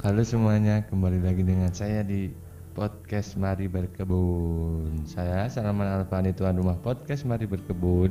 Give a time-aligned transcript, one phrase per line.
[0.00, 2.32] Halo semuanya, kembali lagi dengan saya di
[2.72, 5.04] podcast Mari Berkebun.
[5.04, 8.08] Saya Salaman Alfani tuan rumah podcast Mari Berkebun.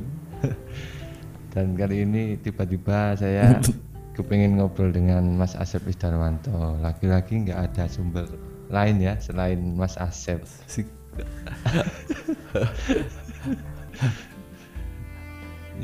[1.57, 3.57] Dan kali ini tiba-tiba saya
[4.21, 6.77] kepingin ngobrol dengan Mas Asep Isdarwanto.
[6.77, 8.29] Lagi-lagi nggak ada sumber
[8.69, 10.45] lain ya selain Mas Asep.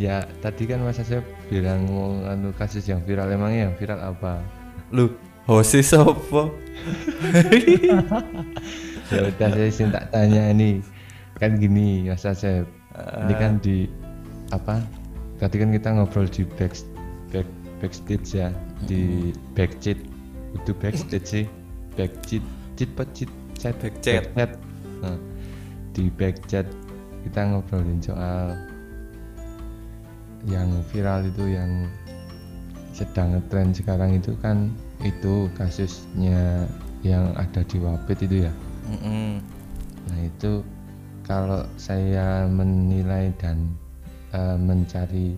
[0.06, 4.38] ya tadi kan Mas Asep bilang mau anu kasus yang viral emangnya yang viral apa?
[4.94, 5.10] Lu
[5.46, 6.50] hosi sopo?
[9.14, 10.82] ya udah saya sih tak tanya ini.
[11.38, 12.66] Kan gini Mas Asep.
[12.96, 13.86] Ini kan di
[14.50, 14.82] apa?
[15.38, 16.74] Tadi kan kita ngobrol di back,
[17.34, 17.48] back
[17.84, 18.50] backstage ya.
[18.90, 20.00] Di backchat.
[20.58, 21.46] Itu backstage sih.
[21.94, 22.44] Backchat.
[22.76, 23.32] Chat apa chat?
[23.56, 23.76] Chat.
[23.80, 24.24] Backchat.
[24.36, 24.52] Backchat.
[25.04, 25.18] Nah,
[25.96, 26.68] di backchat
[27.26, 28.54] kita ngobrolin soal
[30.46, 31.90] yang viral itu yang
[32.94, 34.72] sedang ngetren sekarang itu kan
[35.06, 36.66] itu kasusnya
[37.06, 38.54] yang ada di Wapit itu ya
[38.90, 39.42] Mm-mm.
[40.06, 40.62] Nah itu
[41.26, 43.74] kalau saya menilai dan
[44.34, 45.38] eh, mencari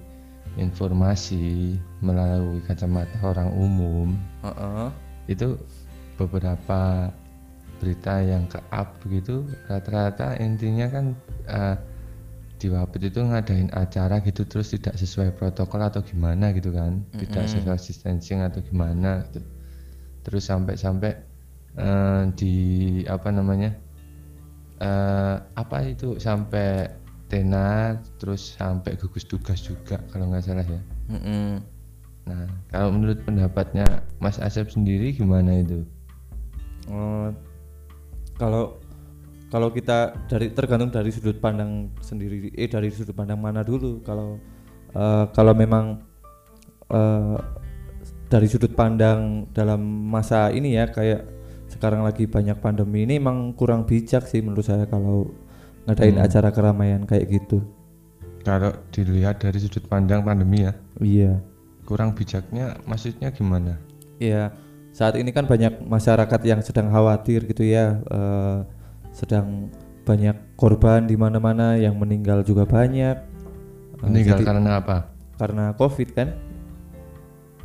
[0.59, 4.89] informasi melalui kacamata orang umum Heeh.
[5.29, 5.55] itu
[6.17, 7.13] beberapa
[7.77, 11.05] berita yang ke up begitu rata-rata intinya kan
[11.45, 11.77] eh,
[12.57, 17.45] di Wapit itu ngadain acara gitu terus tidak sesuai protokol atau gimana gitu kan tidak
[17.45, 19.45] social distancing atau gimana gitu
[20.27, 21.15] terus sampai-sampai
[21.79, 22.55] eh, di
[23.07, 23.71] apa namanya
[24.83, 26.91] eh, apa itu sampai
[27.31, 30.81] tenar terus sampai gugus tugas juga kalau nggak salah ya.
[31.07, 31.63] Mm-mm.
[32.27, 32.43] nah
[32.75, 33.87] kalau menurut pendapatnya
[34.19, 35.87] Mas Asep sendiri gimana itu?
[36.91, 37.31] Oh,
[38.35, 38.79] kalau
[39.47, 44.03] kalau kita dari tergantung dari sudut pandang sendiri eh dari sudut pandang mana dulu.
[44.03, 44.39] Kalau
[44.91, 46.03] eh, kalau memang
[46.91, 47.37] eh,
[48.27, 49.79] dari sudut pandang dalam
[50.11, 51.23] masa ini ya kayak
[51.67, 55.31] sekarang lagi banyak pandemi ini emang kurang bijak sih menurut saya kalau
[55.87, 57.63] ngadain acara keramaian kayak gitu.
[58.43, 60.73] Kalau dilihat dari sudut pandang pandemi ya
[61.03, 61.39] iya.
[61.87, 63.79] kurang bijaknya maksudnya gimana?
[64.19, 64.51] Iya,
[64.91, 68.59] saat ini kan banyak masyarakat yang sedang khawatir gitu ya, eh,
[69.13, 69.71] sedang
[70.07, 73.15] banyak korban di mana-mana yang meninggal juga banyak.
[73.19, 74.97] Eh, meninggal jadi- karena apa?
[75.37, 76.33] Karena COVID kan.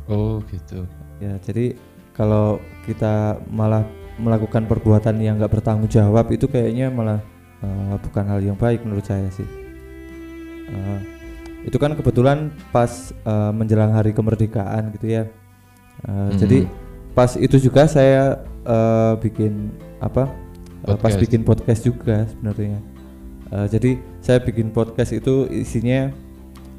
[0.07, 0.83] Oh gitu
[1.21, 1.79] Ya, jadi
[2.11, 3.87] kalau kita malah
[4.19, 7.23] melakukan perbuatan yang nggak bertanggung jawab itu kayaknya malah
[7.63, 9.47] eh, bukan hal yang baik menurut saya sih.
[10.67, 10.99] Eh,
[11.63, 15.23] itu kan kebetulan pas eh, menjelang hari kemerdekaan gitu ya.
[16.03, 16.67] Eh, Jadi
[17.15, 19.71] pas itu juga saya eh, bikin
[20.03, 20.27] apa?
[20.83, 21.21] eh, pas Podcast.
[21.23, 22.79] bikin podcast juga sebenarnya.
[23.47, 26.11] Eh, jadi saya bikin podcast itu isinya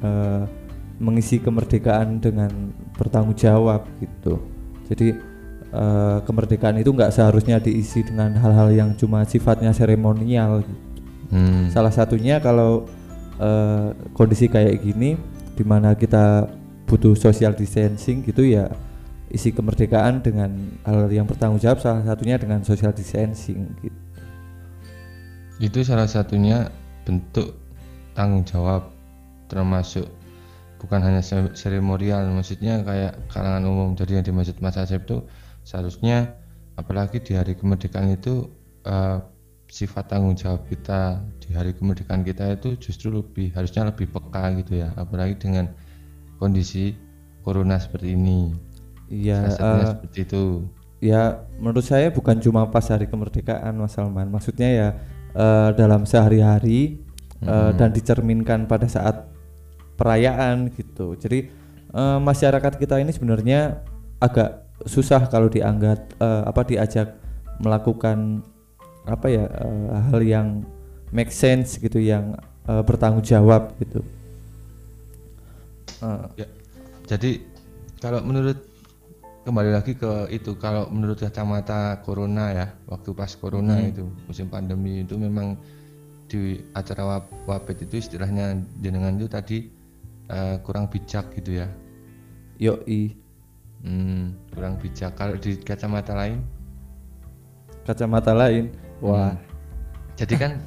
[0.05, 0.43] eh,
[0.99, 4.39] mengisi kemerdekaan dengan bertanggung jawab gitu.
[4.87, 5.15] Jadi
[5.73, 10.63] eh, kemerdekaan itu nggak seharusnya diisi dengan hal-hal yang cuma sifatnya seremonial.
[10.63, 10.75] gitu.
[11.35, 11.73] hmm.
[11.73, 12.87] Salah satunya kalau
[13.39, 15.19] eh, kondisi kayak gini,
[15.55, 16.47] di mana kita
[16.85, 18.71] butuh social distancing gitu ya,
[19.27, 21.83] isi kemerdekaan dengan hal yang bertanggung jawab.
[21.83, 23.67] Salah satunya dengan social distancing.
[23.83, 23.99] Gitu.
[25.55, 26.67] itu salah satunya
[27.07, 27.55] bentuk
[28.11, 28.91] tanggung jawab
[29.47, 30.03] termasuk
[30.85, 33.89] bukan hanya se- seremonial maksudnya kayak kalangan umum.
[33.97, 35.25] Jadi yang dimaksud Mas Asep itu
[35.65, 36.37] seharusnya
[36.77, 38.45] apalagi di hari kemerdekaan itu
[38.85, 39.17] eh,
[39.65, 44.85] sifat tanggung jawab kita di hari kemerdekaan kita itu justru lebih harusnya lebih peka gitu
[44.85, 44.93] ya.
[44.93, 45.73] Apalagi dengan
[46.37, 46.93] kondisi
[47.41, 48.53] corona seperti ini.
[49.09, 49.49] Iya.
[49.49, 50.45] eh, seperti itu.
[51.03, 54.29] ya menurut saya bukan cuma pas hari kemerdekaan Mas Salman.
[54.29, 54.87] Maksudnya ya
[55.33, 57.01] eh, dalam sehari-hari
[57.41, 59.34] eh, dan dicerminkan pada saat
[59.95, 61.15] perayaan gitu.
[61.15, 61.49] Jadi
[61.91, 63.81] eh, masyarakat kita ini sebenarnya
[64.19, 67.15] agak susah kalau dianggap eh, apa diajak
[67.63, 68.43] melakukan
[69.07, 70.47] apa ya eh, hal yang
[71.15, 72.35] make sense gitu yang
[72.67, 74.03] eh, bertanggung jawab gitu.
[76.03, 76.47] Eh, Ya,
[77.07, 77.39] jadi
[78.03, 78.59] kalau menurut
[79.45, 85.05] kembali lagi ke itu kalau menurut kacamata corona ya waktu pas corona itu musim pandemi
[85.05, 85.53] itu memang
[86.25, 89.69] di acara wap wapet itu istilahnya jenengan itu tadi
[90.29, 91.67] eh, kurang bijak gitu ya.
[92.61, 93.15] Yoi.
[93.85, 95.13] Hmm, kurang bijak.
[95.19, 96.41] Kalau di kacamata lain?
[97.85, 98.73] Kacamata lain?
[99.03, 99.37] Wah.
[100.15, 100.57] Jadi kan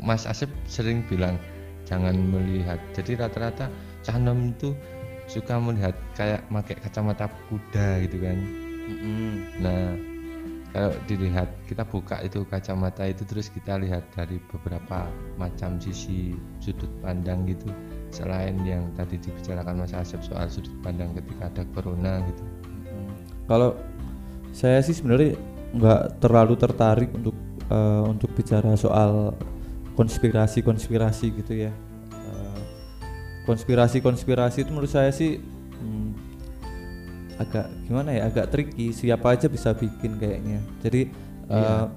[0.00, 1.36] Mas Asep sering bilang
[1.84, 2.80] jangan melihat.
[2.96, 3.68] Jadi rata-rata
[4.06, 4.72] canom itu
[5.28, 8.38] suka melihat kayak pakai kacamata kuda gitu kan.
[8.84, 9.32] Mm-mm.
[9.64, 9.96] Nah,
[10.74, 15.08] kalau dilihat kita buka itu kacamata itu terus kita lihat dari beberapa
[15.40, 17.70] macam sisi sudut pandang gitu.
[18.14, 22.46] Selain yang tadi dibicarakan Mas Asep soal sudut pandang ketika ada corona gitu.
[23.50, 23.74] Kalau
[24.54, 25.34] saya sih sebenarnya
[25.74, 27.34] nggak terlalu tertarik untuk
[27.74, 29.34] uh, untuk bicara soal
[29.98, 31.74] konspirasi-konspirasi gitu ya.
[32.14, 32.62] Uh,
[33.50, 35.42] konspirasi-konspirasi itu menurut saya sih
[35.82, 36.10] hmm,
[37.42, 38.94] agak gimana ya, agak tricky.
[38.94, 40.62] Siapa aja bisa bikin kayaknya.
[40.86, 41.10] Jadi
[41.50, 41.90] uh,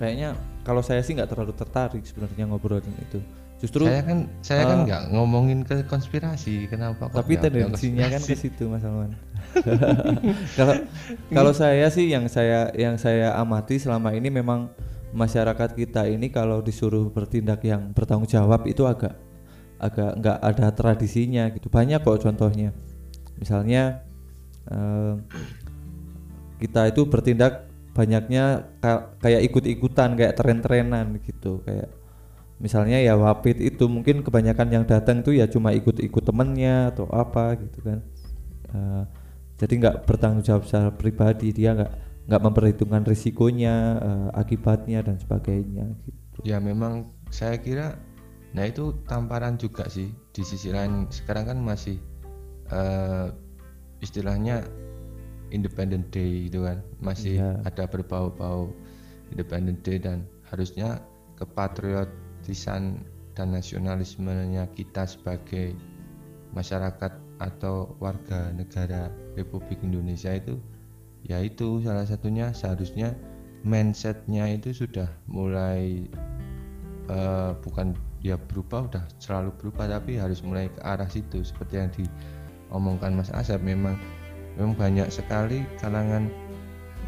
[0.00, 0.32] kayaknya
[0.64, 3.20] kalau saya sih nggak terlalu tertarik sebenarnya ngobrolin itu.
[3.64, 7.08] Justru saya kan saya uh, kan nggak ngomongin ke konspirasi, kenapa?
[7.08, 9.16] Tapi tendensinya kan ke situ Mas Alman.
[10.58, 10.74] Kalau
[11.30, 14.68] kalau saya sih yang saya yang saya amati selama ini memang
[15.14, 19.14] masyarakat kita ini kalau disuruh bertindak yang bertanggung jawab itu agak
[19.78, 22.74] agak nggak ada tradisinya gitu banyak kok contohnya
[23.38, 24.02] misalnya
[24.66, 25.14] eh,
[26.58, 28.74] kita itu bertindak banyaknya
[29.22, 31.86] kayak ikut-ikutan kayak tren-trenan gitu kayak
[32.64, 37.60] misalnya ya wapit itu mungkin kebanyakan yang datang tuh ya cuma ikut-ikut temennya atau apa
[37.60, 38.00] gitu kan.
[38.72, 39.04] Uh,
[39.60, 41.92] jadi nggak bertanggung jawab secara pribadi dia nggak
[42.24, 46.40] nggak memperhitungkan risikonya uh, akibatnya dan sebagainya gitu.
[46.40, 48.00] Ya memang saya kira
[48.56, 51.04] nah itu tamparan juga sih di sisi lain.
[51.12, 52.00] Sekarang kan masih
[52.72, 53.28] uh,
[54.00, 54.64] istilahnya
[55.52, 56.80] Independent Day itu kan.
[57.04, 57.60] Masih ya.
[57.68, 58.72] ada berbau-bau
[59.28, 61.04] Independent Day dan harusnya
[62.44, 63.00] kepatriotisan
[63.32, 65.72] dan nasionalismenya kita sebagai
[66.52, 70.60] masyarakat atau warga negara Republik Indonesia itu
[71.24, 72.52] ya itu salah satunya.
[72.52, 73.16] Seharusnya
[73.64, 76.04] mindsetnya itu sudah mulai
[77.08, 81.40] uh, bukan ya berubah udah selalu berubah tapi harus mulai ke arah situ.
[81.42, 83.96] Seperti yang diomongkan Mas Asep memang
[84.60, 86.28] memang banyak sekali kalangan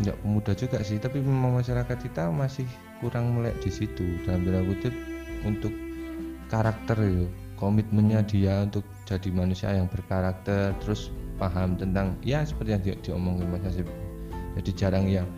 [0.01, 2.67] tidak pemuda juga sih tapi memang masyarakat kita masih
[2.99, 4.03] kurang mulai di situ.
[4.27, 5.16] Dalam tanda kutip
[5.47, 5.73] untuk
[6.51, 7.27] karakter itu.
[7.57, 11.09] Komitmennya dia untuk jadi manusia yang berkarakter terus
[11.41, 13.89] paham tentang ya seperti yang di, diomongin Mas Asep
[14.57, 15.29] jadi jarang yang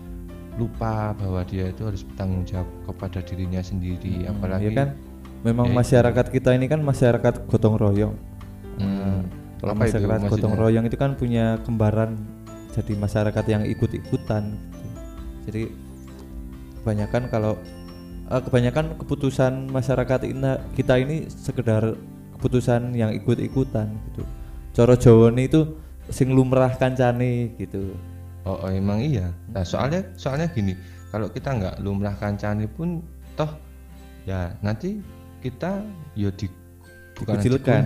[0.59, 4.89] lupa bahwa dia itu harus bertanggung jawab kepada dirinya sendiri hmm, apalagi ya kan?
[5.47, 6.35] Memang ya masyarakat itu.
[6.43, 8.15] kita ini kan masyarakat gotong royong.
[8.79, 9.23] Hmm,
[9.63, 12.19] kalau masyarakat itu, gotong royong itu kan punya kembaran
[12.75, 14.55] jadi masyarakat yang ikut-ikutan.
[14.55, 14.89] Gitu.
[15.47, 15.63] jadi
[16.83, 17.55] kebanyakan kalau
[18.29, 21.97] uh, kebanyakan keputusan masyarakat ini kita ini sekedar
[22.37, 24.23] keputusan yang ikut-ikutan gitu.
[24.77, 25.75] Coro Jawa itu
[26.13, 27.97] sing lumrah kancane gitu.
[28.47, 29.35] Oh, oh emang iya?
[29.51, 30.77] Nah soalnya soalnya gini
[31.11, 33.03] kalau kita nggak lumrah kancane pun
[33.35, 33.51] toh
[34.29, 35.01] ya nanti
[35.43, 35.83] kita
[36.15, 36.47] yo ya di
[37.19, 37.83] dikucilkan.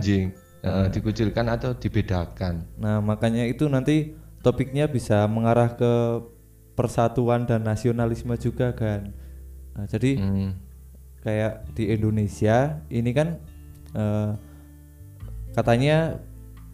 [0.62, 0.88] nah.
[0.92, 2.54] dikucilkan atau dibedakan.
[2.76, 4.12] Nah makanya itu nanti
[4.44, 6.22] topiknya bisa mengarah ke
[6.76, 9.21] persatuan dan nasionalisme juga kan
[9.76, 10.50] nah, jadi hmm.
[11.22, 13.38] kayak di Indonesia ini kan
[13.96, 14.34] uh,
[15.52, 16.18] katanya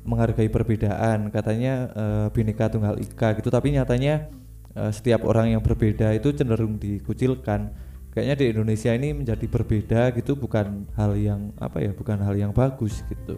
[0.08, 4.30] menghargai perbedaan katanya uh, bineka tunggal ika gitu tapi nyatanya
[4.78, 7.74] uh, setiap orang yang berbeda itu cenderung dikucilkan
[8.14, 12.56] kayaknya di Indonesia ini menjadi berbeda gitu bukan hal yang apa ya bukan hal yang
[12.56, 13.36] bagus gitu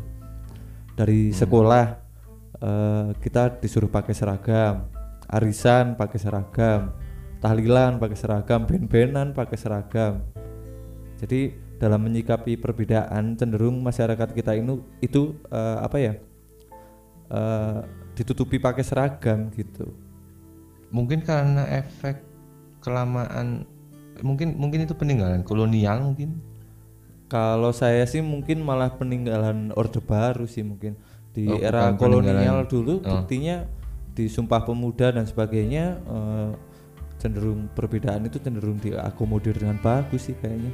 [0.94, 1.36] dari hmm.
[1.36, 1.86] sekolah
[2.62, 4.86] uh, kita disuruh pakai seragam
[5.26, 6.94] arisan pakai seragam
[7.40, 10.22] tahlilan pakai seragam ben-benan pakai seragam.
[11.16, 16.12] Jadi dalam menyikapi perbedaan cenderung masyarakat kita ini itu uh, apa ya
[17.32, 17.80] uh,
[18.12, 19.88] ditutupi pakai seragam gitu.
[20.92, 22.20] Mungkin karena efek
[22.84, 23.64] kelamaan
[24.20, 26.36] mungkin mungkin itu peninggalan kolonial mungkin?
[27.30, 31.00] Kalau saya sih mungkin malah peninggalan orde baru sih mungkin.
[31.30, 33.22] Di oh, era kolonial dulu oh.
[33.22, 33.64] buktinya
[34.12, 36.52] di sumpah pemuda dan sebagainya uh,
[37.20, 40.72] cenderung perbedaan itu cenderung diakomodir dengan bagus sih kayaknya.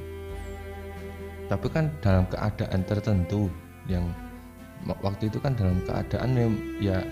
[1.50, 3.50] Tapi kan dalam keadaan tertentu
[3.91, 4.07] yang
[5.03, 6.38] waktu itu kan dalam keadaan
[6.79, 7.03] ya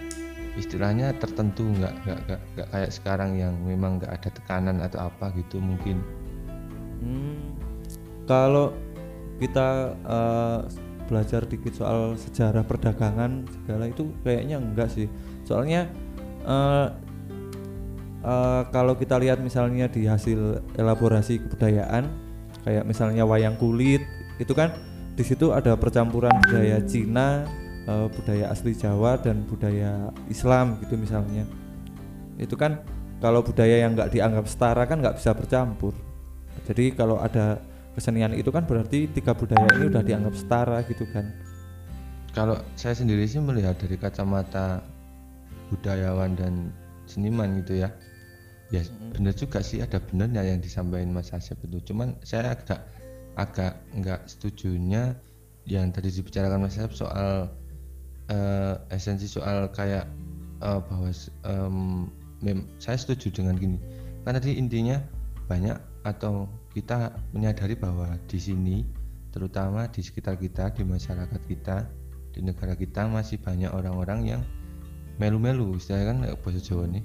[0.55, 5.35] istilahnya tertentu nggak nggak nggak, nggak kayak sekarang yang memang nggak ada tekanan atau apa
[5.35, 5.99] gitu mungkin.
[7.03, 7.59] Hmm,
[8.31, 8.71] kalau
[9.43, 10.63] kita uh,
[11.11, 15.11] belajar dikit soal sejarah perdagangan segala itu kayaknya enggak sih.
[15.43, 15.91] Soalnya
[16.47, 16.95] uh,
[18.25, 22.09] uh, kalau kita lihat misalnya di hasil elaborasi kebudayaan
[22.65, 24.01] kayak misalnya wayang kulit
[24.41, 24.73] itu kan
[25.15, 27.47] di situ ada percampuran budaya Cina
[27.87, 31.47] uh, budaya asli Jawa dan budaya Islam gitu misalnya.
[32.35, 32.83] Itu kan
[33.23, 35.95] kalau budaya yang nggak dianggap setara kan nggak bisa bercampur.
[36.67, 37.63] Jadi kalau ada
[37.95, 41.31] kesenian itu kan berarti tiga budaya ini udah dianggap setara gitu kan.
[42.35, 44.83] Kalau saya sendiri sih melihat dari kacamata
[45.71, 46.75] budayawan dan
[47.07, 47.95] seniman gitu ya
[48.75, 49.15] ya mm-hmm.
[49.15, 51.79] benar juga sih ada benernya yang disampaikan Mas Asep itu.
[51.93, 52.83] Cuman saya agak
[53.39, 55.15] agak nggak setujunya
[55.67, 57.51] yang tadi dibicarakan Mas Asep soal
[58.31, 60.11] uh, esensi soal kayak
[60.63, 61.11] uh, bahwa
[61.47, 62.11] um,
[62.43, 63.79] mem saya setuju dengan gini.
[64.27, 64.99] Karena tadi intinya
[65.47, 65.77] banyak
[66.09, 68.77] atau kita menyadari bahwa di sini
[69.31, 71.87] terutama di sekitar kita di masyarakat kita
[72.35, 74.43] di negara kita masih banyak orang-orang yang
[75.23, 75.79] melu-melu.
[75.79, 77.05] Istilahnya kan bahasa Jawa nih.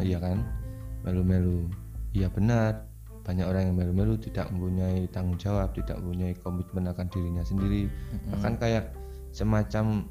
[0.00, 0.61] Iya kan
[1.02, 1.66] melu-melu.
[2.12, 2.86] Iya benar.
[3.22, 7.86] Banyak orang yang melu-melu tidak mempunyai tanggung jawab tidak mempunyai komitmen akan dirinya sendiri.
[8.34, 8.90] Bahkan kayak
[9.30, 10.10] semacam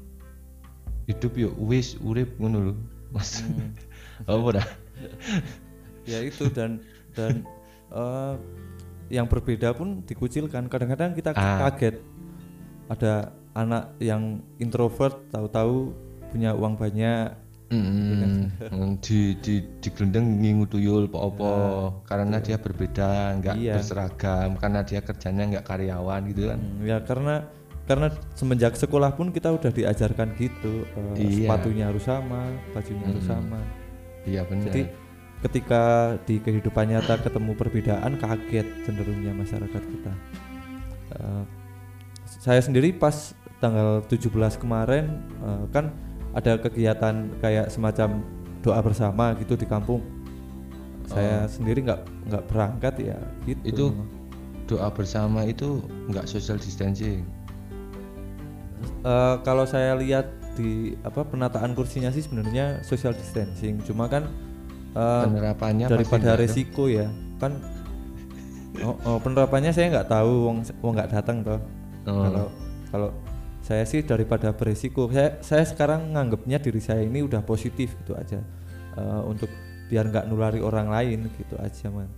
[1.04, 2.74] hidup yuk wis urip ngono lho.
[3.12, 3.44] Mas.
[4.24, 4.66] Apa dah?
[6.08, 6.80] Ya itu dan
[7.12, 7.44] dan
[7.92, 8.34] eh,
[9.12, 10.72] yang berbeda pun dikucilkan.
[10.72, 11.68] Kadang-kadang kita Ah.
[11.68, 12.00] kaget.
[12.88, 15.92] Ada anak yang introvert tahu-tahu
[16.32, 17.28] punya uang banyak
[17.72, 21.52] Mm, di di di gelendeng ngingu tuyul apa-apa.
[22.04, 23.08] Karena dia berbeda
[23.40, 23.80] nggak Iya.
[23.80, 26.60] berseragam karena dia kerjanya nggak karyawan gitu kan.
[26.60, 27.48] Hmm, ya karena
[27.82, 30.84] karena semenjak sekolah pun kita udah diajarkan gitu
[31.16, 31.48] eh, Iya.
[31.48, 33.40] sepatunya harus sama bajunya harus Mm-mm.
[33.48, 33.60] sama.
[34.22, 34.82] Iya benar jadi
[35.42, 35.82] ketika
[36.22, 40.12] di kehidupan nyata ketemu perbedaan kaget cenderungnya masyarakat kita.
[41.16, 41.44] Eh,
[42.24, 45.08] saya sendiri pas tanggal 17 kemarin
[45.40, 45.90] eh, kan
[46.32, 48.24] ada kegiatan kayak semacam
[48.64, 50.00] doa bersama gitu di kampung.
[51.08, 53.60] Saya sendiri nggak nggak berangkat ya gitu.
[53.68, 53.84] Itu
[54.64, 57.26] doa bersama itu nggak social distancing?
[59.02, 63.82] Eh, kalau saya lihat di apa penataan kursinya sih sebenarnya social distancing.
[63.84, 64.30] Cuma kan
[64.96, 66.40] eh, penerapannya daripada ada.
[66.40, 67.10] resiko ya
[67.42, 67.58] kan
[68.86, 71.60] oh, oh, penerapannya saya nggak tahu wong wong nggak datang toh.
[72.06, 72.22] Oh.
[72.22, 72.46] kalau
[72.90, 73.08] kalau
[73.62, 78.42] saya sih daripada beresiko saya saya sekarang nganggapnya diri saya ini udah positif gitu aja.
[78.92, 79.48] Eh, untuk
[79.88, 82.08] biar nggak nulari orang lain gitu aja man.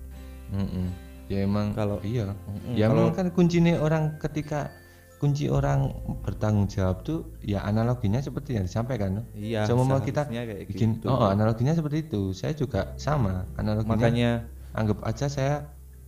[0.51, 0.87] Mm-mm.
[1.27, 2.31] ya emang Kalau- iya.
[2.31, 4.69] Mm-mm, ya kalau- memang kan kuncinya orang ketika
[5.17, 5.89] kunci orang
[6.21, 11.09] bertanggung jawab tuh ya analoginya seperti yang disampaikan iya Semua kita seharusnya kayak bikin gitu.
[11.09, 12.33] oh analoginya seperti itu.
[12.33, 13.49] Saya juga sama.
[13.57, 14.31] Analoginya makanya
[14.73, 15.55] anggap aja saya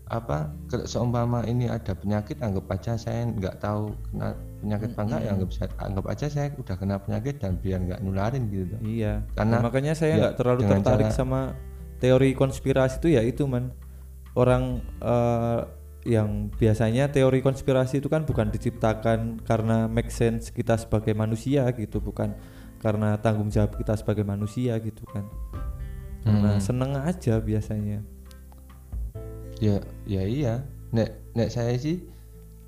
[0.07, 0.53] apa
[0.85, 5.51] seumpama ini ada penyakit anggap aja saya nggak tahu kena penyakit apa enggak ya anggap
[5.53, 8.77] saya anggap aja saya udah kena penyakit dan biar nggak nularin gitu.
[8.81, 11.41] Iya, Karena Nah, makanya saya ya, nggak terlalu dengan tertarik cara- sama
[11.97, 13.73] teori konspirasi itu ya itu man.
[14.37, 15.61] Orang eh,
[16.07, 21.99] yang biasanya teori konspirasi itu kan bukan diciptakan karena make sense kita sebagai manusia gitu,
[21.99, 22.31] bukan
[22.79, 25.27] karena tanggung jawab kita sebagai manusia gitu kan,
[26.23, 28.07] karena seneng aja biasanya.
[29.59, 30.55] ya ya iya.
[30.93, 32.05] Nek nek saya sih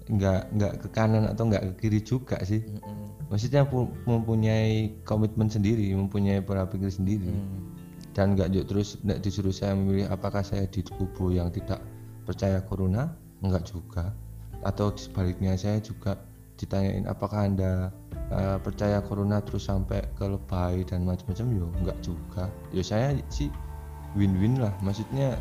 [0.08, 2.64] nggak nggak ke kanan atau nggak ke kiri juga sih.
[3.28, 7.28] Maksudnya pu- mempunyai komitmen sendiri mempunyai pola pikir sendiri.
[8.16, 11.84] Dan nggak juga terus nek disuruh saya memilih apakah saya di kubu yang tidak
[12.24, 13.12] percaya corona
[13.44, 14.10] enggak juga.
[14.64, 16.18] Atau sebaliknya saya juga
[16.58, 17.92] ditanyain apakah anda
[18.32, 21.46] eh, percaya corona terus sampai ke lebay dan macam-macam?
[21.52, 22.50] Yo enggak juga.
[22.72, 23.52] Yo saya sih
[24.16, 24.72] win-win lah.
[24.80, 25.36] Maksudnya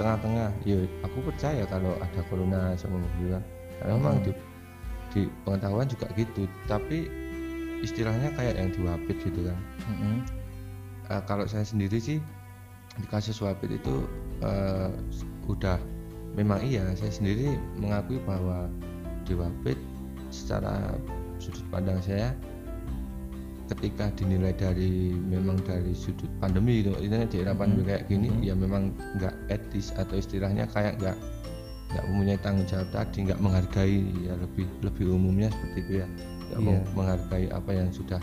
[0.00, 0.50] tengah-tengah.
[0.64, 3.38] Ya aku percaya kalau ada corona sama karena
[3.84, 4.32] memang di,
[5.12, 6.48] di pengetahuan juga gitu.
[6.70, 7.08] Tapi
[7.84, 9.58] istilahnya kayak yang diwapit gitu kan.
[11.12, 12.18] Eh, kalau saya sendiri sih
[12.96, 14.08] di kasus wapit itu
[14.40, 14.90] eh,
[15.50, 15.78] udah.
[16.36, 18.68] Memang iya saya sendiri mengakui bahwa
[19.24, 19.80] di wapit
[20.28, 20.92] secara
[21.40, 22.36] sudut pandang saya
[23.66, 28.54] ketika dinilai dari memang dari sudut pandemi itu ini di era pandemi kayak gini ya
[28.54, 31.18] memang nggak etis atau istilahnya kayak nggak
[31.86, 36.06] nggak mempunyai tanggung jawab tadi nggak menghargai ya lebih lebih umumnya seperti itu ya.
[36.06, 36.66] Nggak Iya.
[36.66, 38.20] meng- menghargai apa yang sudah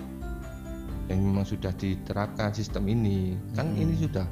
[1.11, 3.35] yang memang sudah diterapkan sistem ini.
[3.53, 4.23] Kan ini sudah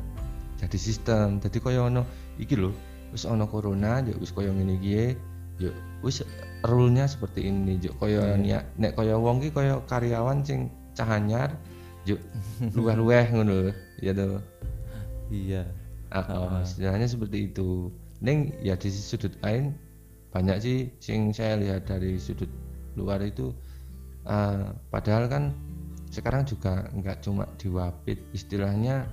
[0.56, 1.40] jadi sistem.
[1.40, 2.04] Jadi koyo ono
[2.38, 2.72] iki lho
[3.12, 5.16] wis ono corona ya wis koyo ngene iki
[5.60, 6.24] ya wis
[6.64, 11.60] rule-nya seperti ini yo koyo niat nek koyo wong ki koyo karyawan sing cah anyar
[12.08, 12.16] yo
[12.72, 14.40] luweh-luweh ngono ya to
[15.32, 15.64] Iya.
[16.12, 17.88] Ah, oh, istilahnya seperti itu
[18.22, 19.74] neng ya di sudut lain
[20.32, 22.48] banyak sih sing saya lihat dari sudut
[22.96, 23.52] luar itu
[24.30, 25.44] ah, padahal kan
[26.12, 29.08] sekarang juga nggak cuma diwapit istilahnya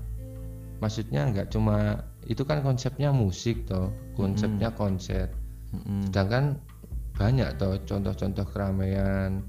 [0.79, 5.31] maksudnya nggak cuma itu kan konsepnya musik toh konsepnya konser.
[5.69, 6.09] Mm-mm.
[6.09, 6.57] sedangkan
[7.19, 9.43] banyak toh contoh-contoh keramaian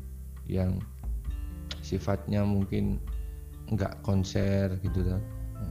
[0.50, 0.82] yang
[1.80, 3.00] sifatnya mungkin
[3.70, 5.22] nggak konser gitu toh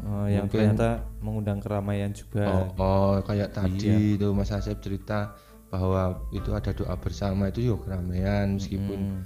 [0.06, 0.88] Oh, yang Mungkin- ternyata
[1.18, 2.46] mengundang keramaian juga.
[2.46, 5.34] Oh, oh, kayak tadi itu Mas Asep cerita
[5.68, 9.20] bahwa itu ada doa bersama itu yuk keramaian meskipun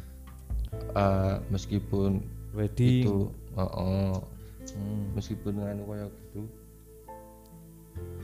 [0.97, 2.11] eh, meskipun
[2.57, 3.05] Wedding.
[3.07, 3.17] itu
[3.55, 4.15] oh, oh,
[4.73, 6.43] Hmm, meskipun anu kayak gitu.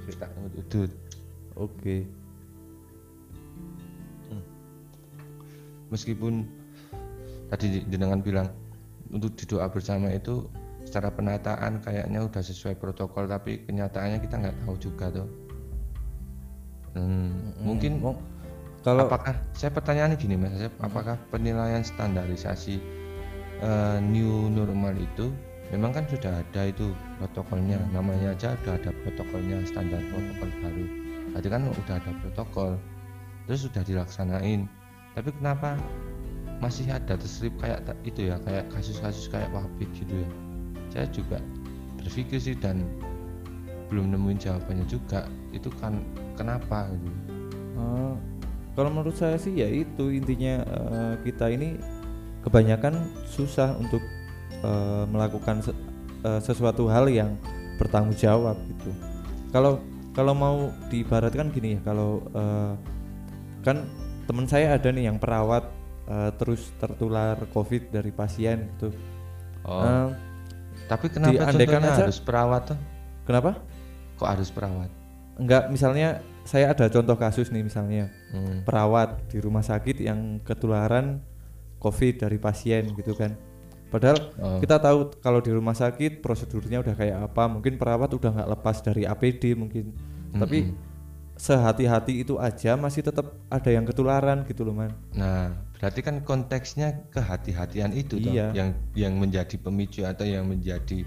[0.09, 0.27] Kita
[0.57, 0.91] udut.
[1.59, 2.07] Oke.
[5.89, 6.45] meskipun
[7.49, 8.49] tadi jenengan bilang
[9.09, 10.45] untuk di doa bersama itu
[10.89, 15.29] secara penataan kayaknya udah sesuai protokol tapi kenyataannya kita nggak tahu juga tuh.
[16.97, 18.17] Hmm, mungkin Mau-
[18.81, 22.81] kalau apakah saya pertanyaannya gini mas Asep, apakah penilaian standarisasi
[23.61, 25.29] eh, new normal itu
[25.69, 30.87] memang kan sudah ada itu protokolnya namanya aja udah ada protokolnya standar protokol baru.
[31.37, 32.71] Berarti kan udah ada protokol
[33.45, 34.65] terus sudah dilaksanain.
[35.13, 35.77] Tapi kenapa
[36.65, 40.48] masih ada terselip kayak itu ya kayak kasus-kasus kayak wabit gitu ya
[40.99, 41.39] saya juga
[42.03, 42.83] berpikir sih dan
[43.87, 46.03] belum nemuin jawabannya juga itu kan
[46.35, 47.15] kenapa gitu
[47.79, 48.15] Eh,
[48.75, 51.79] kalau menurut saya sih ya itu intinya eh, kita ini
[52.43, 54.03] kebanyakan susah untuk
[54.67, 55.79] eh, melakukan se-
[56.27, 57.39] eh, sesuatu hal yang
[57.79, 58.91] bertanggung jawab gitu.
[59.55, 59.79] Kalau
[60.11, 62.75] kalau mau diibaratkan gini ya, kalau eh,
[63.63, 63.87] kan
[64.27, 65.63] teman saya ada nih yang perawat
[66.11, 68.91] eh, terus tertular COVID dari pasien gitu.
[69.63, 70.09] oh Eh,
[70.89, 72.79] Tapi kenapa contohnya aja- harus perawat tuh?
[73.23, 73.61] kenapa?
[74.17, 74.91] Kok harus perawat?
[75.37, 78.09] Enggak, misalnya saya ada contoh kasus nih misalnya.
[78.29, 78.61] Hmm.
[78.61, 81.21] perawat di rumah sakit yang ketularan
[81.79, 83.37] COVID dari pasien gitu kan.
[83.89, 84.59] Padahal Oh.
[84.59, 88.77] kita tahu kalau di rumah sakit prosedurnya udah kayak apa, mungkin perawat udah nggak lepas
[88.81, 89.97] dari APD mungkin.
[90.31, 90.75] Tapi
[91.37, 94.93] sehati-hati itu aja masih tetap ada yang ketularan gitu loh man.
[95.15, 98.51] Nah, berarti kan konteksnya kehati-hatian itu toh, Iya.
[98.53, 101.07] yang yang menjadi pemicu atau yang menjadi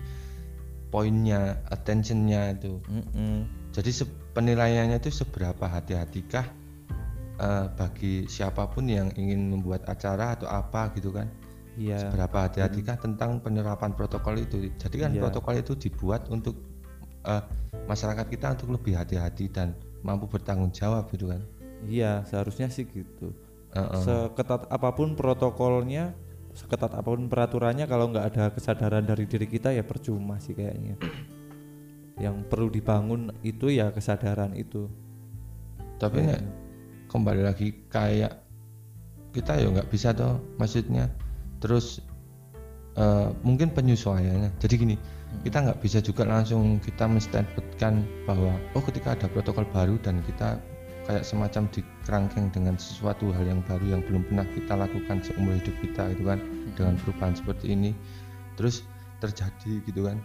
[0.92, 2.80] poinnya, attentionnya itu.
[2.88, 3.48] Mm-mm.
[3.72, 6.46] Jadi se- penilaiannya itu seberapa hati-hatikah
[7.42, 11.26] eh, bagi siapa pun yang ingin membuat acara atau apa gitu kan?
[11.80, 11.98] Iya.
[12.08, 14.70] Seberapa hati-hatikah tentang penerapan protokol itu?
[14.76, 15.26] Jadi kan Iya.
[15.26, 16.60] protokol itu dibuat untuk
[17.26, 17.44] eh,
[17.88, 19.74] masyarakat kita untuk lebih hati-hati dan
[20.04, 21.42] mampu bertanggung jawab gitu kan?
[21.88, 23.34] Iya, seharusnya sih gitu.
[23.72, 24.02] Heeh.
[24.04, 26.12] Seketat apa pun protokolnya,
[26.52, 31.00] seketat apa pun peraturannya kalau nggak ada kesadaran dari diri kita ya percuma sih kayaknya.
[32.20, 34.90] Yang perlu dibangun itu ya kesadaran itu.
[36.02, 36.42] tapi nek
[37.14, 38.42] kembali lagi kayak
[39.38, 41.14] kita ya nggak bisa toh maksudnya
[41.62, 42.02] terus
[42.98, 44.96] eh, mungkin penyesuaiannya jadi gini
[45.48, 50.60] kita nggak bisa juga langsung kita menstatementkan bahwa oh ketika ada protokol baru dan kita
[51.10, 55.76] kayak semacam dikerangkeng dengan sesuatu hal yang baru yang belum pernah kita lakukan seumur hidup
[55.82, 56.40] kita gitu kan
[56.78, 57.92] dengan perubahan seperti ini.
[58.56, 58.86] Terus
[59.22, 60.22] terjadi gitu kan.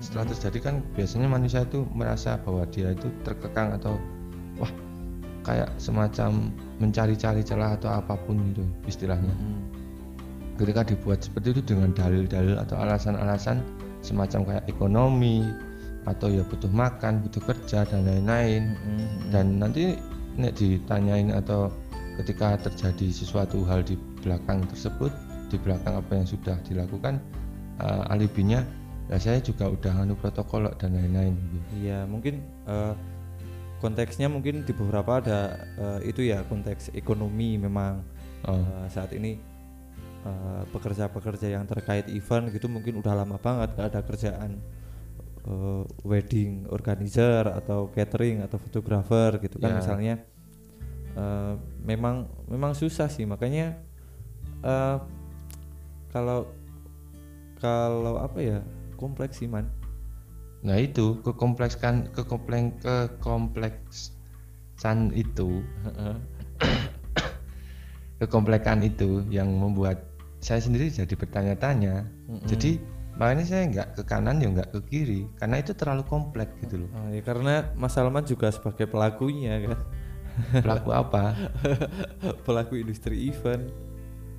[0.00, 4.00] Setelah terjadi kan biasanya manusia itu merasa bahwa dia itu terkekang atau
[4.58, 4.72] wah
[5.44, 9.32] kayak semacam mencari-cari celah atau apa pun gitu istilahnya.
[10.56, 13.60] Ketika dibuat seperti itu dengan dalil-dalil atau alasan-alasan
[14.00, 15.44] semacam kayak ekonomi
[16.04, 18.76] atau ya butuh makan butuh kerja dan lain-lain.
[19.30, 19.98] Dan nanti
[20.36, 21.70] nek ditanyain atau
[22.22, 25.10] ketika terjadi sesuatu hal di belakang tersebut
[25.50, 27.18] di belakang apa yang sudah dilakukan
[27.82, 28.62] eh, alibinya
[29.10, 31.66] ya saya juga udah nganu protokol kok," dan lain-lain gitu.
[31.84, 32.94] Iya, mungkin eh,
[33.82, 35.40] konteksnya mungkin di beberapa ada
[35.76, 38.00] eh, itu ya konteks ekonomi memang
[38.44, 38.60] Oh.
[38.60, 39.40] Eh, saat ini
[40.72, 44.56] pekerja-pekerja yang terkait event gitu mungkin udah lama banget gak ada kerjaan
[45.44, 49.76] eh, wedding organizer atau catering atau fotografer gitu kan Ya.
[49.80, 50.16] misalnya
[51.14, 51.54] Eh,
[51.86, 53.78] memang memang susah sih makanya
[54.66, 54.98] eh,
[56.10, 56.50] kalau
[57.62, 58.58] kalau apa ya
[58.98, 59.70] kompleks sih man
[60.66, 65.62] Nah itu kekomplekskan kekomplek kekompleksan itu
[68.18, 70.02] kekomplekan itu yang membuat
[70.42, 72.10] saya sendiri jadi bertanya-tanya.
[72.48, 72.80] Jadi
[73.14, 76.90] makanya saya nggak ke kanan ya nggak ke kiri karena itu terlalu kompleks gitu loh.
[76.92, 79.78] Oh, ya karena Mas Salman juga sebagai pelakunya kan
[80.50, 81.30] Pelaku apa?
[82.46, 83.70] pelaku industri event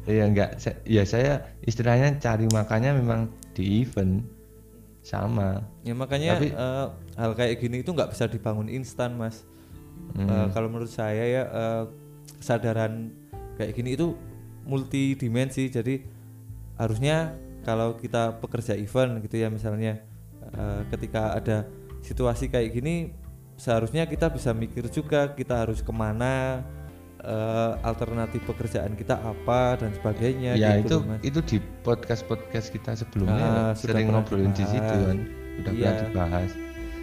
[0.04, 0.60] Ya nggak.
[0.86, 4.22] Ya saya istilahnya cari makannya memang di event
[5.02, 5.64] sama.
[5.82, 9.48] ya makanya Tapi- eh, hal kayak gini itu nggak bisa dibangun instan mas
[10.16, 11.84] Eh, kalau menurut saya ya eh,
[12.38, 13.12] kesadaran
[13.56, 14.14] kayak gini itu
[14.66, 16.04] multidimensi jadi
[16.76, 17.34] harusnya
[17.66, 19.98] kalau kita pekerja event gitu ya misalnya
[20.48, 21.66] eh, ketika ada
[22.00, 23.12] situasi kayak gini
[23.56, 26.62] seharusnya kita bisa mikir juga kita harus ke mana
[27.20, 31.20] eh, alternatif pekerjaan kita apa dan sebagainya ya gitu itu Mas.
[31.24, 35.18] itu di podcast podcast kita sebelumnya Ah, sudah sering ngobrolin di situ kan
[35.56, 35.82] udah Iya.
[35.82, 36.52] pernah dibahas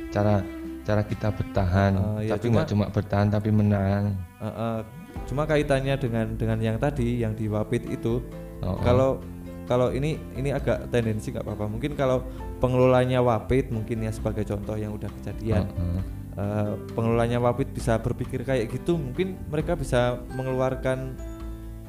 [0.08, 0.34] cara
[0.82, 4.04] cara kita bertahan Ah, ya, tapi cuma- nggak cuma bertahan tapi menang
[4.38, 4.78] Eh, eh,
[5.24, 8.22] cuma kaitannya dengan dengan yang tadi yang di Wapit itu
[8.62, 9.18] Oh, oh.
[9.64, 12.22] Kalau ini ini agak tendensi nggak apa-apa mungkin kalau
[12.58, 16.00] pengelolanya Wapit mungkin ya sebagai contoh yang udah kejadian Heeh.
[16.36, 21.14] eh, pengelolanya Wapit bisa berpikir kayak gitu mungkin mereka bisa mengeluarkan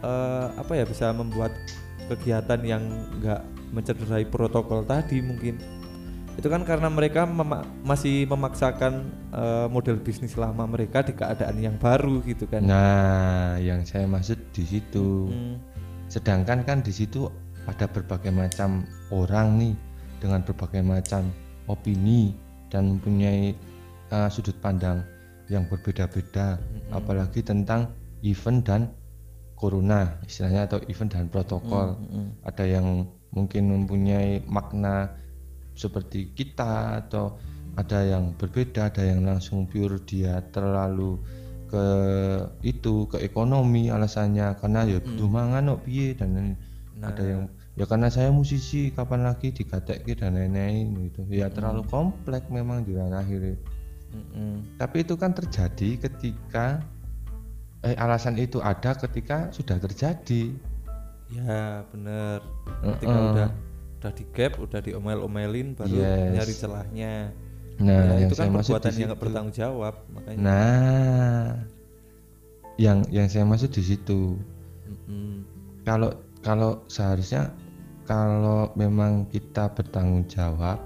[0.02, 1.52] eh, apa ya bisa membuat
[2.10, 2.84] kegiatan yang
[3.20, 3.42] nggak
[3.74, 5.58] mencederai protokol tadi mungkin
[6.34, 11.78] itu kan karena mereka mema- masih memaksakan eh, model bisnis lama mereka di keadaan yang
[11.78, 15.30] baru gitu kan Nah, yang saya maksud di situ.
[15.30, 15.58] Hmm,
[16.10, 17.26] Sedangkan kan di situ
[17.68, 19.74] ada berbagai macam orang nih
[20.20, 21.32] dengan berbagai macam
[21.68, 22.36] opini
[22.68, 23.56] dan mempunyai
[24.12, 25.04] uh, sudut pandang
[25.52, 26.60] yang berbeda-beda,
[26.96, 27.92] apalagi tentang
[28.24, 28.82] event dan
[29.60, 32.00] corona istilahnya atau event dan protokol.
[32.00, 35.12] mm, Ada yang mungkin mempunyai makna
[35.76, 37.36] seperti kita atau
[37.74, 41.18] ada yang berbeda, ada yang langsung pure dia terlalu
[41.74, 41.86] ke
[42.62, 46.54] itu ke ekonomi alasannya karena ya butuh mangan kok piye dan
[47.04, 47.42] lain- ada yang
[47.76, 51.28] ya karena saya musisi kapan lagi digatekke dan lain-lain gitu.
[51.28, 53.60] Ya terlalu kompleks memang di akhirnya.
[54.14, 54.56] Mm, mm.
[54.78, 56.86] tapi itu kan terjadi ketika
[57.82, 60.54] eh alasan itu ada ketika sudah terjadi.
[61.34, 62.46] Ya bener.
[62.96, 63.32] Ketika Heeh.
[63.34, 63.48] udah
[64.00, 66.30] udah di gap udah diomel-omelin baru Yes.
[66.38, 67.14] nyari celahnya.
[67.82, 70.40] Nah Ya, yang itu kan perbuatan yang nggak bertanggung jawab makanya.
[70.46, 71.48] Nah
[72.78, 74.38] yang yang saya maksud di situ.
[74.84, 75.42] Mm-mm.
[75.84, 77.50] kalau kalau seharusnya
[78.04, 80.78] kalau memang kita bertanggung jawab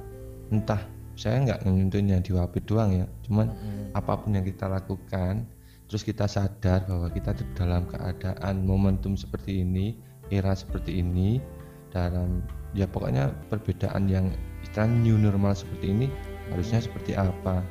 [0.54, 0.80] entah
[1.18, 3.06] saya nggak menyentuhnya di wapit doang ya.
[3.26, 3.50] Cuman
[3.98, 5.50] apa pun yang kita lakukan
[5.90, 9.98] terus kita sadar bahwa kita tuh dalam keadaan momentum seperti ini
[10.30, 11.42] era seperti ini
[11.90, 14.30] dalam ya pokoknya perbedaan yang
[14.62, 16.08] istilahnya new normal seperti ini
[16.54, 17.66] harusnya seperti apa?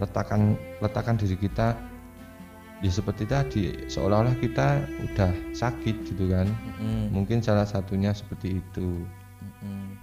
[0.00, 1.76] Letakkan letakkan diri kita
[2.84, 6.44] ya seperti tadi seolah-olah kita udah sakit gitu kan
[6.76, 7.08] Mm-mm.
[7.08, 9.00] mungkin salah satunya seperti itu
[9.40, 9.96] Mm-mm.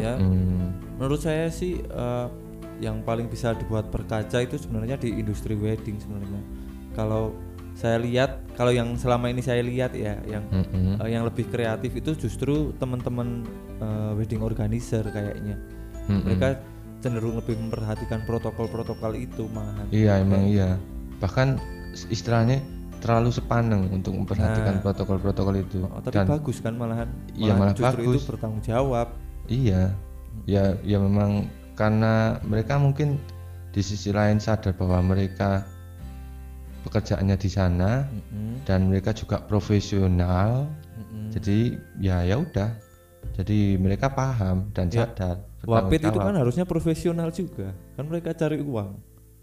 [0.00, 2.26] ya Hmm, menurut saya sih eh,
[2.80, 6.40] yang paling bisa dibuat berkaca itu sebenarnya di industri wedding sebenarnya
[6.96, 7.36] kalau
[7.76, 10.96] saya lihat kalau yang selama ini saya lihat ya yang mm-mm.
[10.96, 13.44] eh, yang lebih kreatif itu justru teman-teman
[13.76, 15.60] eh, wedding organizer kayaknya
[16.08, 16.24] Mm-mm.
[16.24, 16.56] mereka
[17.04, 20.80] cenderung lebih memperhatikan protokol-protokol itu malahan iya emang iya
[21.20, 21.60] bahkan
[22.06, 22.60] istilahnya
[23.00, 24.82] terlalu sepaneng untuk memperhatikan Nah.
[24.82, 25.84] protokol-protokol itu.
[25.84, 27.08] Oh, tapi dan bagus kan malahan?
[27.32, 28.20] Iya, malah justru bagus.
[28.20, 29.08] itu bertanggung jawab.
[29.46, 29.82] Iya.
[30.44, 33.16] Ya ya memang karena mereka mungkin
[33.72, 35.64] di sisi lain sadar bahwa mereka
[36.84, 38.64] pekerjaannya di sana Mm-mm.
[38.64, 40.68] dan mereka juga profesional.
[40.96, 41.30] Mm-mm.
[41.32, 41.56] jadi
[42.00, 42.70] ya ya udah.
[43.36, 47.74] Jadi mereka paham dan Ya, sadar Wapit itu kan harusnya profesional juga.
[47.98, 48.96] Kan mereka cari uang.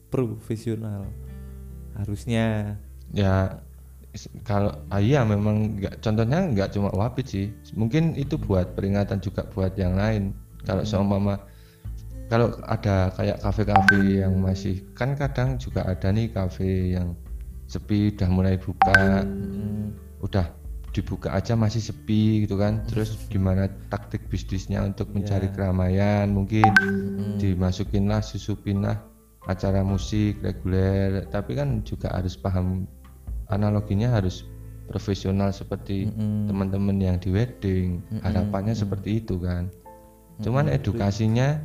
[0.08, 1.04] Profesional
[1.98, 2.78] harusnya.
[3.14, 3.62] Ya
[4.46, 7.46] kalau ah, iya memang nggak contohnya nggak cuma wapit sih.
[7.74, 10.34] Mungkin itu buat peringatan juga buat yang lain.
[10.64, 11.42] Kalau seumpama
[12.32, 17.18] kalau ada kayak kafe-kafe yang masih kan kadang juga ada nih kafe yang
[17.68, 19.26] sepi udah mulai buka.
[19.26, 20.46] Mm, udah
[20.94, 22.86] dibuka aja masih sepi gitu kan.
[22.86, 25.54] Terus gimana taktik bisnisnya untuk mencari Ya.
[25.58, 26.70] keramaian mungkin
[27.42, 29.02] dimasukinlah susupinlah
[29.44, 32.88] acara musik reguler tapi kan juga harus paham
[33.52, 34.48] analoginya harus
[34.88, 36.52] profesional seperti Mm-mm.
[36.52, 38.04] teman-teman yang di wedding.
[38.24, 39.72] Harapannya seperti itu kan.
[40.44, 41.62] Cuman edukasinya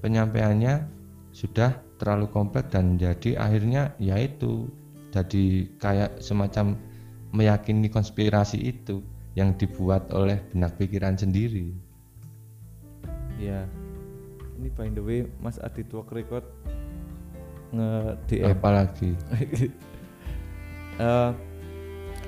[0.00, 0.88] penyampaiannya
[1.32, 4.68] sudah terlalu kompleks dan jadi akhirnya yaitu
[5.12, 6.76] jadi kayak semacam
[7.32, 11.72] meyakini konspirasi itu yang dibuat oleh benak pikiran sendiri.
[13.40, 13.64] Ya
[14.60, 16.44] ini by the way Mas Adit Work Record
[17.72, 17.90] nge
[18.28, 19.10] DM apalagi
[20.92, 21.30] Eh,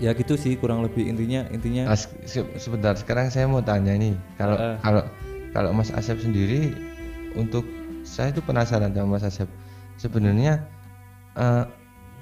[0.01, 1.05] ya gitu sih kurang lebih.
[1.07, 4.77] Intinya intinya As- se- sebentar sekarang saya mau tanya nih kalau Eh.
[4.81, 5.03] kalau
[5.53, 6.73] kalau Mas Asep sendiri
[7.37, 7.63] untuk
[8.03, 9.47] saya itu penasaran sama Mas Asep.
[9.95, 10.65] Sebenarnya
[11.37, 11.65] eh,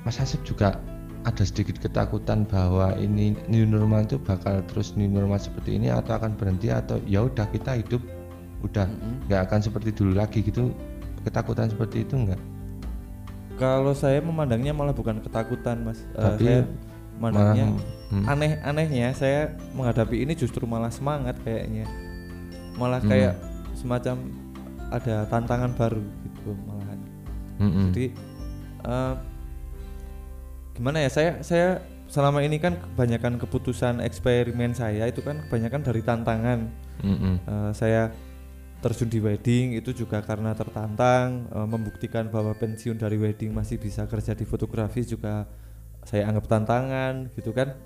[0.03, 0.77] Mas Asep juga
[1.23, 6.19] ada sedikit ketakutan bahwa ini new normal itu bakal terus new normal seperti ini atau
[6.19, 8.03] akan berhenti atau ya udah kita hidup
[8.67, 8.91] udah
[9.31, 10.75] nggak akan seperti dulu lagi gitu.
[11.23, 12.43] Ketakutan seperti itu enggak
[13.57, 16.61] kalau saya memandangnya malah bukan ketakutan Mas Eh, Tapi saya
[17.15, 17.67] memandangnya
[18.11, 18.25] hmm.
[18.25, 19.41] aneh-anehnya saya
[19.73, 21.87] menghadapi ini justru malah semangat kayaknya
[22.75, 23.11] malah Hmm.
[23.11, 23.35] kayak
[23.73, 24.17] semacam
[24.89, 26.99] ada tantangan baru gitu malahan
[27.57, 27.89] Mm-mm.
[27.89, 28.07] jadi
[28.83, 29.15] eh,
[30.73, 31.69] gimana ya saya saya
[32.09, 36.61] selama ini kan kebanyakan keputusan eksperimen saya itu kan kebanyakan dari tantangan
[37.01, 37.35] Mm-mm.
[37.41, 38.13] Eh, saya
[38.83, 44.05] terjun di wedding itu juga karena tertantang eh, membuktikan bahwa pensiun dari wedding masih bisa
[44.11, 45.47] kerja di fotografi juga
[46.03, 47.79] saya anggap tantangan gitu kan?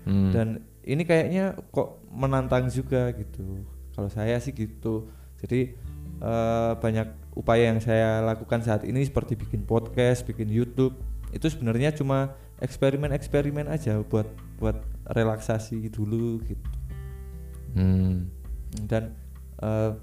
[0.00, 0.32] Mm.
[0.32, 0.48] dan
[0.80, 3.68] ini kayaknya kok menantang juga gitu.
[3.92, 5.12] Kalau saya sih gitu.
[5.44, 5.76] Jadi
[6.24, 10.96] eh, banyak upaya yang saya lakukan saat ini seperti bikin podcast bikin YouTube.
[11.36, 12.32] Itu sebenarnya cuma
[12.64, 16.68] eksperimen-eksperimen aja buat buat relaksasi dulu gitu.
[17.70, 18.26] Hmm.
[18.90, 19.14] dan
[19.62, 19.94] eh,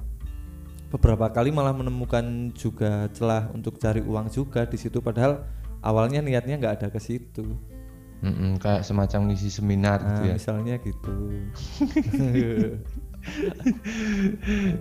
[0.88, 5.44] beberapa kali malah menemukan juga celah untuk cari uang juga di situ padahal
[5.84, 7.46] awalnya niatnya nggak ada ke situ.
[8.18, 10.34] Mm-mm, kayak semacam ngisi seminar nah, gitu ya.
[10.42, 11.14] misalnya gitu.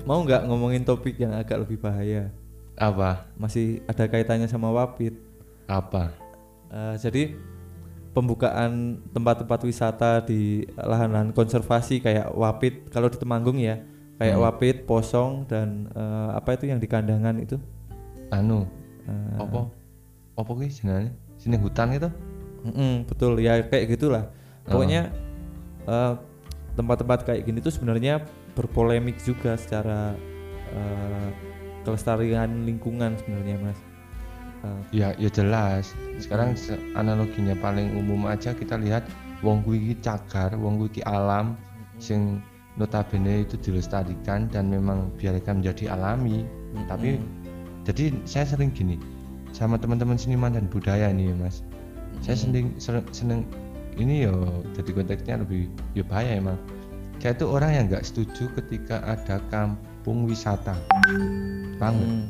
[0.09, 2.33] Mau nggak ngomongin topik yang agak lebih bahaya?
[2.81, 3.29] Apa?
[3.37, 5.21] Masih ada kaitannya sama wapit.
[5.69, 6.17] Apa?
[6.73, 7.37] Eh, jadi
[8.17, 13.85] pembukaan tempat-tempat wisata di lahan-lahan konservasi kayak Wapit kalau di Temanggung ya
[14.17, 14.45] kayak Hmm.
[14.45, 17.57] Wapit, Posong dan eh, apa itu yang di kandangan itu?
[18.31, 18.65] Anu.
[19.07, 19.69] Eh, apa?
[20.37, 22.09] Apa ki jenenge sini hutan itu?
[22.67, 23.39] Mm-mm, betul.
[23.39, 24.29] Ya kayak gitulah.
[24.67, 25.13] Pokoknya
[25.87, 26.13] eh,
[26.75, 30.17] tempat-tempat kayak gini tuh sebenarnya berpolemik juga secara
[30.73, 31.29] eh,
[31.85, 33.79] kelestarian lingkungan sebenarnya mas.
[34.65, 35.95] Eh, ya ya jelas.
[36.19, 39.07] Sekarang se- analoginya paling umum aja kita lihat
[39.45, 41.55] wong kuwi cagar wong kuwi alam
[42.01, 42.41] sing
[42.77, 46.45] notabene itu dilestarikan dan memang biarkan menjadi alami.
[46.89, 47.21] Tapi
[47.89, 49.01] jadi saya sering gini
[49.57, 51.65] sama teman-teman seniman dan budaya nih mas.
[52.21, 53.49] Saya seneng ser- seneng
[53.97, 56.61] ini yo jadi konteksnya lebih ya bahaya emang.
[57.17, 60.77] Saya itu orang yang nggak setuju ketika ada kampung wisata.
[61.81, 62.11] Paham nggak?
[62.13, 62.25] Mm,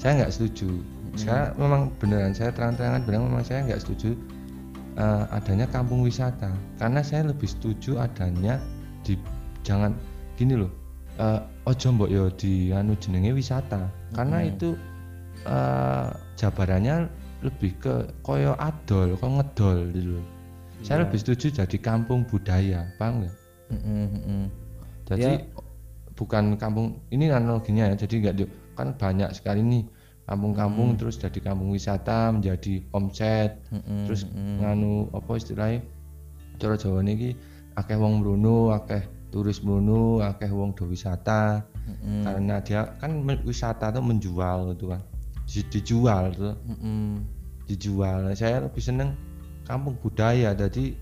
[0.00, 0.70] saya nggak setuju.
[1.18, 4.16] Saya memang beneran saya terang-terangan bilang memang saya nggak setuju
[4.96, 6.48] eh, adanya kampung wisata.
[6.80, 8.56] Karena saya lebih setuju adanya
[9.04, 9.20] di
[9.62, 9.92] jangan
[10.36, 10.70] gini loh
[11.16, 14.50] eh, ojo mbok yo di anu jenenge wisata karena Mm.
[14.50, 14.68] itu
[15.46, 17.08] eh, jabarannya
[17.40, 20.24] lebih ke koyo adol kok ngedol gitu loh
[20.80, 21.02] saya Iya.
[21.08, 23.34] lebih setuju jadi kampung budaya paham nggak
[23.72, 24.42] mm-mm, mm-mm.
[25.08, 25.44] jadi Ya.
[26.16, 28.34] bukan kampung ini analoginya ya jadi nggak
[28.76, 29.84] kan banyak sekali nih
[30.24, 30.98] kampung-kampung Hmm.
[31.00, 34.56] terus jadi kampung wisata menjadi omset Mm-mm, terus mm-mm.
[34.62, 35.80] nganu apa istilahnya
[36.56, 37.34] cara Jawa niki
[37.76, 41.64] akeh wong mrono akeh turis mrono akeh wong do wisata.
[41.80, 42.22] Mm-mm.
[42.22, 45.02] karena dia kan wisata tuh menjual gitu kan.
[45.48, 47.24] Di- dijual tuh Mm-mm.
[47.66, 48.30] dijual.
[48.36, 49.16] Saya lebih seneng
[49.66, 50.54] kampung budaya.
[50.54, 50.94] Jadi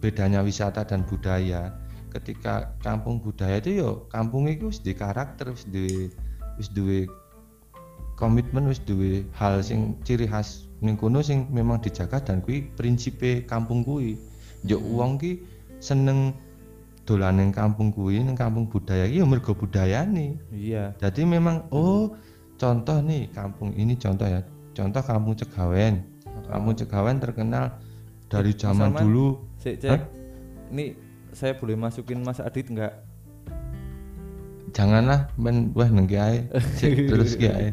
[0.00, 1.74] bedanya wisata dan budaya.
[2.12, 6.12] Ketika kampung budaya itu yo kampung itu wis di karakter wis duwe
[6.60, 7.08] wis duwe
[8.20, 13.48] komitmen wis duwe hal sing ciri khas ning kono sing memang dijaga dan kuwi prinsipe
[13.48, 14.20] kampung kuwi.
[14.64, 15.40] Yo wong ki
[15.80, 16.36] seneng
[17.02, 20.38] dolan ning kampung kuwi ning kampung budaya ki yo mergo budayane.
[20.54, 20.94] Iya.
[21.02, 22.14] Jadi memang oh
[22.58, 24.40] contoh nih kampung ini contoh ya.
[24.72, 26.06] Contoh kampung Cegawen.
[26.48, 27.76] Kampung Cegawen terkenal
[28.30, 29.02] dari zaman Salman?
[29.04, 29.28] dulu.
[29.60, 30.00] Cek, cek.
[30.72, 30.96] Ini
[31.36, 33.12] saya boleh masukin Mas Adit nggak?
[34.72, 36.38] janganlah men wah nengki ae
[36.80, 37.68] Sik, terus ki ae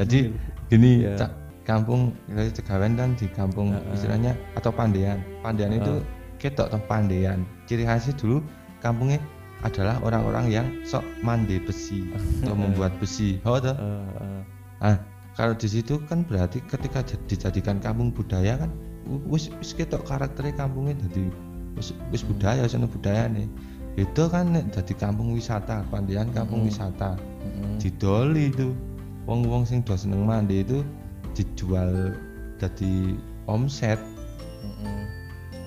[0.00, 0.32] jadi
[0.72, 1.14] gini Iya.
[1.20, 1.30] Cak,
[1.68, 3.94] kampung dari Cegawen kan di kampung Heeh.
[3.94, 5.22] istilahnya atau Pandean.
[5.44, 6.02] Pandean itu
[6.42, 7.46] ketok toh Pandean.
[7.70, 8.42] Ciri khasnya dulu
[8.80, 9.20] kampungnya
[9.60, 12.08] adalah orang-orang yang sok mandi besi
[12.42, 14.42] atau membuat besi oh toh Eh, eh.
[14.80, 14.96] Ah,
[15.36, 18.72] kalau di situ kan berarti ketika jad- dijadikan kampung budaya kan
[19.28, 21.28] wis wis ketok karakternya kampungnya jadi
[21.76, 23.48] wis wis budaya sono budaya nih
[24.00, 26.72] itu kan nek jadi kampung wisata pandian kampung Mm-mm.
[26.72, 27.76] wisata Mm-mm.
[27.76, 28.72] didoli itu
[29.28, 30.80] wong-wong sing do seneng mandi itu
[31.36, 32.16] dijual
[32.56, 33.16] jadi
[33.48, 34.00] omset.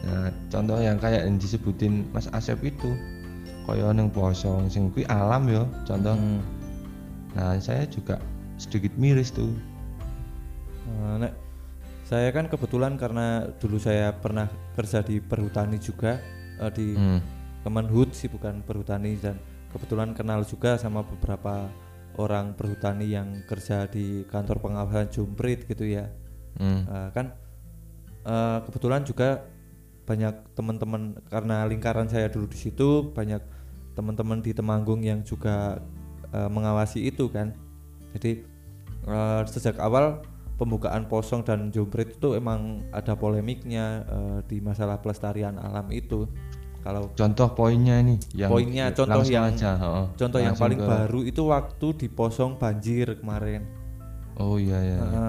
[0.04, 2.92] Nah contoh yang kayak yang disebutin Mas Asep itu
[3.64, 6.40] kaya neng posong sing kuwi alam yo contoh Mm.
[7.34, 8.20] nah saya juga
[8.60, 9.52] sedikit miris tuh
[10.84, 11.34] Eh, nek
[12.04, 16.20] saya kan kebetulan karena dulu saya pernah kerja di perhutani juga
[16.60, 17.20] eh, di Hmm.
[17.64, 19.40] Kemenhut sih bukan perhutani dan
[19.72, 21.72] kebetulan kenal juga sama beberapa
[22.20, 26.12] orang perhutani yang kerja di kantor pengawasan Jumprit gitu ya.
[26.60, 26.84] Hmm.
[26.84, 27.32] Eh, kan
[28.28, 29.48] eh, kebetulan juga
[30.04, 33.40] banyak teman-teman karena lingkaran saya dulu di situ banyak
[33.94, 35.80] teman-teman di Temanggung yang juga
[36.30, 37.56] eh, mengawasi itu kan.
[38.12, 38.44] Jadi
[39.08, 40.20] eh, sejak awal
[40.54, 46.28] pembukaan posong dan jumprit itu emang ada polemiknya eh, di masalah pelestarian alam itu.
[46.84, 50.06] Kalau contoh poinnya ini yang Poinnya, contoh yang- aja, heeh.
[50.20, 53.64] contoh yang paling ke- baru itu waktu di posong banjir kemarin.
[54.36, 55.28] Oh iya iya iya.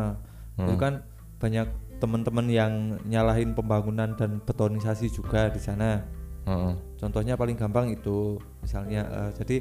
[0.59, 1.07] Itu kan
[1.39, 1.69] banyak
[2.05, 2.73] teman-teman yang
[3.09, 6.05] nyalahin pembangunan dan betonisasi juga di sana
[6.45, 6.77] Heeh.
[7.01, 9.57] contohnya paling gampang itu misalnya eh, jadi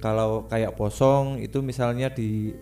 [0.00, 2.56] kalau kayak posong itu misalnya di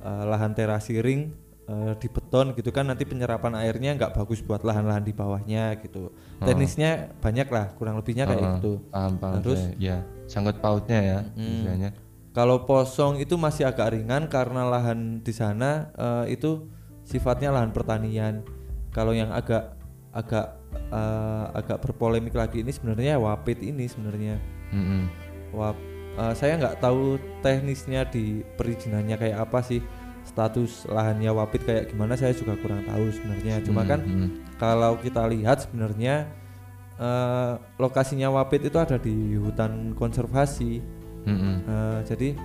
[0.00, 1.28] eh, lahan terasi ring
[1.64, 6.08] eh, di beton gitu kan nanti penyerapan airnya nggak bagus buat lahan-lahan di bawahnya gitu
[6.40, 9.60] teknisnya banyak lah kurang lebihnya kayak gitu paham paham Terus?
[9.60, 9.76] saya.
[9.76, 11.44] ya sangkut pautnya ya Mm.
[11.44, 11.90] istilahnya
[12.34, 16.68] kalau posong itu masih agak ringan karena lahan di sana eh, itu
[17.04, 18.40] sifatnya lahan pertanian
[18.94, 19.74] kalau yang agak
[20.14, 20.54] agak
[20.94, 24.38] eh, agak berpolemik lagi ini sebenarnya wapit ini sebenarnya
[24.70, 25.10] Mm-mm.
[25.54, 25.78] Wap,
[26.18, 29.78] uh, saya nggak tahu teknisnya di perizinannya kayak apa sih
[30.24, 34.00] status lahannya Wapit kayak gimana saya juga kurang tahu sebenarnya cuma Hmm, kan
[34.56, 36.26] kalau kita lihat sebenarnya
[36.96, 40.82] uh, lokasinya Wapit itu ada di hutan konservasi
[41.24, 41.56] Hmm, hmm.
[41.64, 42.36] Uh, jadi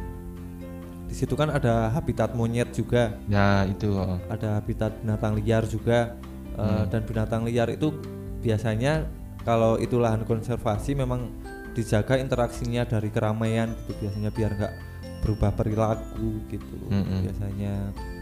[1.04, 4.16] di situ kan ada habitat monyet juga ya itu oh.
[4.32, 6.16] ada habitat binatang liar juga
[6.60, 6.86] uh, Hmm.
[6.92, 7.96] dan binatang liar itu
[8.40, 9.08] biasanya
[9.42, 11.32] kalau itu lahan konservasi memang
[11.72, 14.74] dijaga interaksinya dari keramaian gitu biasanya biar nggak
[15.20, 17.24] berubah perilaku gitu Mm-mm.
[17.24, 17.74] biasanya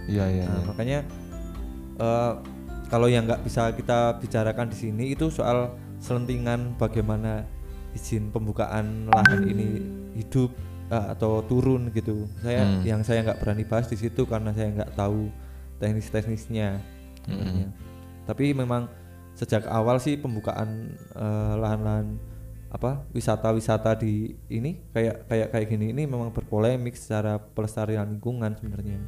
[0.06, 0.66] iya iya Nah, iya.
[0.66, 1.00] makanya
[1.98, 2.34] eh,
[2.88, 7.44] kalau yang nggak bisa kita bicarakan di sini itu soal selentingan bagaimana
[7.92, 9.68] izin pembukaan lahan ini
[10.16, 10.54] hidup
[10.88, 12.30] eh, atau turun gitu.
[12.40, 12.82] Saya Hmm.
[12.82, 15.28] yang saya nggak berani bahas di situ karena saya nggak tahu
[15.82, 16.80] teknis-teknisnya.
[17.28, 17.68] sebenarnya.
[18.28, 18.92] Tapi memang
[19.38, 22.20] sejak awal sih pembukaan eh, lahan-lahan
[22.68, 29.00] apa wisata-wisata di ini kayak kayak kayak gini ini memang berpolemik secara pelestarian lingkungan sebenarnya.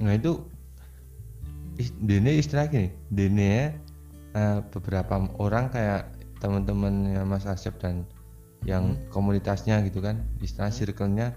[0.00, 0.48] Nah itu
[2.00, 3.76] dene istilah gini, dene
[4.32, 6.08] eh, beberapa orang kayak
[6.40, 8.08] teman-temannya Mas Asep dan
[8.64, 11.36] yang komunitasnya gitu kan, istilah circle-nya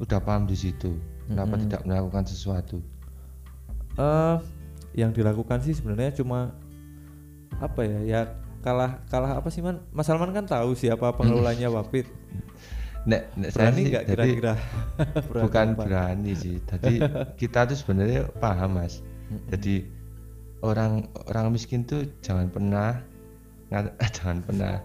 [0.00, 0.96] udah paham di situ.
[1.28, 1.68] Kenapa Mm-mm.
[1.68, 2.80] tidak melakukan sesuatu?
[3.92, 4.36] eh
[4.92, 6.56] yang dilakukan sih sebenarnya cuma
[7.60, 8.20] apa ya ya
[8.62, 12.06] kalah kalah apa sih man Mas Salman kan tahu siapa pengelolanya Wapit
[13.02, 14.54] Nek, nek saya berani sih nggak jadi kira-kira
[15.30, 15.82] Berani bukan apa?
[15.82, 16.56] berani sih.
[16.62, 16.94] Tadi
[17.40, 19.02] kita tuh sebenarnya paham mas.
[19.50, 19.90] Jadi
[20.62, 23.02] orang orang miskin tuh jangan pernah
[24.14, 24.78] jangan pernah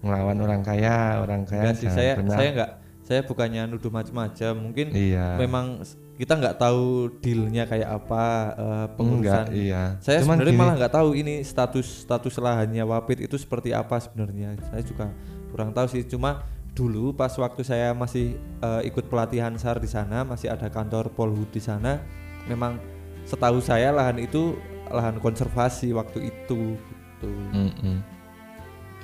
[0.00, 2.36] melawan orang kaya, orang kaya Enggak sih jangan saya pernah.
[2.40, 2.70] saya nggak
[3.04, 5.36] saya bukannya nuduh macam-macam mungkin iya.
[5.36, 5.84] memang
[6.20, 9.82] kita nggak tahu dealnya kayak apa eh, pengurusan Enggak, iya.
[10.04, 13.96] saya Cuman sebenarnya gini, malah nggak tahu ini status status lahannya Wapit itu seperti apa
[13.96, 15.08] sebenarnya saya juga
[15.48, 16.44] kurang tahu sih cuma
[16.76, 21.48] dulu pas waktu saya masih eh, ikut pelatihan SAR di sana masih ada kantor Polhut
[21.48, 22.04] di sana
[22.44, 22.76] memang
[23.24, 24.60] setahu saya lahan itu
[24.92, 26.76] lahan konservasi waktu itu
[27.20, 27.96] gitu Mm-mm.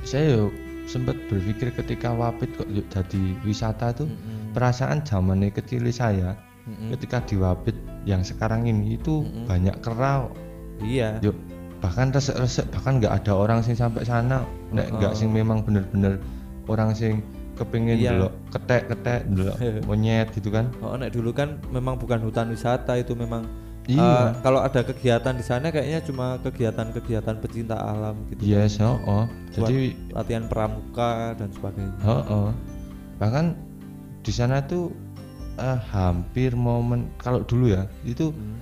[0.05, 0.45] Saya yo
[0.87, 4.55] sempat berpikir ketika Wapit kok yuk jadi wisata tuh Mm-mm.
[4.55, 6.91] perasaan zamannya kecil saya Mm-mm.
[6.99, 9.47] ketika di Wapit yang sekarang ini itu Mm-mm.
[9.47, 10.35] banyak kerau
[10.83, 11.35] iya yuk
[11.79, 14.43] bahkan resek-resek bahkan nggak ada orang sing sampai sana
[14.75, 15.19] nek nggak Heeh.
[15.19, 16.19] sing memang bener-bener
[16.67, 17.23] orang sing
[17.55, 18.11] kepingin Iya.
[18.13, 19.57] delok ketek-ketek delok
[19.89, 23.47] monyet gitu kan Oh, nek dulu kan memang bukan hutan wisata itu memang
[23.87, 24.03] Iya.
[24.03, 28.43] eh, kalau ada kegiatan di sana kayaknya cuma kegiatan-kegiatan pecinta alam gitu.
[28.43, 29.25] yes oh, oh.
[29.55, 31.95] Buat jadi latihan pramuka dan sebagainya.
[32.03, 32.49] oh, oh.
[33.23, 33.55] bahkan
[34.27, 34.91] di sana tuh
[35.57, 38.59] eh, hampir momen kalau dulu ya itu Hmm.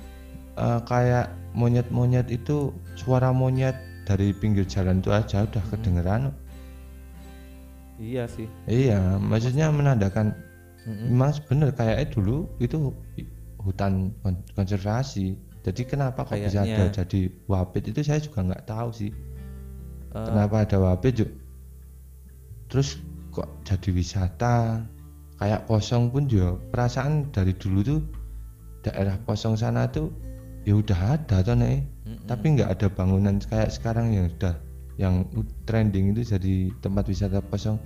[0.56, 5.70] eh, kayak monyet-monyet itu suara monyet dari pinggir jalan itu aja udah Hmm.
[5.70, 6.22] kedengeran
[7.94, 8.50] Iya sih.
[8.66, 10.34] iya maksudnya menandakan
[10.84, 11.14] Mm-mm.
[11.14, 12.90] memang bener kayaknya dulu itu
[13.62, 18.90] hutan kon- konservasi jadi kenapa kok bisa ada jadi wapit itu saya juga nggak tahu
[18.92, 19.12] sih
[20.14, 21.30] Eh, kenapa ada wapit Juk?
[22.68, 22.98] terus
[23.30, 24.84] kok jadi wisata
[25.40, 28.00] kayak kosong pun juga perasaan dari dulu tuh
[28.86, 30.12] daerah kosong sana tuh
[30.62, 31.84] ya udah ada tuh nih
[32.24, 34.54] tapi nggak ada bangunan kayak sekarang yang udah
[34.94, 35.14] yang
[35.66, 37.76] trending itu jadi tempat wisata kosong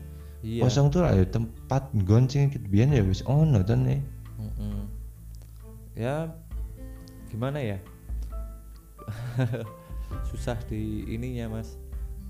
[0.45, 0.63] iya.
[0.63, 4.01] kosong tuh lah ya tempat gonceng gitu biar ya wis ono tuh nih
[4.39, 4.87] Mm-mm.
[5.99, 6.31] Ya
[7.27, 7.79] gimana ya?
[10.31, 11.75] Susah di ininya mas.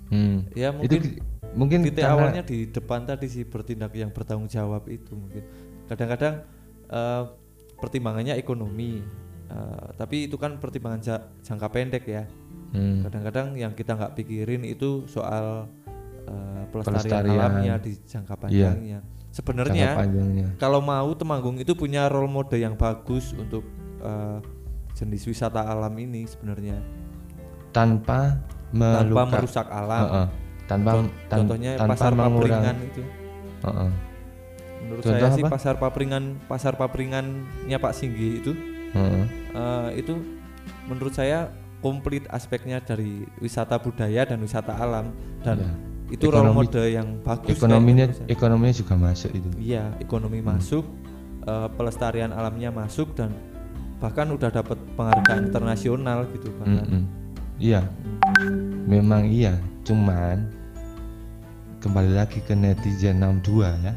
[0.09, 0.49] Hmm.
[0.53, 1.21] Ya itu mungkin ki-
[1.53, 5.45] mungkin titik karena- awalnya di depan tadi sih bertindak yang bertanggung jawab itu mungkin
[5.85, 6.45] kadang-kadang
[6.87, 7.23] eh,
[7.75, 9.01] pertimbangannya ekonomi
[9.47, 12.25] eh, tapi itu kan pertimbangan ja- jangka pendek ya
[12.69, 13.01] Hmm.
[13.01, 15.69] kadang-kadang yang kita nggak pikirin itu soal
[16.23, 17.37] eh, pelestarian, Pelestarian.
[17.39, 22.77] alamnya di jangka panjangnya sebenarnya Jangka panjangnya kalau mau Temanggung itu punya role model yang
[22.77, 23.65] bagus untuk
[23.99, 24.39] eh,
[24.93, 26.77] jenis wisata alam ini sebenarnya
[27.71, 28.37] tanpa
[28.71, 30.27] tanpa merusak alam Heeh.
[30.65, 33.03] tanpa Con- tan- contohnya tanpa pasar papringan itu
[33.59, 33.91] Heeh.
[34.79, 35.51] Menurut Contoh saya sih apa?
[35.51, 38.53] pasar papringan pasar papringannya Pak Singgi itu
[38.91, 39.25] Heeh.
[39.53, 40.15] eh, itu
[40.85, 41.49] menurut saya
[41.79, 45.73] komplit aspeknya dari wisata budaya dan wisata alam dan Iya.
[46.11, 48.27] itu role Ekonomi- model yang bagus ekonominya saya.
[48.29, 50.85] ekonominya juga masuk itu iya ekonomi masuk
[51.45, 53.31] eh, pelestarian alamnya masuk dan
[53.99, 57.03] bahkan udah dapat penghargaan internasional gitu bahkan Mm-mm.
[57.59, 57.83] Iya.
[58.89, 59.59] Memang iya.
[59.85, 60.49] Cuman
[61.79, 63.95] kembali lagi ke netizen 62 ya.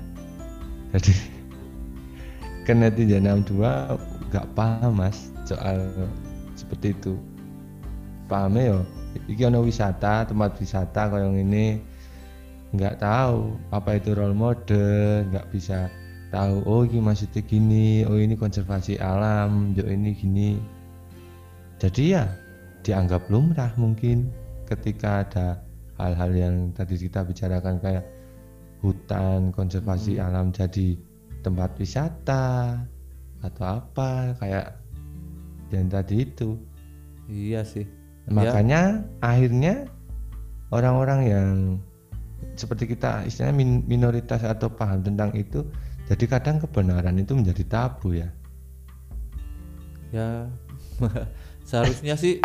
[0.93, 1.13] Jadi
[2.65, 5.89] ke netizen 62 nggak paham mas soal
[6.57, 7.15] seperti itu.
[8.27, 8.79] Pahamnya yo.
[9.27, 11.83] Iki ono wisata tempat wisata kayak ini
[12.71, 15.91] nggak tahu apa itu role model nggak bisa
[16.31, 20.55] tahu oh ini maksudnya gini oh ini konservasi alam jo ini gini.
[21.75, 22.23] Jadi ya
[22.81, 24.29] dianggap lumrah mungkin
[24.65, 25.47] ketika ada
[26.01, 28.05] hal-hal yang tadi kita bicarakan kayak
[28.81, 30.25] hutan konservasi Hmm.
[30.25, 30.97] alam jadi
[31.45, 32.81] tempat wisata
[33.41, 34.77] atau apa kayak
[35.69, 36.57] yang tadi itu.
[37.29, 37.85] Iya sih.
[38.29, 39.87] Makanya akhirnya
[40.69, 41.49] orang-orang yang
[42.57, 45.65] seperti kita istilahnya min- minoritas atau paham tentang itu
[46.09, 48.29] jadi kadang kebenaran itu menjadi tabu ya.
[50.11, 50.51] Ya
[51.71, 52.43] seharusnya sih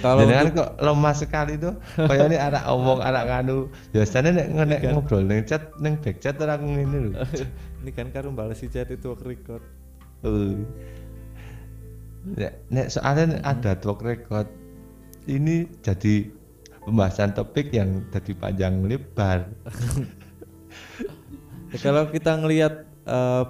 [0.00, 4.80] kalau untuk- kok lemah sekali tuh kayak ini anak omong anak kanu biasanya nek nek
[4.80, 4.92] Kan.
[4.96, 7.20] ngobrol neng chat neng back chat orang ini loh
[7.84, 9.60] ini kan karo balas si chat itu record
[10.20, 10.52] Uh.
[12.36, 14.44] nek, nek soalnya nek ada talk record
[15.24, 16.28] ini jadi
[16.84, 19.48] pembahasan topik yang jadi panjang lebar
[21.72, 23.44] Ya, kalau kita ngelihat eh,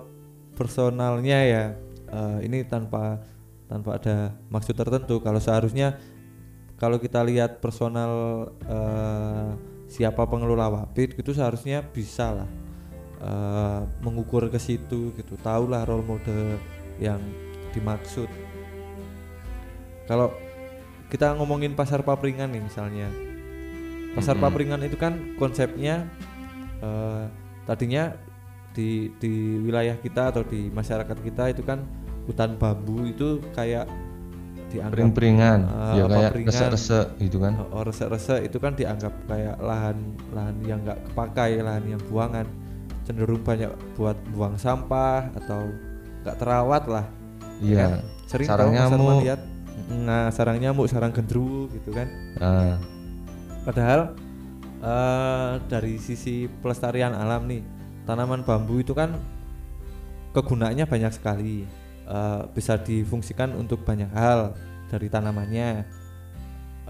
[0.55, 1.65] personalnya ya
[2.07, 3.19] eh, ini tanpa
[3.71, 5.23] tanpa ada maksud tertentu.
[5.23, 5.95] Kalau seharusnya
[6.75, 8.11] kalau kita lihat personal
[8.67, 9.49] eh,
[9.87, 12.51] siapa pengelola Wapit itu seharusnya bisa lah
[13.23, 15.39] eh, mengukur ke situ gitu.
[15.39, 16.59] Tahulah role model
[16.99, 17.23] yang
[17.71, 18.27] dimaksud.
[20.11, 20.35] Kalau
[21.07, 23.07] kita ngomongin pasar papringan nih misalnya.
[24.19, 24.51] Pasar Mm-mm.
[24.51, 26.11] papringan itu kan konsepnya
[26.83, 27.25] eh,
[27.71, 28.19] tadinya
[28.71, 31.83] di di wilayah kita atau di masyarakat kita itu kan
[32.25, 33.89] hutan bambu itu kayak
[34.71, 39.97] dianggap pering-peringan eh, ya kayak resek-resek gitu kan Oh, resek-resek itu kan dianggap kayak lahan
[40.31, 42.47] lahan yang nggak kepakai, lahan yang buangan,
[43.03, 43.67] cenderung banyak
[43.99, 45.75] buat buang sampah atau
[46.23, 47.07] nggak terawat lah.
[47.61, 47.91] ya kan?
[47.91, 48.01] iya
[48.31, 49.21] Sering Sarang tau Mas Arman nyamuk.
[49.21, 49.41] lihat,
[49.91, 52.07] nah sarang nyamuk, sarang gendruwo gitu kan.
[52.39, 52.79] Ah,
[53.61, 54.15] Padahal
[54.81, 57.63] eh, dari sisi pelestarian alam nih,
[58.07, 59.19] tanaman bambu itu kan
[60.33, 61.67] kegunaannya banyak sekali.
[62.11, 64.59] Eh, bisa difungsikan untuk banyak hal
[64.91, 65.87] dari tanamannya.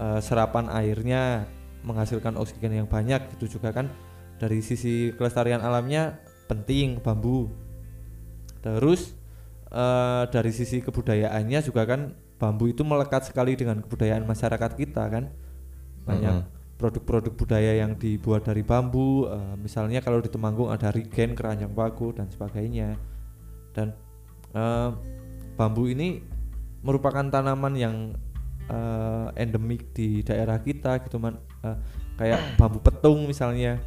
[0.01, 1.45] Eh, serapan airnya
[1.85, 3.85] menghasilkan oksigen yang banyak itu juga kan
[4.41, 6.17] dari sisi kelestarian alamnya
[6.49, 7.53] penting bambu.
[8.65, 9.13] Terus
[9.69, 15.29] eh, dari sisi kebudayaannya juga kan bambu itu melekat sekali dengan kebudayaan masyarakat kita kan.
[16.01, 16.81] Banyak Mm-mm.
[16.81, 19.29] produk-produk budaya yang dibuat dari bambu
[19.61, 22.97] misalnya kalau di Temanggung ada rigen keranjang paku dan sebagainya
[23.77, 23.93] dan
[24.53, 24.89] eh,
[25.55, 26.21] bambu ini
[26.81, 27.95] merupakan tanaman yang
[28.71, 31.77] eh, endemik di daerah kita gitu man Eh,
[32.17, 33.77] kayak bambu petung misalnya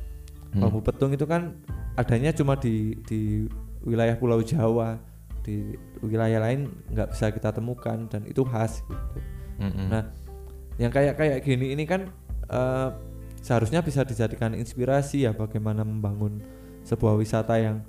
[0.55, 0.71] Hmm.
[0.71, 1.59] bambu petung itu kan
[1.99, 3.51] adanya cuma di di
[3.83, 5.03] wilayah Pulau Jawa
[5.43, 9.19] di wilayah lain nggak bisa kita temukan dan itu khas gitu
[9.59, 9.91] mm-mm.
[9.91, 10.15] Nah,
[10.79, 12.07] yang kayak kayak gini ini kan
[12.47, 12.89] eh,
[13.43, 16.39] seharusnya bisa dijadikan inspirasi ya bagaimana membangun
[16.87, 17.83] sebuah wisata yang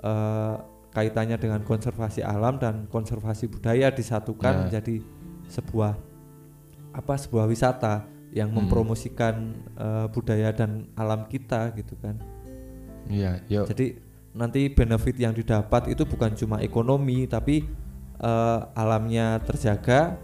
[0.00, 0.56] eh,
[0.96, 4.60] kaitannya dengan konservasi alam dan konservasi budaya disatukan Ya.
[4.64, 4.96] menjadi
[5.46, 5.92] sebuah
[6.90, 8.64] apa sebuah wisata yang Hmm.
[8.64, 12.16] mempromosikan eh, budaya dan alam kita gitu kan.
[13.06, 14.00] iya yuk Jadi
[14.32, 17.68] nanti benefit yang didapat itu bukan cuma ekonomi tapi
[18.16, 20.16] eh, alamnya terjaga,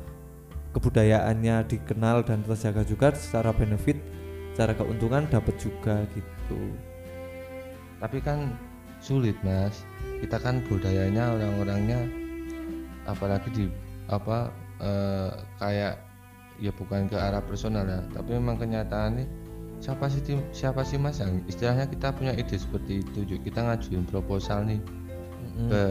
[0.72, 4.00] kebudayaannya dikenal dan terjaga juga secara benefit,
[4.56, 6.56] secara keuntungan dapat juga gitu.
[8.00, 8.50] tapi kan
[8.98, 9.86] sulit mas
[10.22, 12.06] kita kan budayanya orang-orangnya
[13.10, 13.64] apalagi di
[14.06, 15.98] apa eh, kayak
[16.62, 19.26] ya bukan ke arah personal ya tapi memang kenyataannya
[19.82, 23.36] siapa sih tim- siapa sih mas yang istilahnya kita punya ide seperti itu Ju.
[23.42, 24.78] kita ngajuin proposal nih
[25.52, 25.68] Mm.
[25.68, 25.82] ke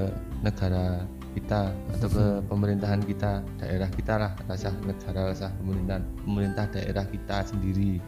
[0.41, 1.05] negara
[1.37, 7.45] kita atau ke pemerintahan kita daerah kita lah rasa negara rasa pemerintahan pemerintah daerah kita
[7.45, 8.01] sendiri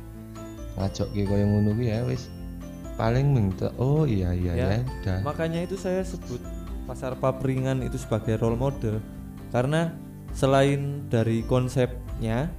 [0.82, 2.26] ngajak ke koyo ngono ya wis
[2.94, 5.18] paling minta oh iya iya Ya, ya, udah.
[5.26, 6.40] Makanya itu saya sebut
[6.86, 9.02] pasar papringan itu sebagai role model.
[9.50, 9.94] Karena
[10.34, 12.50] selain dari konsepnya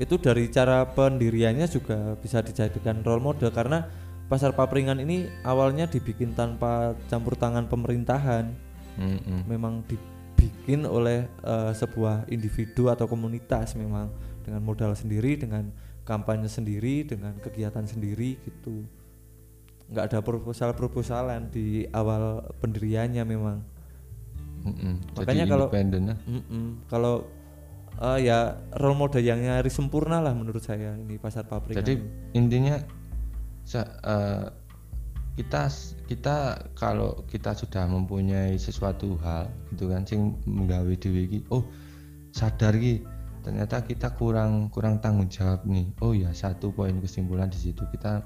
[0.00, 3.50] itu dari cara pendiriannya juga bisa dijadikan role model.
[3.50, 3.86] Karena
[4.30, 8.72] pasar papringan ini awalnya dibikin tanpa campur tangan pemerintahan.
[9.00, 9.46] Mm-mm.
[9.48, 14.10] memang dibikin oleh eh, sebuah individu atau komunitas memang.
[14.40, 15.68] Dengan modal sendiri dengan
[16.10, 18.82] kampanye sendiri dengan kegiatan sendiri gitu
[19.90, 23.58] nggak ada proposal proposalan di awal pendiriannya memang
[24.60, 25.16] Mm-mm.
[25.16, 26.18] Makanya Jadi kalau- lah.
[26.28, 26.66] Mm-mm.
[26.86, 27.14] kalau
[27.96, 28.38] eh, ya
[28.76, 31.96] role model yang nyaris sempurna lah menurut saya ini pasar pabrikan jadi
[32.32, 32.76] intinya
[33.64, 34.46] sa- eh,
[35.34, 35.72] kita
[36.04, 36.36] kita
[36.76, 41.64] kalau kita sudah mempunyai sesuatu hal gitu kan sing menggawe dhewe iki oh
[42.30, 43.00] sadar ki
[43.40, 48.20] ternyata kita kurang kurang tanggung jawab nih oh ya satu poin kesimpulan di situ kita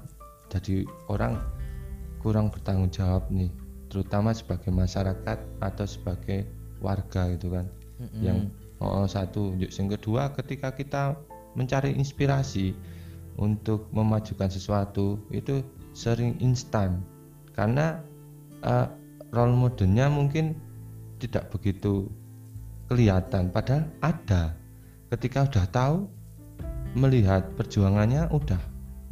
[0.51, 1.39] jadi orang
[2.25, 3.53] kurang bertanggung jawab nih
[3.93, 6.49] terutama sebagai masyarakat atau sebagai
[6.81, 7.69] warga gitu kan.
[8.17, 8.49] Yang
[8.81, 11.15] oh, satu yang kedua ketika kita
[11.53, 12.75] mencari inspirasi
[13.37, 15.61] untuk memajukan sesuatu itu
[15.93, 17.05] sering instan.
[17.55, 18.03] Karena
[18.65, 18.89] uh,
[19.31, 20.57] role modelnya mungkin
[21.21, 22.09] tidak begitu
[22.91, 24.57] kelihatan padahal ada.
[25.13, 25.95] Ketika udah tahu
[26.97, 28.59] melihat perjuangannya udah.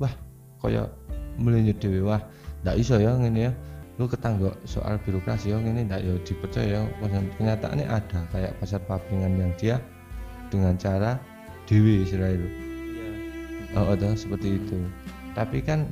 [0.02, 0.12] Wah
[0.60, 0.92] koyo
[1.40, 2.04] melihat dewi.
[2.04, 2.20] Wah
[2.64, 3.54] ndak iso ya ini ya.
[4.02, 7.22] Lu ketanggok soal birokrasi ya ini ndak ya dipercaya ya.
[7.38, 9.78] Kenyataannya ada kayak pasar papringan yang dia
[10.50, 11.20] dengan cara
[11.68, 12.42] dewi Israel.
[12.42, 13.80] Iya.
[13.80, 14.78] oh, oh seperti itu.
[15.38, 15.90] Tapi kan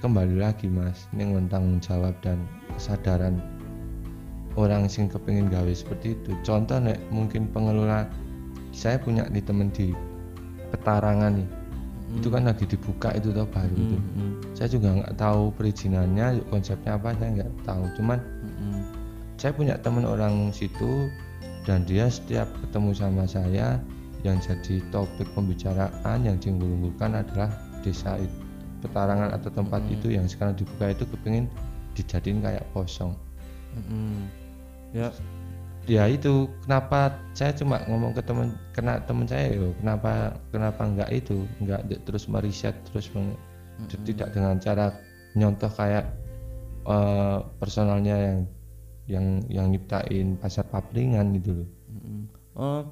[0.00, 2.40] kembali lagi mas ini tanggung jawab dan
[2.72, 3.36] kesadaran
[4.58, 6.32] orang sing kepingin gawe seperti itu.
[6.42, 8.08] Contoh nek mungkin pengelola
[8.70, 9.94] saya punya di temen di
[10.70, 11.59] petarangan nih
[12.10, 12.18] hmm.
[12.18, 13.84] itu kan lagi dibuka itu tuh baru hmm.
[13.86, 14.32] itu hmm.
[14.58, 18.80] saya juga nggak tahu perizinannya konsepnya apa saya nggak tahu cuman hmm.
[19.38, 21.08] saya punya temen orang situ
[21.64, 23.78] dan dia setiap ketemu sama saya
[24.20, 27.48] yang jadi topik pembicaraan yang diunggul-unggulkan adalah
[27.80, 28.38] desa itu
[28.80, 29.94] petarangan atau tempat hmm.
[29.96, 31.46] itu yang sekarang dibuka itu kepingin
[31.94, 33.12] dijadiin kayak kosong
[33.76, 34.26] hmm.
[34.96, 35.12] ya
[35.88, 41.10] ya itu kenapa saya cuma ngomong ke teman kena teman saya yo kenapa kenapa enggak
[41.10, 43.32] itu enggak terus meriset terus meng,
[43.80, 44.04] hmm.
[44.04, 44.92] tidak dengan cara
[45.32, 46.04] nyontoh kayak
[46.84, 48.38] uh, personalnya yang
[49.10, 52.24] yang yang nyiptain pasar papringan gitu loh hmm.
[52.60, 52.82] uh,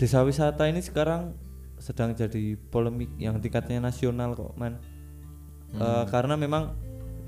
[0.00, 1.36] desa wisata ini sekarang
[1.76, 4.80] sedang jadi polemik yang tingkatnya nasional kok man
[5.74, 5.78] hmm.
[5.78, 6.72] uh, karena memang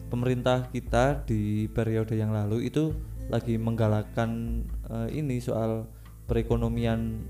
[0.08, 2.94] pemerintah kita di periode yang lalu itu
[3.32, 5.88] lagi menggalakkan uh, ini soal
[6.28, 7.24] perekonomian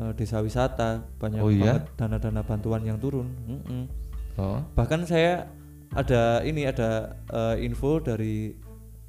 [0.00, 1.80] uh, desa wisata banyak oh, iya?
[1.80, 3.84] banget dana-dana bantuan yang turun mm -mm.
[4.34, 4.58] Oh.
[4.74, 5.46] bahkan saya
[5.94, 8.58] ada ini ada uh, info dari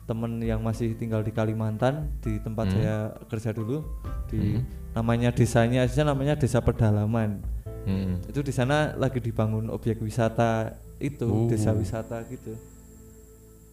[0.05, 2.73] temen yang masih tinggal di Kalimantan di tempat hmm.
[2.77, 3.81] saya kerja dulu
[4.29, 4.93] di hmm.
[4.93, 7.41] namanya desanya aja namanya desa pedalaman
[7.89, 8.29] hmm.
[8.29, 11.49] itu di sana lagi dibangun objek wisata itu uh.
[11.49, 12.53] desa wisata gitu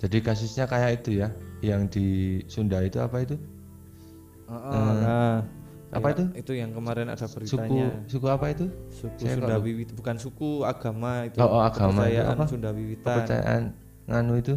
[0.03, 1.31] jadi kasusnya kayak itu ya
[1.63, 3.39] yang di Sunda itu apa itu?
[4.51, 5.35] Uh, uh, uh, nah
[5.93, 6.25] apa itu?
[6.35, 8.03] itu yang kemarin ada beritanya.
[8.03, 8.67] suku suku apa itu?
[8.91, 11.39] Suku Saya Sunda Wiwit bukan suku agama itu.
[11.39, 12.45] Oh, oh agama kepercayaan apa?
[12.51, 13.17] Sunda Wiwitan.
[13.23, 13.63] Kepercayaan
[14.11, 14.55] nganu itu?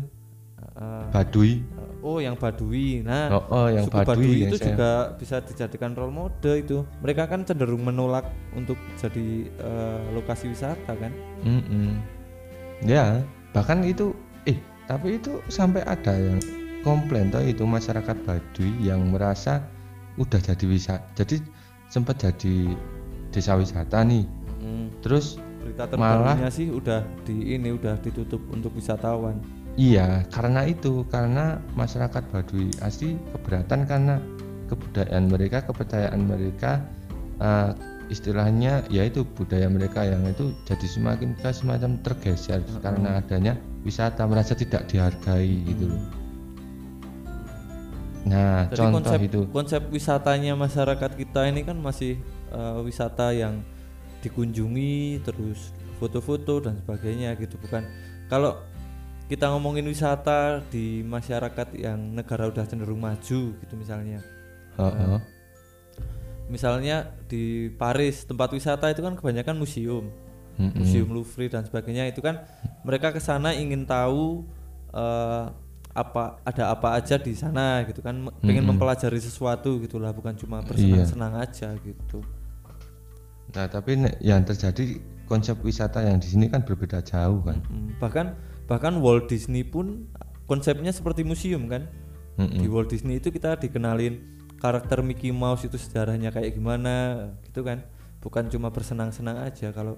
[0.75, 1.61] Uh, Baduy
[2.05, 4.67] oh yang Baduy nah oh, oh yang suku Baduy, Baduy itu saya...
[4.69, 6.77] juga bisa dijadikan role model itu.
[7.01, 11.11] Mereka kan cenderung menolak untuk jadi uh, lokasi wisata kan?
[11.41, 11.89] Mm -mm.
[12.85, 13.23] ya
[13.55, 14.11] bahkan itu
[14.45, 16.39] eh tapi itu sampai ada yang
[16.85, 19.65] komplain toh itu masyarakat Baduy yang merasa
[20.21, 21.41] udah jadi wisata jadi
[21.89, 22.73] sempat jadi
[23.33, 24.25] desa wisata nih
[24.61, 25.01] mm.
[25.01, 29.41] terus berita terbarunya sih udah di ini udah ditutup untuk wisatawan
[29.75, 34.23] Iya, karena itu, karena masyarakat Baduy asli keberatan karena
[34.71, 36.79] kebudayaan mereka, kepercayaan mereka,
[37.43, 37.75] uh,
[38.07, 42.79] istilahnya yaitu budaya mereka yang itu jadi semakin semacam tergeser -huh.
[42.81, 43.53] karena adanya
[43.85, 46.03] wisata merasa tidak dihargai gitu loh.
[48.25, 52.17] Nah, jadi contoh konsep, itu konsep wisatanya masyarakat kita ini kan masih
[52.49, 53.61] uh, wisata yang
[54.25, 55.69] dikunjungi terus
[56.01, 57.85] foto-foto dan sebagainya gitu bukan
[58.25, 58.57] kalau
[59.29, 64.25] kita ngomongin wisata di masyarakat yang negara udah cenderung maju gitu misalnya
[64.81, 65.19] uh -uh.
[66.49, 70.09] misalnya di Paris tempat wisata itu kan kebanyakan museum
[70.55, 70.77] mm -hmm.
[70.79, 72.43] museum Louvre dan sebagainya itu kan
[72.83, 74.47] mereka ke sana ingin tahu
[74.95, 75.51] uh,
[75.95, 81.39] apa ada apa aja di sana gitu kan pengen mempelajari sesuatu gitulah bukan cuma bersenang-senang
[81.39, 81.47] iya.
[81.47, 82.19] aja gitu
[83.55, 87.95] nah tapi yang terjadi konsep wisata yang di sini kan berbeda jauh kan mm-hmm.
[88.03, 88.35] bahkan
[88.67, 90.11] bahkan Walt Disney pun
[90.51, 91.87] konsepnya seperti museum kan
[92.35, 92.59] mm -hmm.
[92.59, 94.19] di Walt Disney itu kita dikenalin
[94.59, 97.87] karakter Mickey Mouse itu sejarahnya kayak gimana gitu kan
[98.19, 99.95] bukan cuma bersenang-senang aja kalau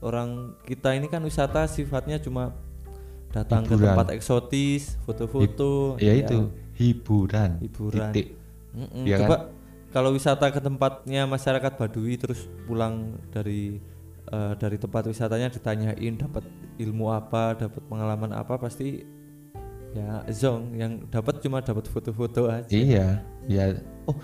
[0.00, 2.54] orang kita ini kan wisata sifatnya cuma
[3.34, 3.80] datang hiburan.
[3.80, 6.24] ke tempat eksotis foto-foto ya, ya.
[6.24, 6.38] itu
[6.78, 8.12] hiburan hiburan.
[8.14, 9.04] mm -mm.
[9.04, 9.42] Ya coba kan?
[9.92, 13.82] kalau wisata ke tempatnya masyarakat Baduy terus pulang dari
[14.32, 16.44] uh, dari tempat wisatanya ditanyain dapat
[16.78, 18.56] ilmu apa dapat pengalaman apa?
[18.56, 19.04] Pasti
[19.96, 22.70] ya zong yang dapat cuma dapat foto-foto aja.
[22.70, 23.82] Iya ya.
[24.08, 24.16] Oh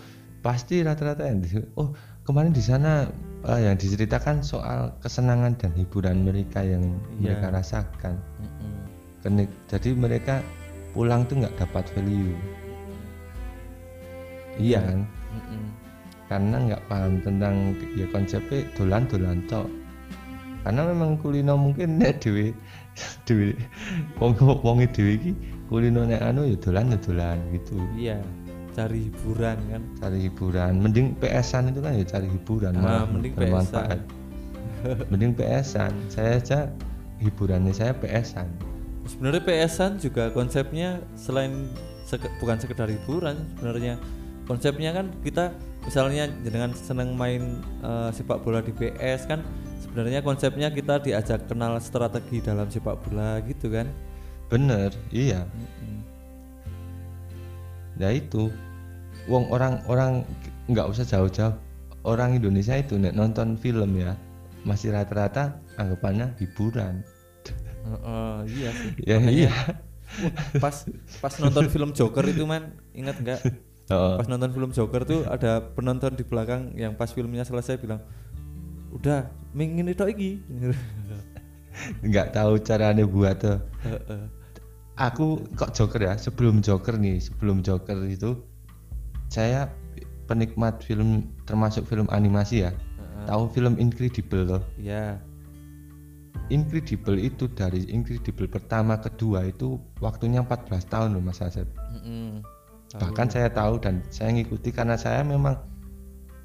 [0.44, 1.40] pasti rata-rata yang
[1.80, 3.08] oh kemarin di sana
[3.44, 7.36] uh, yang diceritakan soal kesenangan dan hiburan mereka yang iya.
[7.36, 8.48] mereka rasakan mm
[9.28, 9.46] -mm.
[9.68, 10.40] jadi mereka
[10.96, 12.32] pulang tuh nggak dapat value
[14.56, 15.64] iya kan mm -mm.
[16.32, 17.54] karena nggak paham tentang
[17.92, 19.68] ya konsepnya dolan dolan cok
[20.64, 22.56] karena memang kulino mungkin nek dewe
[23.28, 23.52] dewe
[24.16, 25.32] wong wong dewe iki
[25.68, 28.16] kulino nek anu ya dolan ya dolan gitu iya
[28.74, 29.82] cari hiburan kan?
[30.02, 30.72] Cari hiburan.
[30.82, 32.72] Mending PS-an itu kan ya cari hiburan.
[32.74, 34.00] Ah, malah mending bermanfaat.
[35.08, 36.58] mending PS-an saya aja
[37.16, 38.44] hiburannya saya PS-an
[39.04, 41.68] sebenarnya PS-an juga konsepnya selain
[42.04, 43.96] seke- bukan sekedar hiburan sebenarnya.
[44.44, 45.56] Konsepnya kan kita
[45.88, 49.40] misalnya dengan senang main eh, sepak bola di PS kan
[49.80, 53.88] sebenarnya konsepnya kita diajak kenal strategi dalam sepak bola gitu kan?
[54.52, 55.48] Bener iya.
[55.48, 55.73] Mm-mm.
[57.98, 58.50] Ya itu
[59.30, 60.26] wong orang-orang
[60.68, 61.54] nggak usah jauh-jauh.
[62.04, 64.12] Orang Indonesia itu nek nonton film ya
[64.68, 67.00] masih rata-rata anggapannya hiburan.
[67.84, 68.90] Heeh, iya sih.
[69.08, 69.52] Ya iya.
[70.60, 70.84] Pas
[71.20, 73.40] pas nonton film Joker itu man ingat nggak?
[73.92, 78.00] Oh, pas nonton film Joker tuh ada penonton di belakang yang pas filmnya selesai bilang
[78.92, 80.30] udah mingin itu iki.
[82.04, 83.58] Nggak tahu caranya buat tuh.
[83.84, 84.43] Heeh.
[84.94, 88.38] Aku kok Joker ya sebelum Joker nih sebelum Joker itu
[89.26, 89.66] saya
[90.30, 93.26] penikmat film termasuk film animasi ya Heeh.
[93.26, 95.18] tahu film Incredible loh ya
[96.52, 101.64] Incredible itu dari Incredible pertama kedua itu waktunya 14 tahun loh Mas Asep.
[101.64, 103.00] Tahu.
[103.00, 105.56] bahkan saya tahu dan saya ngikuti karena saya memang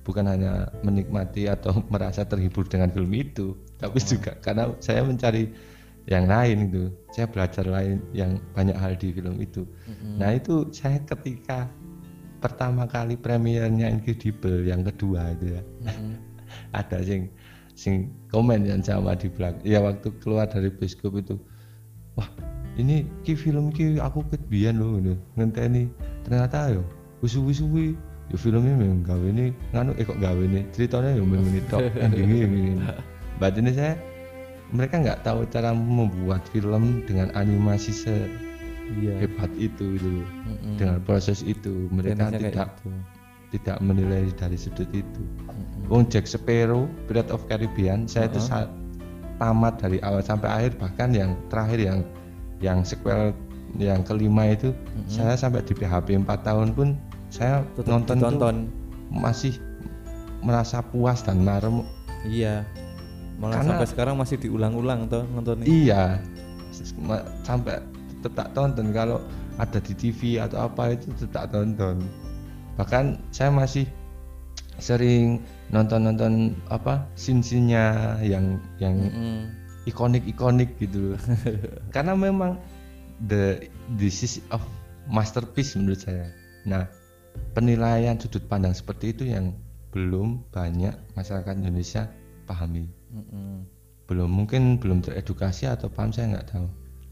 [0.07, 5.51] bukan hanya menikmati atau merasa terhibur dengan film itu tapi juga karena saya mencari
[6.09, 6.83] yang lain itu
[7.13, 9.63] saya belajar lain yang banyak hal di film itu.
[9.85, 10.17] Mm-mm.
[10.17, 11.69] nah itu saya ketika
[12.41, 15.61] pertama kali premiernya Incredible yang kedua itu ya.
[15.85, 16.17] Mm-mm.
[16.79, 17.29] ada sing
[17.77, 21.37] sing komen yang sama di belakang ya waktu keluar dari bioskop itu
[22.17, 22.27] wah
[22.75, 25.85] ini ki film ki aku ketbian loh ini ngenteni.
[26.25, 26.81] Ternyata yo
[27.21, 27.93] suwi-suwi
[28.33, 31.85] ya filmnya memang gawe ini nganu eh kok gawe ini ceritanya ya memang ini tok
[32.03, 32.73] endingnya yang ini.
[33.37, 33.93] But ini saya
[34.69, 40.27] mereka nggak tahu cara membuat film dengan animasi sehebat iya itu gitu loh.
[40.45, 40.75] Mm-mm.
[40.77, 42.89] dengan proses itu mereka tidak gitu.
[43.57, 45.89] tidak menilai dari sudut itu Mm-mm.
[45.89, 48.49] Wong Jack Sparrow, Pirates of Caribbean, saya itu Uh-uh.
[48.49, 48.69] saat
[49.41, 51.99] tamat dari awal sampai akhir bahkan yang terakhir yang
[52.59, 53.33] yang sequel
[53.77, 55.09] yang kelima itu Mm-mm.
[55.09, 56.97] saya sampai di PHP 4 tahun pun
[57.29, 58.53] saya Tetap nonton tuh
[59.09, 59.57] masih
[60.41, 61.85] merasa puas dan marem
[62.25, 62.65] iya
[63.39, 65.65] malah Karena- sampai sekarang masih diulang-ulang tuh nontonnya.
[65.65, 66.03] Iya.
[67.47, 67.79] Sampai
[68.19, 68.91] tetap tak tonton.
[68.91, 69.23] Kalau
[69.55, 72.03] ada di TV atau apa itu tetap tonton.
[72.75, 73.87] Bahkan saya masih
[74.79, 78.95] sering nonton-nonton apa scene-nya yang yang
[79.87, 81.15] ikonik-ikonik gitu.
[81.95, 82.59] Karena memang
[83.27, 83.67] the
[83.99, 84.63] this is of
[85.07, 86.31] masterpiece menurut saya.
[86.63, 86.87] Nah,
[87.55, 89.55] penilaian sudut pandang seperti itu yang
[89.89, 92.07] belum banyak masyarakat Indonesia
[92.49, 92.89] pahami.
[93.13, 93.69] Mm-mm.
[94.09, 96.67] Belum mungkin belum teredukasi atau paham saya nggak tahu.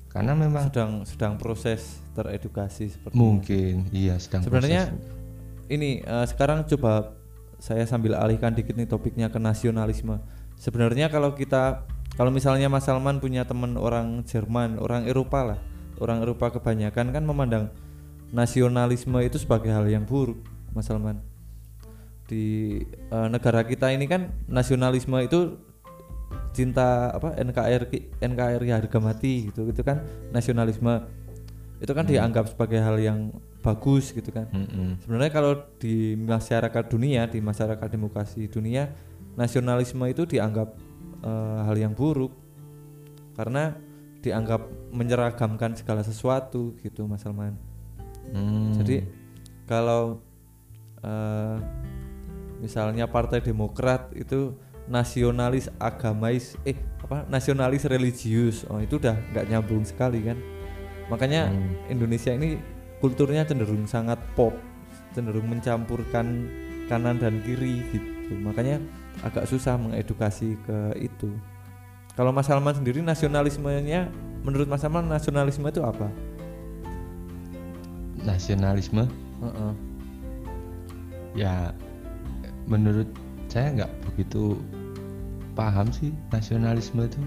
[0.10, 5.70] Karena memang sedang sedang proses teredukasi seperti mungkin iya sedang Sebenarnya proses.
[5.70, 7.14] ini eh, sekarang coba
[7.62, 10.18] saya sambil alihkan dikit nih topiknya ke nasionalisme.
[10.58, 11.86] Sebenarnya kalau kita
[12.18, 15.60] kalau misalnya Mas Salman punya teman orang Jerman, orang Eropa lah,
[16.02, 17.70] orang Eropa kebanyakan kan memandang
[18.34, 20.42] nasionalisme itu sebagai hal yang buruk,
[20.74, 21.22] Mas Salman.
[22.28, 25.56] Di eh, negara kita ini kan nasionalisme itu
[26.52, 30.04] cinta apa NKRI NKRI harga mati gitu itu kan
[30.36, 31.08] nasionalisme.
[31.78, 34.48] Itu kan dianggap sebagai hal yang bagus gitu kan.
[34.54, 35.02] Mm-mm.
[35.04, 38.90] sebenarnya kalau di masyarakat dunia di masyarakat demokrasi dunia
[39.36, 40.74] nasionalisme itu dianggap
[41.24, 42.34] eh, hal yang buruk.
[43.38, 43.70] Karena
[44.22, 47.56] dianggap menyeragamkan segala sesuatu gitu Mas Salman.
[48.28, 48.76] Hmm.
[48.76, 49.08] jadi
[49.64, 50.20] kalau
[51.00, 51.56] eh,
[52.62, 54.56] misalnya Partai Demokrat itu
[54.88, 60.40] nasionalis agamais eh apa nasionalis religius oh itu udah nggak nyambung sekali kan
[61.12, 61.76] makanya Hmm.
[61.92, 62.56] Indonesia ini
[63.04, 64.56] kulturnya cenderung sangat pop
[65.12, 66.48] cenderung mencampurkan
[66.88, 68.80] kanan dan kiri gitu makanya
[69.24, 71.32] agak susah mengedukasi ke itu
[72.16, 74.10] kalau Mas Salman sendiri nasionalismenya
[74.42, 76.10] menurut Mas Salman nasionalisme itu apa?
[78.24, 79.06] nasionalisme
[79.40, 79.72] Heeh.
[81.38, 81.72] ya
[82.68, 83.08] menurut
[83.48, 84.60] saya nggak begitu
[85.56, 87.22] paham sih nasionalisme itu.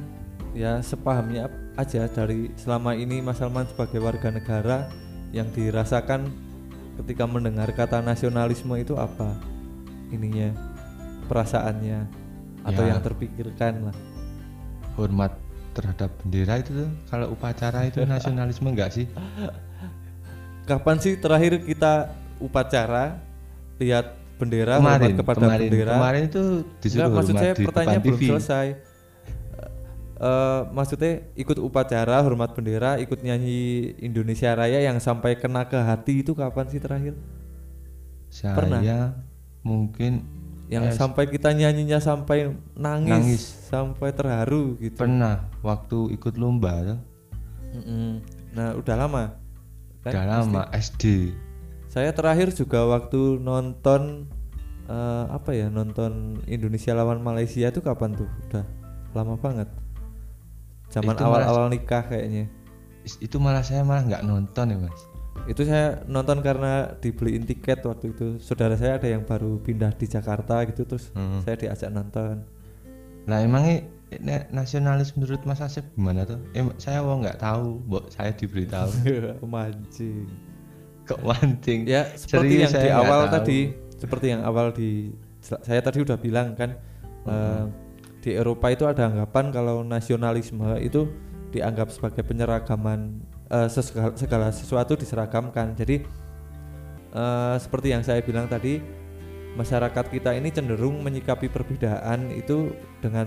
[0.52, 4.90] Ya sepahamnya aja dari selama ini Mas Salman sebagai warga negara
[5.32, 6.28] yang dirasakan
[7.00, 9.38] ketika mendengar kata nasionalisme itu apa
[10.10, 10.52] ininya
[11.26, 12.04] perasaannya
[12.66, 12.92] atau Ya.
[12.92, 13.96] yang terpikirkan lah.
[14.98, 15.32] Hormat
[15.72, 19.06] terhadap bendera itu tuh kalau upacara itu nasionalisme enggak sih?
[20.68, 23.18] Kapan sih terakhir kita upacara
[23.80, 26.42] lihat bendera kemarin hormat kepada kemarin bendera kemarin itu
[26.80, 28.66] disuruh Enggak, maksud saya depan belum TV selesai
[30.20, 36.20] eh, maksudnya ikut upacara hormat bendera, ikut nyanyi Indonesia Raya yang sampai kena ke hati
[36.20, 37.16] itu kapan sih terakhir?
[38.30, 38.80] Saya Pernah?
[39.60, 40.24] mungkin
[40.70, 43.42] Yang eh, sampai kita nyanyinya sampai nangis, Nangis.
[43.66, 45.02] sampai terharu gitu.
[45.02, 47.00] pernah waktu ikut lomba tuh.
[47.74, 48.22] Mm-mm.
[48.54, 49.34] Nah, udah lama.
[50.06, 50.14] Kan?
[50.14, 51.34] Udah lama SD.
[51.90, 54.30] Saya terakhir juga waktu nonton
[54.86, 58.30] eh, apa ya nonton Indonesia lawan Malaysia itu kapan tuh?
[58.46, 58.62] Udah
[59.10, 59.66] lama banget.
[60.94, 62.46] Zaman awal-awal nikah kayaknya.
[63.18, 65.02] Itu malah saya malah nggak nonton ya mas.
[65.50, 68.38] Itu saya nonton karena dibeliin tiket waktu itu.
[68.38, 71.42] Saudara saya ada yang baru pindah di Jakarta gitu terus Hmm.
[71.42, 72.46] saya diajak nonton.
[73.26, 73.86] Lah emangnya
[74.50, 76.38] nasionalis menurut Mas Asep gimana tuh?
[76.54, 78.90] Eh, saya mau nggak tahu, Mbok saya diberitahu.
[79.46, 80.49] Mancing.
[81.10, 81.80] Kok mancing?
[81.90, 83.34] Ya seperti Serius, yang saya di awal tahu.
[83.34, 83.58] tadi,
[83.98, 84.90] seperti yang awal di
[85.40, 86.78] saya tadi udah bilang kan
[87.26, 87.64] eh,
[88.20, 91.08] di Eropa itu ada anggapan kalau nasionalisme itu
[91.50, 93.18] dianggap sebagai penyeragaman
[93.50, 95.74] eh, segala, segala sesuatu diseragamkan.
[95.74, 96.06] Jadi
[97.10, 98.78] eh, seperti yang saya bilang tadi,
[99.58, 102.70] masyarakat kita ini cenderung menyikapi perbedaan itu
[103.02, 103.26] dengan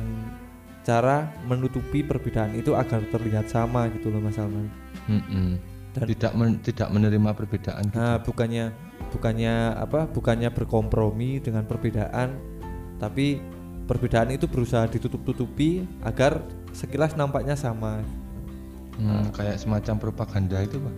[0.84, 4.68] cara menutupi perbedaan itu agar terlihat sama gitu loh Mas Salman.
[5.08, 5.73] Mm-mm.
[5.94, 7.98] Dan- tidak men- tidak menerima perbedaan gitu.
[8.02, 8.74] Nah, bukannya
[9.14, 10.10] bukannya apa?
[10.10, 12.34] Bukannya berkompromi dengan perbedaan,
[12.98, 13.38] tapi
[13.86, 16.42] perbedaan itu berusaha ditutup-tutupi agar
[16.74, 18.02] sekilas nampaknya sama.
[18.98, 20.96] Hmm, kayak semacam propaganda itu, Pak.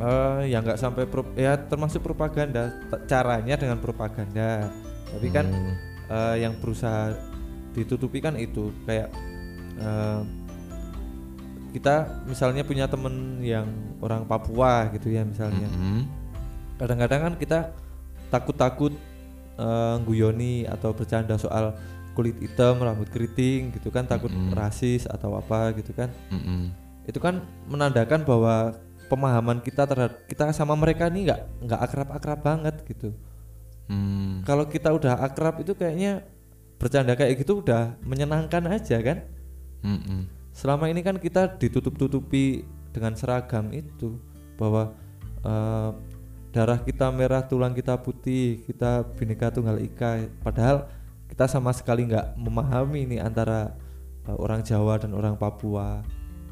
[0.00, 2.72] Eh, ya nggak sampai pro- ya termasuk propaganda
[3.04, 4.72] caranya dengan propaganda.
[5.12, 5.76] Tapi kan Hmm.
[6.08, 7.12] eh, yang berusaha
[7.76, 9.12] ditutupi kan itu kayak
[9.76, 10.20] eh,
[11.70, 13.68] kita misalnya punya temen yang
[14.00, 15.68] orang Papua gitu ya misalnya.
[15.68, 16.08] Mm-mm.
[16.80, 17.58] kadang-kadang kan kita
[18.32, 18.96] takut-takut
[19.60, 21.76] eh, guyoni atau bercanda soal
[22.16, 24.56] kulit hitam, rambut keriting gitu kan takut Mm-mm.
[24.56, 26.10] rasis atau apa gitu kan.
[26.32, 26.72] Mm-mm.
[27.06, 28.76] Itu kan menandakan bahwa
[29.10, 33.10] pemahaman kita terhadap kita sama mereka ini nggak nggak akrab-akrab banget gitu.
[33.90, 34.46] Hmm.
[34.46, 36.22] Kalau kita udah akrab itu kayaknya
[36.78, 39.26] bercanda kayak gitu udah menyenangkan aja kan.
[39.82, 40.30] Mm-mm.
[40.54, 44.18] Selama ini kan kita ditutup-tutupi dengan seragam itu
[44.58, 44.94] bahwa
[45.42, 45.90] eh,
[46.50, 50.26] darah kita merah, tulang kita putih, kita bineka tunggal ika.
[50.42, 50.90] Padahal
[51.30, 53.74] kita sama sekali nggak memahami ini antara
[54.26, 56.02] eh, orang Jawa dan orang Papua.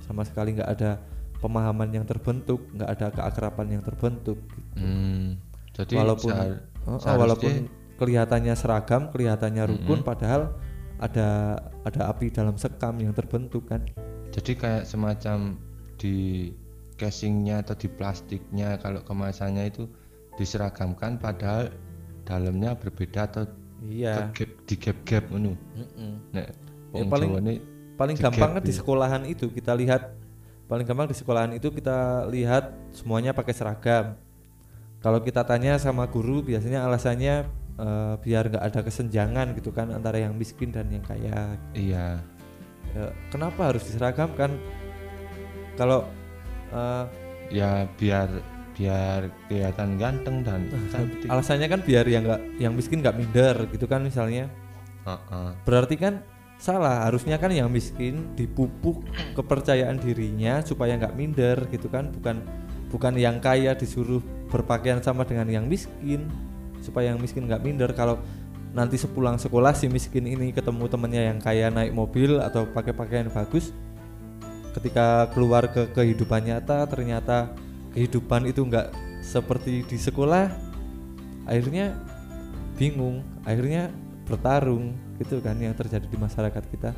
[0.07, 1.03] Sama sekali nggak ada
[1.39, 4.39] pemahaman yang terbentuk, nggak ada keakraban yang terbentuk.
[4.41, 4.81] gitu.
[4.81, 5.37] Hmm.
[5.77, 7.53] Jadi walaupun sehar- seharusnya- walaupun
[7.99, 10.55] kelihatannya seragam, kelihatannya rukun, padahal
[10.99, 13.83] ada ada api dalam sekam yang terbentuk kan.
[14.29, 15.57] jadi kayak semacam
[15.99, 16.49] di
[16.95, 19.87] casingnya atau di plastiknya kalau kemasannya itu
[20.35, 21.71] diseragamkan padahal
[22.23, 23.45] dalamnya berbeda atau
[23.79, 24.35] Iya.
[24.35, 25.31] ke- di gap-gap.
[25.31, 25.55] Mm-mm.
[26.33, 26.49] Nek
[26.89, 27.55] Ya, paling- ini
[27.95, 28.79] paling gampang gap kan di ya.
[28.81, 30.17] sekolahan itu kita lihat
[30.65, 34.17] paling gampang di sekolahan itu kita lihat semuanya pakai seragam
[34.99, 37.45] kalau kita tanya sama guru biasanya alasannya
[37.77, 42.19] eh, biar nggak ada kesenjangan gitu kan antara yang miskin dan yang kaya iya
[42.89, 44.57] Ya, kenapa harus diseragamkan
[45.79, 46.05] kalau
[46.75, 47.05] eh,
[47.55, 48.29] ya biar
[48.75, 51.27] biar kelihatan ganteng dan cantik.
[51.33, 54.51] alasannya kan biar yang nggak yang miskin nggak minder gitu kan misalnya
[55.09, 55.51] Heeh.
[55.65, 56.21] Berarti kan
[56.61, 62.45] salah, harusnya kan yang miskin dipupuk kepercayaan dirinya supaya nggak minder gitu kan, bukan
[62.93, 66.29] bukan yang kaya disuruh berpakaian sama dengan yang miskin
[66.81, 68.17] supaya yang miskin nggak minder kalau
[68.73, 73.29] nanti sepulang sekolah si miskin ini ketemu temennya yang kaya naik mobil atau pakai pakaian
[73.29, 73.77] bagus
[74.79, 77.51] ketika keluar ke kehidupan nyata ternyata
[77.93, 80.49] kehidupan itu nggak seperti di sekolah
[81.51, 81.99] akhirnya
[82.79, 83.91] bingung akhirnya
[84.29, 86.93] bertarung gitu kan yang terjadi di masyarakat kita.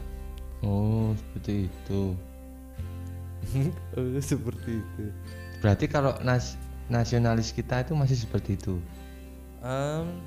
[0.61, 2.03] Oh seperti itu.
[3.97, 5.05] Eh, seperti itu.
[5.65, 6.59] Berarti kalau nas
[6.91, 8.77] nasionalis kita itu masih seperti itu?
[9.65, 10.21] Em,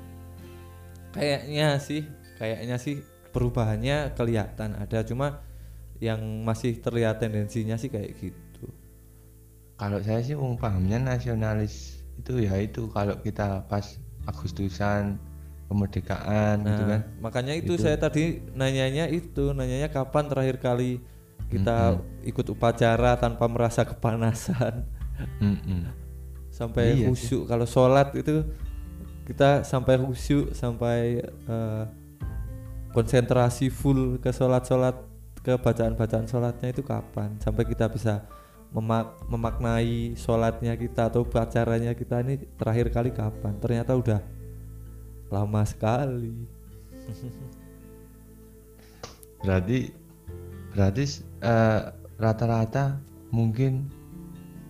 [1.14, 2.02] kayaknya sih
[2.40, 5.44] kayaknya sih perubahannya kelihatan ada cuma
[6.02, 8.66] yang masih terlihat tendensinya sih kayak gitu.
[9.78, 15.20] Kalau saya sih wong pahamnya nasionalis itu ya itu kalau kita pas Agustusan
[15.68, 17.00] kemerdekaan gitu Nah, kan.
[17.20, 21.00] makanya itu, saya tadi nanyanya itu, nanyanya kapan terakhir kali
[21.52, 24.88] kita ikut upacara tanpa merasa kepanasan,
[25.44, 25.92] Mm-mm.
[26.48, 27.44] sampai Iya khusyuk.
[27.44, 28.48] Kalau sholat itu
[29.28, 31.84] kita sampai khusyuk, sampai eh,
[32.96, 34.96] konsentrasi full ke sholat-sholat,
[35.44, 37.36] ke bacaan-bacaan sholatnya itu kapan?
[37.38, 38.24] Sampai kita bisa
[38.72, 43.60] memak- memaknai sholatnya kita atau acaranya kita ini terakhir kali kapan?
[43.60, 44.20] Ternyata udah
[45.28, 46.48] lama sekali.
[49.44, 49.92] berarti
[50.72, 51.04] berarti
[51.44, 51.80] eh,
[52.16, 52.96] rata-rata
[53.28, 53.92] mungkin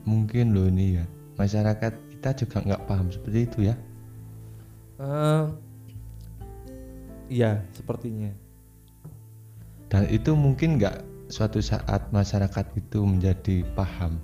[0.02, 1.06] mungkin loh ini ya
[1.38, 3.76] masyarakat kita juga nggak paham seperti itu ya
[4.94, 5.44] Eh,
[7.26, 8.30] iya sepertinya
[9.94, 14.18] dan itu mungkin nggak suatu saat masyarakat itu menjadi paham.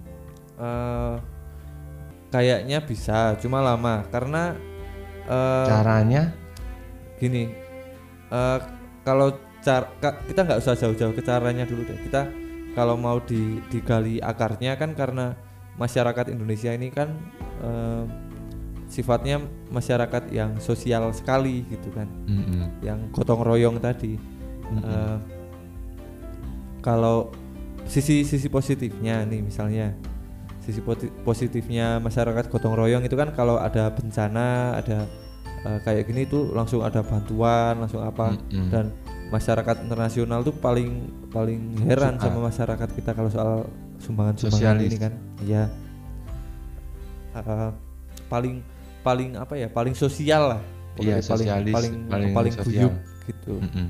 [0.58, 1.14] Eh,
[2.34, 4.02] kayaknya bisa cuma lama.
[4.10, 4.58] Karena
[5.30, 6.34] eh, caranya?
[7.22, 7.54] Gini
[8.34, 8.58] eh,
[9.06, 9.30] kalau
[9.62, 12.02] car ka- kita nggak usah jauh-jauh ke caranya dulu deh.
[12.02, 12.26] Kita
[12.74, 15.38] kalau mau di, digali akarnya kan karena
[15.78, 17.14] masyarakat Indonesia ini kan
[17.62, 18.04] eh,
[18.90, 19.38] sifatnya
[19.70, 22.10] masyarakat yang sosial sekali gitu kan.
[22.26, 22.82] Mm-mm.
[22.82, 24.18] yang gotong royong tadi.
[24.66, 24.82] Mm-mm.
[24.82, 25.18] Eh,
[26.80, 27.30] kalau
[27.84, 29.92] sisi sisi positifnya nih misalnya
[30.60, 30.80] sisi
[31.20, 35.08] positifnya masyarakat gotong royong itu kan kalau ada bencana ada
[35.64, 38.68] eh, kayak gini tuh langsung ada bantuan langsung apa Mm-mm.
[38.68, 38.92] dan
[39.28, 40.90] masyarakat internasional tuh paling
[41.28, 42.26] paling heran Suka.
[42.26, 43.52] sama masyarakat kita kalau soal
[43.98, 44.90] sumbangan-sumbangan Sosialis.
[44.90, 45.64] ini kan iya
[47.30, 47.70] Eh,
[48.26, 48.58] paling
[49.00, 50.60] paling apa ya paling sosial lah
[50.98, 52.90] Iya, paling paling paling paling sosial.
[52.90, 53.86] guyup gitu Mm-mm.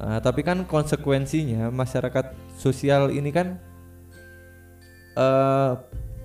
[0.00, 3.60] Nah, tapi kan konsekuensinya masyarakat sosial ini kan
[5.12, 5.72] eh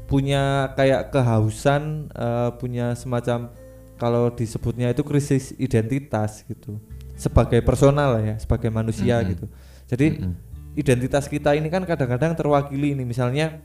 [0.06, 3.50] punya kayak kehausan, eh, punya semacam
[3.98, 6.78] kalau disebutnya itu krisis identitas gitu.
[7.16, 9.30] Sebagai personal lah ya, sebagai manusia Mm-mm.
[9.34, 9.46] gitu.
[9.90, 10.34] Jadi Mm-mm.
[10.76, 13.60] identitas kita ini kan kadang-kadang terwakili ini misalnya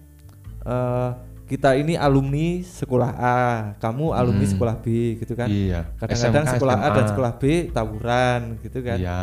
[0.65, 1.11] eh
[1.45, 3.39] kita ini alumni sekolah A,
[3.83, 4.55] kamu alumni Hmm.
[4.55, 5.51] sekolah B gitu kan.
[5.51, 7.11] iya Kadang-kadang sekolah A dan SMA.
[7.11, 8.99] sekolah B tawuran gitu kan.
[8.99, 9.21] iya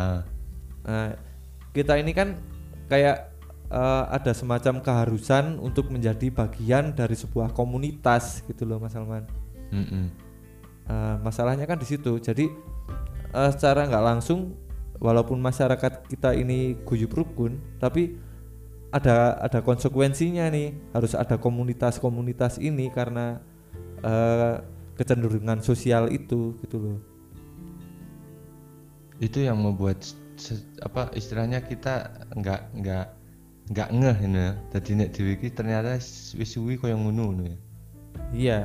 [0.86, 1.14] Nah,
[1.74, 2.38] kita ini kan
[2.90, 3.34] kayak
[3.70, 9.24] eh, ada semacam keharusan untuk menjadi bagian dari sebuah komunitas gitu loh Mas Salman.
[9.72, 10.06] Mm-mm.
[10.88, 12.16] Eh, masalahnya kan di situ.
[12.16, 12.48] Jadi
[13.34, 14.56] eh, secara nggak langsung
[14.98, 18.16] walaupun masyarakat kita ini guyup rukun, tapi
[18.88, 20.72] ada ada konsekuensinya nih.
[20.96, 23.38] Harus ada komunitas-komunitas ini karena
[24.00, 24.64] eh,
[24.96, 26.98] kecenderungan sosial itu gitu loh.
[29.18, 29.98] itu yang membuat
[30.84, 33.06] apa istilahnya kita nggak nggak
[33.74, 34.50] nggak ngeh ini ya.
[34.72, 35.98] Jadi nek dhewe iki ternyata
[36.38, 37.58] wis suwi koyo ngono ngono ya.
[38.32, 38.60] Iya.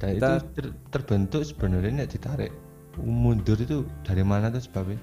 [0.00, 2.52] Dan Kita- itu ter- terbentuk sebenarnya nek ditarik
[3.00, 4.98] mundur itu dari mana tuh sebabnya?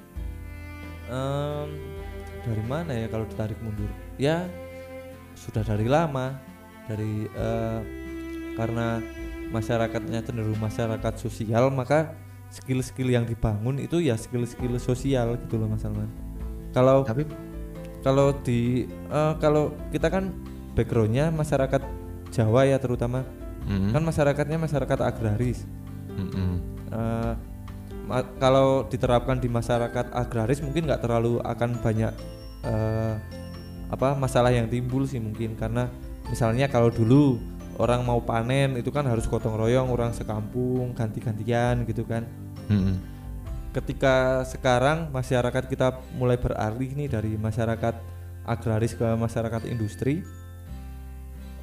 [1.07, 1.70] Em,
[2.43, 3.88] dari mana ya kalau ditarik mundur?
[4.20, 4.45] Ya
[5.38, 6.36] sudah dari lama,
[6.89, 7.80] dari eh,
[8.57, 8.99] karena
[9.53, 12.11] masyarakatnya cenderung masyarakat sosial, maka
[12.49, 16.07] skill-skill yang dibangun itu ya skill-skill sosial gitu loh Mas Salman.
[16.71, 17.23] Kalau Tapi
[18.01, 20.31] kalau di eh, kalau kita kan
[20.77, 21.81] backgroundnya masyarakat
[22.31, 23.23] Jawa ya terutama
[23.65, 25.63] mm, kan masyarakatnya masyarakat agraris.
[26.11, 26.51] mm-mm.
[26.87, 27.33] Eh,
[28.07, 32.13] ma- kalau diterapkan di masyarakat agraris mungkin nggak terlalu akan banyak
[32.63, 33.13] eh,
[33.87, 35.87] apa masalah yang timbul sih mungkin karena
[36.27, 37.39] misalnya kalau dulu
[37.78, 42.25] orang mau panen itu kan harus gotong royong orang sekampung ganti-gantian gitu kan.
[42.67, 42.99] Mm-mm.
[43.71, 47.95] ketika sekarang masyarakat kita mulai beralih nih dari masyarakat
[48.43, 50.25] agraris ke masyarakat industri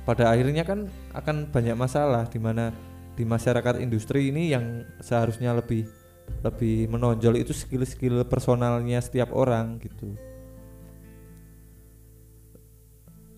[0.04, 2.70] pada akhirnya kan akan banyak masalah di mana
[3.16, 5.88] di masyarakat industri ini yang seharusnya lebih
[6.44, 10.12] lebih menonjol itu skill-skill personalnya setiap orang gitu.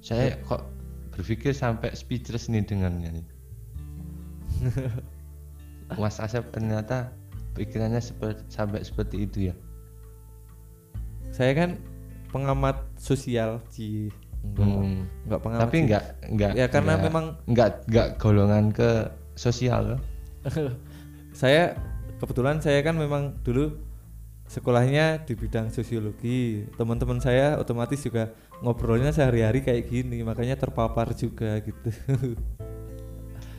[0.03, 0.76] Saya kok
[1.17, 3.27] berpikir sampai speechless nih dengannya nih.
[5.97, 7.12] Mas Asep ternyata
[7.55, 9.55] pikirannya seperti sampai seperti itu ya.
[11.29, 11.71] saya kan
[12.29, 14.09] pengamat sosial sih
[14.43, 15.05] enggak, Hmm.
[15.27, 18.91] enggak pengamat Tapi enggak enggak ya karena enggak- memang enggak enggak golongan ke
[19.35, 20.01] sosial loh.
[21.35, 21.77] saya
[22.17, 23.75] kebetulan saya kan memang dulu
[24.47, 28.31] sekolahnya di bidang sosiologi teman-teman saya otomatis juga
[28.65, 31.91] ngobrolnya sehari-hari kayak gini makanya terpapar juga gitu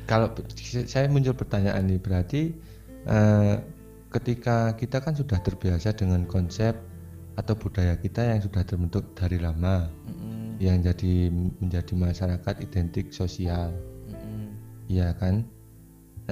[0.08, 0.32] Kalau
[0.64, 2.56] saya muncul pertanyaan nih berarti
[3.04, 3.56] eh,
[4.08, 6.80] ketika kita kan sudah terbiasa dengan konsep
[7.38, 11.30] atau budaya kita yang sudah terbentuk dari lama Mm-mm, yang jadi
[11.62, 13.76] menjadi masyarakat identik sosial.
[14.88, 15.44] Iya kan?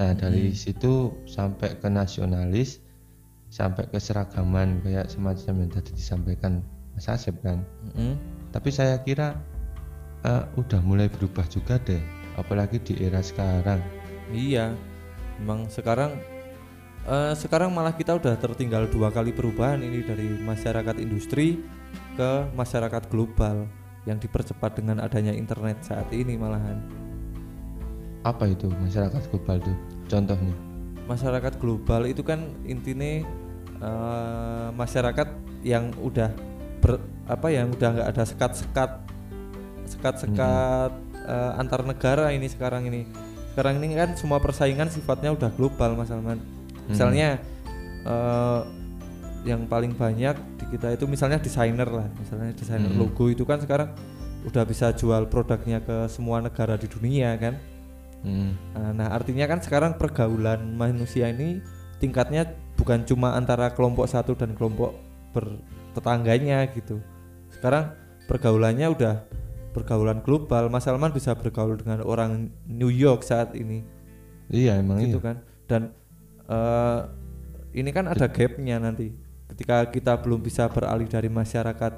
[0.00, 2.80] Nah dari situ sampai ke nasionalis,
[3.52, 6.64] sampai ke seragaman kayak semacam yang tadi disampaikan
[6.96, 7.60] Mas Asep kan.
[7.92, 8.35] Mm-mm.
[8.56, 9.36] Tapi saya kira
[10.24, 12.00] eh, udah mulai berubah juga deh,
[12.40, 13.84] apalagi di era sekarang.
[14.32, 14.72] iya
[15.38, 16.16] memang sekarang
[17.06, 21.60] eh, sekarang malah kita udah tertinggal dua kali perubahan ini dari masyarakat industri
[22.16, 23.68] ke masyarakat global
[24.08, 26.80] yang dipercepat dengan adanya internet saat ini malahan
[28.26, 29.76] Apa itu masyarakat global tuh?
[30.10, 30.54] Contohnya?
[31.06, 33.22] masyarakat global itu kan intinya
[33.78, 35.28] eh, masyarakat
[35.62, 36.30] yang udah
[36.78, 38.90] ber- apa ya udah nggak ada sekat-sekat
[39.86, 40.90] sekat-sekat
[41.26, 43.06] eh, antar negara ini sekarang ini.
[43.52, 46.38] Sekarang ini kan semua persaingan sifatnya udah global mas Salman.
[46.86, 47.40] Misalnya
[48.02, 48.60] eh,
[49.46, 52.06] yang paling banyak di kita itu misalnya desainer lah.
[52.18, 52.98] Misalnya desainer Hmm.
[53.00, 53.94] logo itu kan sekarang
[54.46, 57.54] udah bisa jual produknya ke semua negara di dunia kan?
[58.22, 58.54] Hmm.
[58.74, 61.62] Nah, Nah, artinya kan sekarang pergaulan manusia ini
[61.98, 64.94] tingkatnya bukan cuma antara kelompok satu dan kelompok
[65.96, 67.00] bertetangganya gitu.
[67.48, 67.96] Sekarang
[68.28, 69.14] pergaulannya udah
[69.72, 70.68] pergaulan global.
[70.68, 73.80] Mas Salman bisa bergaul dengan orang New York saat ini,
[74.52, 75.24] Iya emang gitu iya.
[75.24, 75.36] kan.
[75.64, 75.82] Dan
[76.52, 77.00] eh,
[77.80, 79.08] ini kan ada gapnya nanti.
[79.48, 81.92] Ketika kita belum bisa beralih dari masyarakat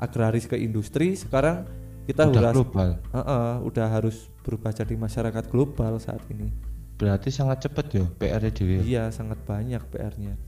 [0.00, 1.68] agraris ke industri, sekarang
[2.08, 2.90] kita Udah harus global.
[3.12, 6.48] Heeh, udah harus berubah jadi masyarakat global saat ini.
[6.96, 8.80] Berarti sangat cepet ya PR dewe.
[8.86, 10.38] Iya, sangat banyak PR-nya.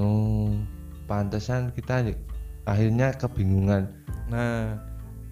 [0.00, 0.56] Oh,
[1.06, 2.02] pantesan kita
[2.66, 3.88] akhirnya kebingungan.
[4.26, 4.82] Nah,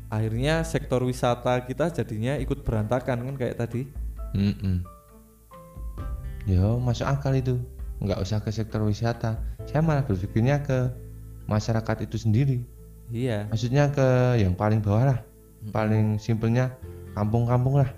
[0.07, 3.91] akhirnya sektor wisata kita jadinya ikut berantakan kan kayak tadi.
[4.35, 4.87] Mm-mm.
[6.47, 7.59] Ya masuk akal itu.
[7.99, 9.39] Nggak usah ke sektor wisata.
[9.67, 10.95] Saya malah berpikirnya ke
[11.51, 12.59] masyarakat itu sendiri.
[13.11, 13.51] Iya.
[13.51, 15.19] Maksudnya ke yang paling bawah lah.
[15.73, 16.71] Paling simpelnya
[17.17, 17.91] kampung-kampung lah.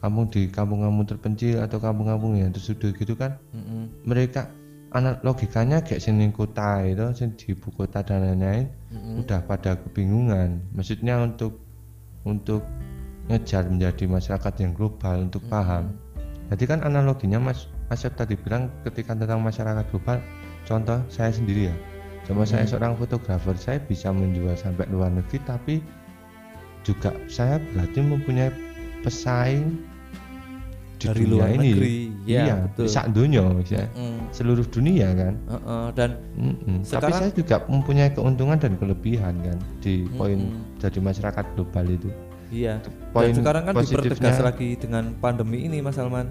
[0.00, 3.40] Kampung di kampung-kampung terpencil atau kampung-kampung yang tersudut gitu kan.
[3.56, 3.90] Mm-mm.
[4.04, 4.48] Mereka
[4.94, 9.26] anak logikanya kayak sini kota itu, sing di ibu kota dan lain-lain Mm-mm.
[9.26, 10.62] udah pada kebingungan.
[10.70, 11.58] Maksudnya untuk
[12.22, 12.62] untuk
[13.26, 15.98] ngejar menjadi masyarakat yang global untuk paham.
[16.52, 20.22] Jadi kan analoginya Mas Mas Yop tadi bilang ketika tentang masyarakat global,
[20.64, 21.76] contoh saya sendiri ya.
[22.24, 25.84] Sama saya seorang fotografer, saya bisa menjual sampai luar negeri tapi
[26.80, 28.48] juga saya berarti mempunyai
[29.04, 29.76] pesaing
[31.04, 31.68] di Dari luar ini.
[31.68, 32.86] negeri, ya, iya, betul.
[32.88, 33.86] sak dunia maksudnya.
[33.92, 34.18] Mm.
[34.30, 35.34] Seluruh dunia kan.
[35.44, 36.76] Heeh, dan Mm-mm.
[36.80, 40.80] Tapi Sekarang- saya juga mempunyai keuntungan dan kelebihan kan di poin Mm-mm.
[40.80, 42.08] dari masyarakat global itu.
[42.48, 42.78] iya.
[43.10, 46.30] Poin dan sekarang kan dipertegas lagi dengan pandemi ini Mas Salman.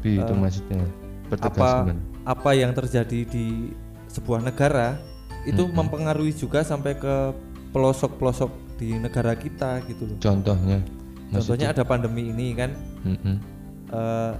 [0.00, 0.80] Bi, itu maksudnya
[1.28, 1.92] pertegas Apa
[2.24, 3.70] apa yang terjadi di
[4.08, 4.96] sebuah negara
[5.44, 7.14] itu mempengaruhi juga sampai ke
[7.70, 10.16] pelosok-pelosok di negara kita gitu loh.
[10.18, 10.80] Contohnya,
[11.30, 12.74] Contohnya ada pandemi ini kan
[13.06, 13.36] Mm-mm.
[13.90, 14.32] Eh,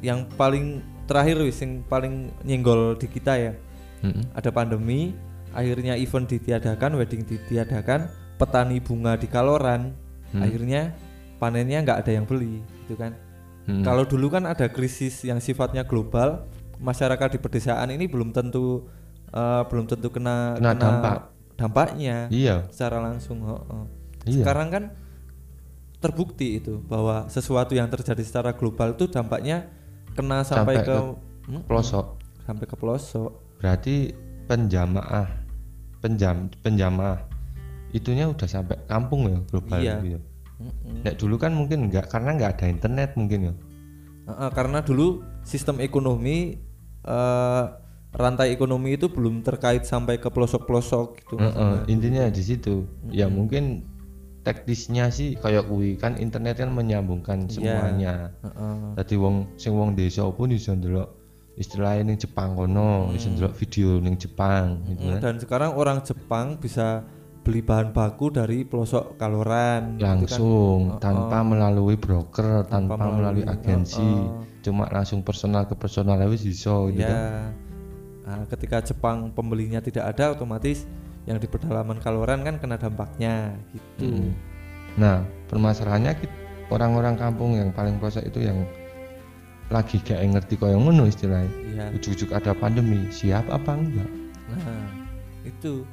[0.00, 3.52] yang paling terakhir wis yang paling nyenggol di kita ya
[4.00, 4.30] Mm-mm.
[4.30, 5.16] ada pandemi
[5.50, 9.90] akhirnya event ditiadakan wedding ditiadakan petani bunga di Kaloran
[10.30, 10.92] akhirnya
[11.36, 13.14] panennya nggak ada yang beli gitu kan
[13.68, 13.84] Mm.
[13.84, 16.48] kalau dulu kan ada krisis yang sifatnya global
[16.80, 18.88] masyarakat di pedesaan ini belum tentu
[19.28, 21.18] eh, belum tentu kena Kena dampak.
[21.52, 23.84] dampaknya Iya, secara langsung oh, oh.
[24.24, 24.40] Iya.
[24.40, 24.84] sekarang kan
[25.98, 29.66] terbukti itu bahwa sesuatu yang terjadi secara global itu dampaknya
[30.14, 31.00] kena sampai, Sampai ke, ke
[31.48, 32.06] Hmm, pelosok.
[32.44, 34.12] sampai ke pelosok Berarti
[34.46, 35.28] penjamaah,
[35.98, 37.24] penjam, penjamaah
[37.90, 39.94] itunya udah sampai kampung ya global Iya.
[39.98, 40.08] gitu
[41.04, 41.12] ya.
[41.16, 43.54] Dulu kan mungkin enggak karena nggak ada internet mungkin ya.
[44.28, 46.60] Heeh, karena dulu sistem ekonomi
[47.00, 47.64] eh,
[48.12, 52.84] rantai ekonomi itu belum terkait sampai ke pelosok-pelosok gitu Heeh, intinya di situ.
[53.08, 53.88] Ya mungkin
[54.40, 58.32] teknisnya sih kayak kuwi kan internet kan menyambungkan semuanya.
[58.40, 58.96] Heeh.
[58.96, 61.08] Tadi wong sing wong desa pun iso ndelok
[61.54, 65.20] istilahnya ning Jepang kono, iso ndelok video ning Jepang gitu Mm, kan.
[65.20, 67.02] dan sekarang orang Jepang bisa
[67.42, 70.16] beli bahan baku dari pelosok Kaloran gitu kan.
[70.20, 74.04] Langsung tanpa melalui broker, tanpa, melalui, melalui- agensi,
[74.60, 77.10] cuma langsung personal ke personal wis iso gitu kan.
[77.10, 77.48] ya
[78.28, 80.84] Nah, ketika Jepang pembelinya tidak ada otomatis
[81.28, 84.32] yang di pedalaman Kaloran kan kena dampaknya gitu Mm.
[84.98, 86.16] Nah, permasalahannya
[86.74, 88.66] orang-orang kampung yang paling pelosok itu yang
[89.70, 91.46] lagi gak ngerti kaya ngono istilahnya.
[91.70, 91.86] Iya.
[91.94, 94.10] Ujuk-ujuk ada pandemi, siap apa enggak?
[94.48, 94.88] nah
[95.44, 95.84] itu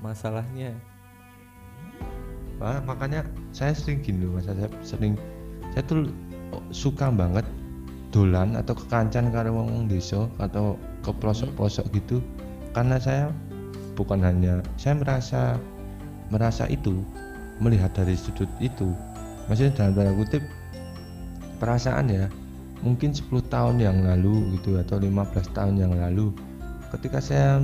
[0.00, 0.72] masalahnya
[2.62, 5.18] Wah, makanya saya sering gini loh, Mas saya sering
[5.74, 6.06] saya tuh
[6.70, 7.42] suka banget
[8.14, 12.22] dolan atau kekancan karo wong desa atau ke pelosok-pelosok gitu
[12.78, 13.34] karena saya
[13.94, 15.42] bukan hanya saya merasa
[16.28, 17.02] merasa itu
[17.62, 18.90] melihat dari sudut itu.
[19.46, 20.42] Maksudnya dalam tanda kutip
[21.62, 22.26] perasaan ya
[22.84, 26.34] mungkin 10 tahun yang lalu gitu atau 15 tahun yang lalu
[26.92, 27.56] ketika saya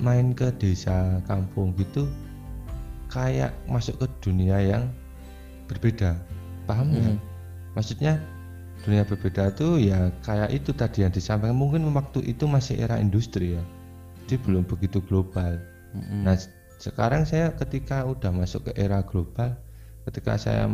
[0.00, 2.08] main ke desa kampung gitu
[3.12, 4.84] kayak masuk ke dunia yang
[5.68, 6.16] berbeda.
[6.64, 7.18] Paham nggak?
[7.76, 8.20] Maksudnya
[8.84, 11.56] dunia berbeda tuh ya kayak itu tadi yang disampaikan.
[11.56, 13.62] Mungkin waktu itu masih era industri ya
[14.24, 15.60] jadi belum begitu global.
[16.24, 16.48] Nah s-
[16.80, 19.52] sekarang saya ketika udah masuk ke era global
[20.08, 20.64] ketika saya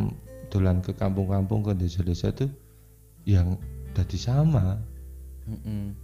[0.50, 2.50] dolan ke kampung-kampung ke desa-desa tuh
[3.26, 3.58] yang
[3.92, 4.78] jadi sama.
[5.50, 5.98] Mm-mm.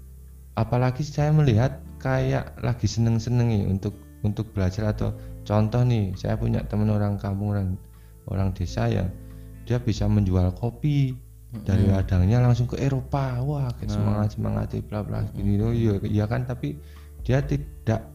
[0.57, 3.95] apalagi saya melihat kayak lagi seneng-senengi untuk
[4.27, 4.91] untuk belajar.
[4.91, 5.15] Atau
[5.47, 7.69] contoh nih saya punya teman orang kampung orang
[8.27, 9.07] orang desa yang
[9.69, 11.15] dia bisa menjual kopi
[11.63, 13.39] dari ladangnya langsung ke Eropa.
[13.45, 16.45] Wah kayak semangat semangat bla bla gini loh iya iya kan?
[16.45, 16.75] Tapi
[17.27, 18.07] dia tidak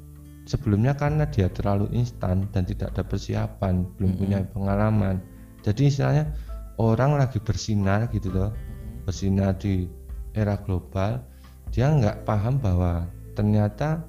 [0.48, 5.20] sebelumnya karena dia terlalu instan dan tidak ada persiapan belum punya pengalaman.
[5.68, 6.32] Jadi istilahnya
[6.80, 8.56] orang lagi bersinar gitu loh
[9.04, 9.86] bersinar di
[10.32, 11.20] era global
[11.76, 13.04] dia nggak paham bahwa
[13.36, 14.08] ternyata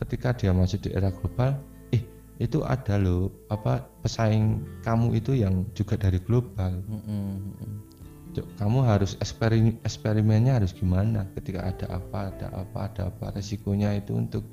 [0.00, 1.60] ketika dia masuk di era global
[1.92, 2.00] eh
[2.40, 6.80] itu ada loh apa pesaing kamu itu yang juga dari global.
[6.88, 7.89] Mm-mm.
[8.38, 11.26] Kamu harus eksperimen eksperimennya harus gimana?
[11.34, 14.46] Ketika ada apa ada apa ada apa resikonya itu untuk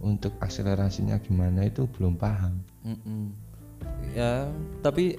[0.00, 2.62] untuk akselerasinya gimana itu belum paham.
[2.86, 3.34] Mm-mm.
[4.16, 4.50] ya
[4.82, 5.14] tapi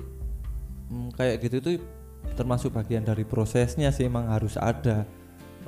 [0.91, 1.72] mm, kayak gitu itu
[2.36, 5.05] termasuk bagian dari prosesnya sih emang harus ada.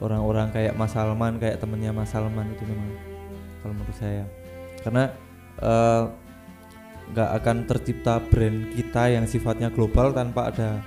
[0.02, 2.90] Orang-orang kayak Mas Salman kayak temennya Mas Salman itu memang
[3.62, 4.26] kalau menurut saya.
[4.82, 5.14] Karena
[5.62, 6.04] eh,
[7.12, 10.80] nggak akan tercipta brand kita yang sifatnya global tanpa ada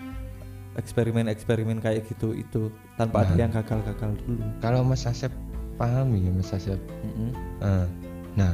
[0.75, 5.31] eksperimen-eksperimen kayak gitu itu tanpa ada yang gagal-gagal dulu kalau Mas Asep
[5.79, 7.31] pahami ya Mas Asep Mm-mm.
[7.63, 7.87] Eh,
[8.35, 8.53] nah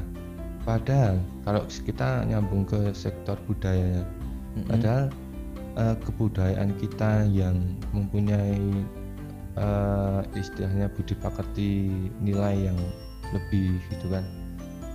[0.64, 4.04] padahal kalau kita nyambung ke sektor budaya
[4.56, 4.68] Mm-mm.
[4.68, 5.04] padahal
[5.76, 7.56] eh, kebudayaan kita yang
[7.96, 8.60] mempunyai
[9.56, 11.88] eh, istilahnya budi pekerti
[12.20, 12.78] nilai yang
[13.30, 14.26] lebih gitu kan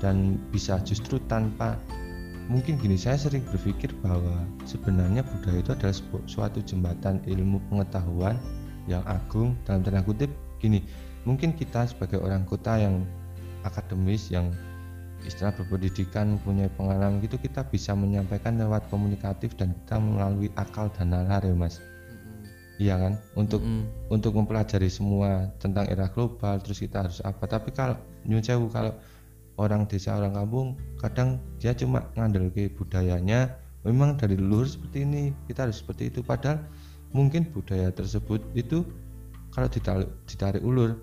[0.03, 1.79] dan bisa justru tanpa
[2.45, 8.37] mungkin gini saya sering berpikir bahwa sebenarnya budaya itu adalah sebu- suatu jembatan ilmu pengetahuan
[8.85, 9.57] yang agung.
[9.65, 10.29] Dalam tanda kutip
[10.61, 10.85] gini
[11.25, 13.01] mungkin kita sebagai orang kota yang
[13.65, 14.53] akademis yang
[15.25, 21.11] istilah berpendidikan punya pengalaman gitu kita bisa menyampaikan lewat komunikatif dan kita melalui akal dan
[21.17, 21.81] nalar ya mas.
[22.75, 23.13] Iya kan?
[23.33, 23.87] Untuk Mm-mm.
[24.11, 27.47] untuk mempelajari semua tentang era global terus kita harus apa.
[27.47, 28.93] Tapi kalau nyun sewu kalau
[29.55, 30.67] orang desa orang kampung
[30.99, 36.25] kadang dia cuma ngandel ke budayanya memang dari leluhur seperti ini kita harus seperti itu.
[36.25, 36.65] Padahal
[37.13, 38.83] mungkin budaya tersebut itu
[39.53, 40.99] kalau ditarik, ditarik ulur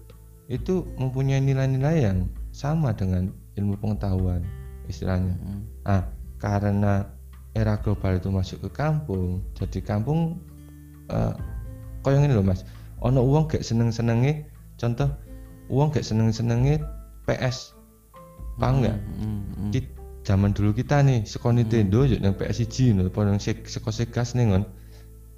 [0.50, 4.44] itu mempunyai nilai-nilai yang sama dengan ilmu pengetahuan
[4.90, 5.38] istilahnya.
[5.38, 5.62] Mm.
[5.86, 6.04] ah
[6.42, 7.06] karena
[7.54, 10.42] era global itu masuk ke kampung jadi kampung
[11.08, 11.32] eh
[12.02, 12.66] koyo ngene lho Mas.
[13.02, 14.46] Ono uang gak seneng-senenge
[14.78, 15.10] contoh
[15.70, 16.82] uang gak seneng-senenge
[17.26, 17.74] PS
[18.58, 18.98] paham nggak?
[18.98, 19.70] Mm-mm.
[19.72, 19.92] Ki-
[20.22, 24.34] zaman dulu kita nih sekolah Nintendo yo nang PS1 lho apa nang sek seko segas
[24.38, 24.64] nih ngon.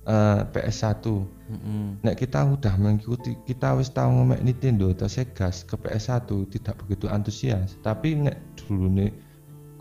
[0.04, 1.00] Eh, PS1
[1.48, 2.04] Mm-mm.
[2.04, 7.08] nek kita udah mengikuti kita wis tahu ngemek Nintendo atau Segas ke PS1 tidak begitu
[7.08, 7.80] antusias.
[7.80, 9.10] Tapi nek dulu nih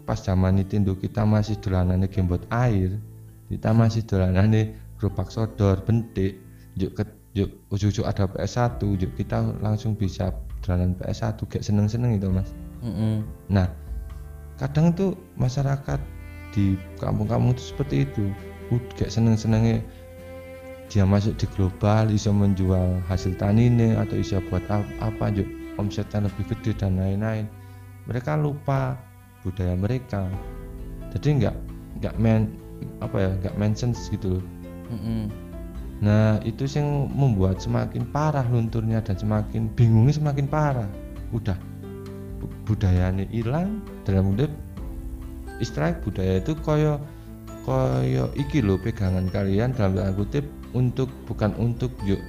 [0.03, 2.99] pas zaman Nintendo kita masih dolanane game buat air
[3.47, 6.39] kita masih dolanane gerobak sodor bentik
[6.75, 7.03] yuk ke
[7.33, 12.51] yuk ujung-ujung ada PS1 yuk kita langsung bisa dolanan PS1 gak seneng-seneng itu mas
[12.83, 13.23] Mm-mm.
[13.47, 13.71] Nah,
[14.59, 15.97] kadang tuh masyarakat
[16.51, 18.27] di kampung-kampung itu seperti itu.
[18.69, 19.79] Ud- Kayak seneng-senengnya
[20.91, 25.47] dia masuk di global, bisa menjual hasil tanine atau bisa buat ap- apa, juk
[25.81, 27.49] omsetnya lebih gede dan lain-lain.
[28.05, 28.99] Mereka lupa
[29.41, 30.27] budaya mereka.
[31.15, 31.55] Jadi nggak
[32.03, 32.51] nggak men
[32.99, 34.45] apa ya nggak mention gitu loh.
[34.91, 35.31] Mm-mm.
[36.03, 40.89] Nah itu yang membuat semakin parah lunturnya dan semakin bingungnya semakin parah.
[41.31, 41.55] Udah
[42.63, 44.51] budayanya hilang dalam kutip
[45.59, 46.99] istilah budaya itu koyo
[47.67, 52.19] koyo iki loh pegangan kalian dalam tanda kutip untuk bukan untuk yuk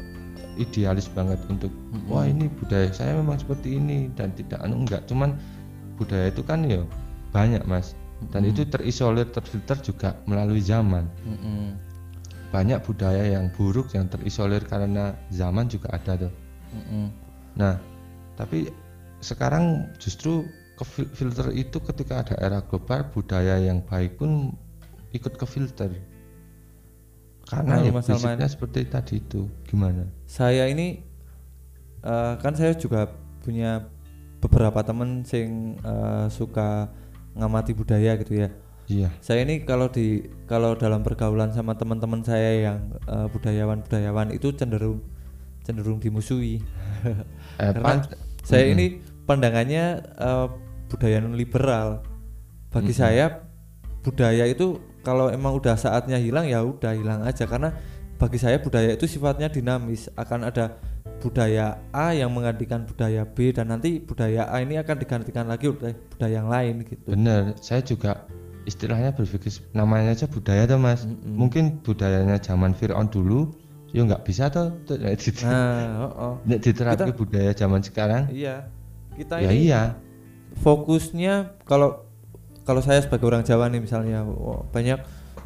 [0.54, 2.10] idealis banget untuk Mm-mm.
[2.10, 5.34] wah ini budaya saya memang seperti ini dan tidak anu enggak cuman
[5.98, 6.86] budaya itu kan ya
[7.34, 7.98] banyak mas
[8.30, 8.54] dan Mm-mm.
[8.54, 11.74] itu terisolir terfilter juga melalui zaman Mm-mm.
[12.54, 16.32] banyak budaya yang buruk yang terisolir karena zaman juga ada tuh.
[16.70, 17.06] Mm-mm.
[17.58, 17.82] Nah,
[18.38, 18.70] tapi
[19.24, 19.64] sekarang
[19.96, 20.44] justru
[20.76, 24.52] ke fil- filter itu ketika ada era global budaya yang baik pun
[25.10, 25.88] ikut ke filter.
[27.44, 29.48] Karena Kalau ya Mas Salman- seperti tadi itu.
[29.64, 30.08] Gimana?
[30.24, 31.00] saya ini
[32.00, 33.08] eh, kan saya juga
[33.40, 33.88] punya
[34.40, 36.92] beberapa temen sing eh, suka
[37.32, 38.50] ngamati budaya gitu ya
[38.84, 39.08] Iya.
[39.18, 45.00] saya ini kalau di kalau dalam pergaulan sama teman-teman saya yang eh, budayawan-budayawan itu cenderung
[45.64, 46.60] cenderung dimusuhi
[47.56, 48.08] Eh, karena pan-
[48.42, 48.74] saya Mm-mm.
[48.76, 48.86] ini
[49.24, 50.46] pandangannya eh,
[50.88, 52.04] budaya non liberal
[52.70, 53.02] bagi Mm-mm.
[53.02, 53.26] saya
[54.04, 57.72] budaya itu kalau emang udah saatnya hilang ya udah hilang aja karena
[58.20, 60.76] bagi saya budaya itu sifatnya dinamis akan ada
[61.20, 65.96] budaya A yang menggantikan budaya B dan nanti budaya A ini akan digantikan lagi budaya,
[66.12, 68.28] budaya yang lain gitu Bener, saya juga
[68.68, 71.04] istilahnya berpikir namanya aja budaya tuh mas.
[71.04, 71.36] Mm-mm.
[71.36, 73.52] Mungkin budayanya zaman Fir'aun dulu,
[73.92, 74.72] ya nggak bisa tuh.
[74.88, 75.00] di-
[75.44, 76.34] nah oh, oh.
[76.48, 78.64] diterapkan Kita- budaya zaman sekarang, iya
[79.14, 79.82] kita ya ini iya.
[80.60, 82.04] fokusnya kalau
[82.64, 84.98] kalau saya sebagai orang Jawa nih misalnya wah, banyak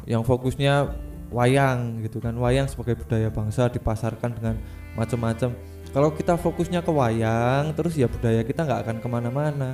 [0.07, 0.89] yang fokusnya
[1.29, 2.33] wayang gitu kan.
[2.35, 4.55] Wayang sebagai budaya bangsa dipasarkan dengan
[4.97, 5.53] macam-macam.
[5.89, 9.69] Kalau kita fokusnya ke wayang terus ya budaya kita nggak akan ke mana-mana.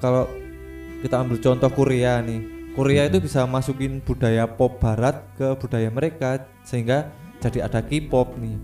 [0.00, 0.24] Kalau
[1.00, 6.44] kita ambil contoh Korea nih Korea itu bisa masukin budaya pop barat ke budaya mereka
[6.62, 7.10] sehingga
[7.40, 8.56] jadi ada K-pop nih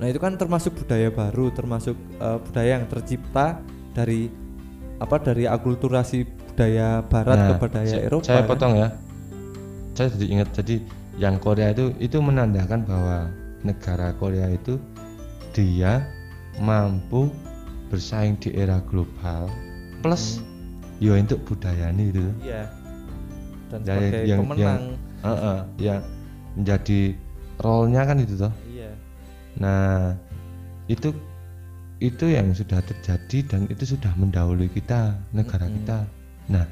[0.00, 3.60] nah itu kan termasuk budaya baru termasuk eh, budaya yang tercipta
[3.92, 4.32] dari
[4.96, 8.48] apa dari akulturasi budaya barat ke Nah, budaya sa- Eropa Saya kan?
[8.48, 8.88] potong ya.
[9.92, 10.74] Saya jadi ingat jadi
[11.16, 13.28] yang Korea itu itu menandakan bahwa
[13.60, 14.80] negara Korea itu
[15.52, 16.04] dia
[16.56, 17.28] mampu
[17.88, 19.50] bersaing di era global
[20.00, 20.40] plus
[20.96, 22.24] yo untuk budaya ini gitu.
[22.40, 22.68] iya
[23.68, 24.82] dan Dari sebagai yang- pemenang
[25.20, 26.00] Heeh, yang
[26.54, 27.00] menjadi
[27.58, 28.52] role-nya kan itu toh.
[28.64, 28.69] iya
[29.60, 30.16] Nah,
[30.88, 31.12] itu
[32.00, 35.76] itu yang sudah terjadi dan itu sudah mendahului kita, negara Mm-mm.
[35.84, 35.98] kita.
[36.48, 36.64] Nah,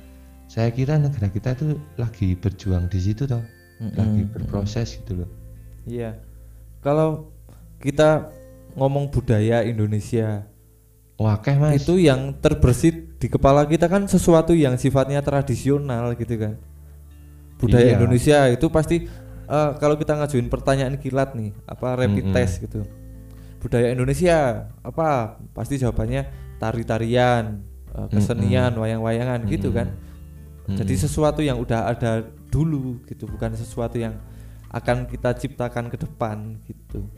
[0.49, 3.45] saya kira negara kita itu lagi berjuang di situ toh,
[3.93, 5.31] lagi Mm-mm, berproses gitu loh.
[5.85, 6.17] Iya.
[6.81, 7.29] Kalau
[7.79, 8.33] kita
[8.73, 10.49] ngomong budaya Indonesia,
[11.21, 11.75] Wah, kayak mas.
[11.83, 16.55] itu yang terbersit di kepala kita kan sesuatu yang sifatnya tradisional gitu kan.
[17.59, 17.95] Budaya Iya.
[17.99, 18.97] Indonesia itu pasti
[19.49, 22.37] eh, kalau kita ngajuin pertanyaan kilat nih, apa rapid Mm-mm.
[22.37, 22.85] test gitu.
[23.59, 25.41] Budaya Indonesia apa?
[25.57, 26.29] Pasti jawabannya
[26.61, 27.65] tari-tarian,
[27.97, 29.79] eh, kesenian, wayang-wayangan gitu Mm-mm.
[29.81, 29.89] kan.
[30.69, 34.21] Jadi sesuatu yang udah ada dulu gitu, bukan sesuatu yang
[34.69, 37.09] akan kita ciptakan ke depan gitu.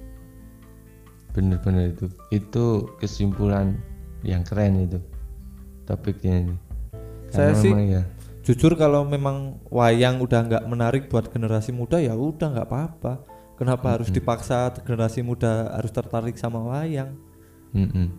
[1.34, 2.66] Bener-bener itu, itu
[3.02, 3.74] kesimpulan
[4.22, 5.02] yang keren itu
[5.82, 6.56] topiknya ini.
[7.34, 8.06] Saya sih- ya,
[8.50, 13.12] Jujur kalau memang wayang udah nggak menarik buat generasi muda ya udah nggak apa-apa.
[13.54, 17.14] Kenapa harus dipaksa generasi muda harus tertarik sama wayang?
[17.70, 18.10] mm-mm.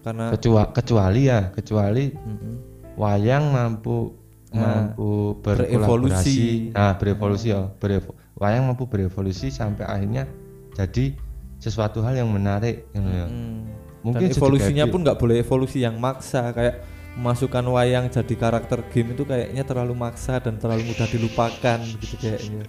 [0.00, 2.54] Karena Kecua- kecuali ya, kecuali Mm-mm.
[2.96, 4.14] wayang mampu
[4.48, 6.72] Nah, mampu berevolusi.
[6.72, 10.24] nah berevolusi ya berevo- wayang mampu berevolusi sampai akhirnya
[10.72, 11.12] jadi
[11.60, 13.28] sesuatu hal yang menarik gitu ya.
[13.28, 13.58] mm,
[14.00, 16.80] mungkin dan evolusinya pun nggak boleh evolusi yang maksa kayak
[17.18, 22.62] memasukkan wayang jadi karakter game itu kayaknya terlalu maksa dan terlalu mudah dilupakan gitu kayaknya.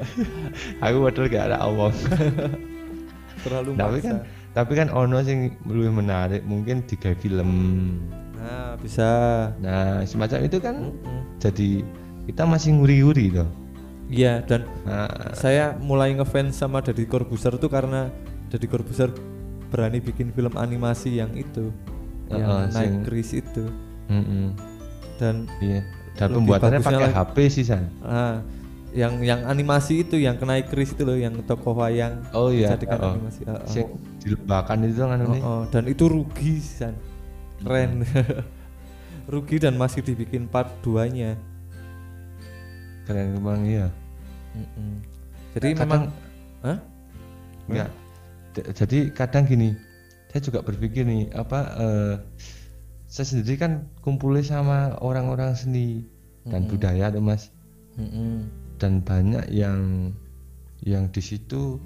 [0.84, 1.92] aku padahal gak ada awang
[3.44, 4.04] Terlalu tapi maksa.
[4.04, 4.16] kan
[4.50, 7.48] tapi kan ono sing lebih menarik mungkin tiga film
[8.40, 9.10] Nah, bisa.
[9.60, 11.36] nah semacam itu kan Mm-mm.
[11.36, 11.84] jadi
[12.24, 13.50] kita masih nguri-nguri toh
[14.10, 15.06] Iya, dan nah,
[15.38, 18.10] saya mulai ngefans sama Deddy Corbuzier tuh karena
[18.50, 19.12] Deddy Corbuzier
[19.70, 21.70] berani bikin film animasi yang itu
[22.30, 23.64] yang Heeh, naik sing- kris itu.
[24.06, 24.54] Mm-mm,
[25.16, 25.82] dan iya.
[26.14, 27.86] Dan pembuatannya pakai lagi- HP sih san.
[28.00, 28.42] Ah,
[28.90, 32.22] yang yang animasi itu yang kena kris itu loh yang tokoh wayang.
[32.30, 33.62] Oh iya dijadikan oh, animasi ah.
[33.64, 33.86] sing
[34.18, 36.94] dilebakan itu kan Oh, oh, dan itu rugi san.
[37.60, 38.02] Keren.
[39.30, 41.38] Rugi dan masih dibikin part 2 nya
[43.04, 43.86] keren emang iya.
[45.52, 46.02] Jadi Kadang- memang
[46.60, 46.78] Hah?
[47.64, 47.88] Enggak.
[48.50, 49.70] D- Jadi kadang gini,
[50.30, 52.14] saya juga berpikir nih, apa eh,
[53.10, 53.72] saya sendiri kan
[54.06, 56.06] kumpulnya sama orang-orang seni
[56.46, 56.70] dan Mm-mm.
[56.70, 57.50] budaya tuh mas,
[57.98, 58.46] Mm-mm.
[58.78, 60.14] dan banyak yang
[60.86, 61.82] yang di situ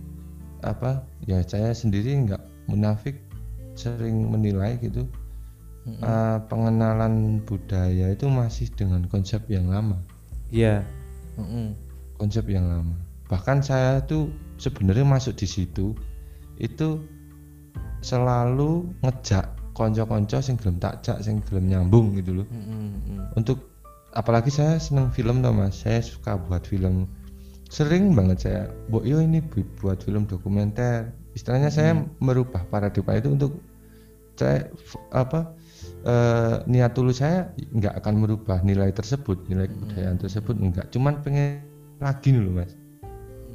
[0.63, 3.21] apa ya saya sendiri nggak munafik
[3.75, 5.09] sering menilai gitu
[5.85, 6.01] Mm-mm.
[6.05, 9.99] eh, pengenalan budaya itu masih dengan konsep yang lama
[10.53, 10.85] iya
[11.41, 11.75] Mm-mm.
[12.21, 12.97] konsep yang lama
[13.27, 14.31] bahkan saya tuh
[14.61, 15.97] sebenarnya masuk di situ
[16.63, 17.03] itu
[18.05, 22.47] selalu ngejak konco-konco sing gelem takjak sing gelem nyambung gitu loh.
[22.53, 23.33] Mm-mm.
[23.35, 23.75] untuk
[24.15, 25.81] apalagi saya seneng film tuh mas.
[25.81, 27.09] Saya suka buat film.
[27.73, 28.61] Sering banget saya
[28.93, 31.11] bu yo ini bu- buat film dokumenter.
[31.35, 33.59] Istilahnya saya merubah paradigma itu untuk
[34.39, 34.71] saya
[35.11, 35.57] apa
[36.07, 41.63] eh, niat tulus saya nggak akan merubah nilai tersebut nilai kebudayaan tersebut enggak cuman pengen
[41.99, 42.73] lagi nih loh mas.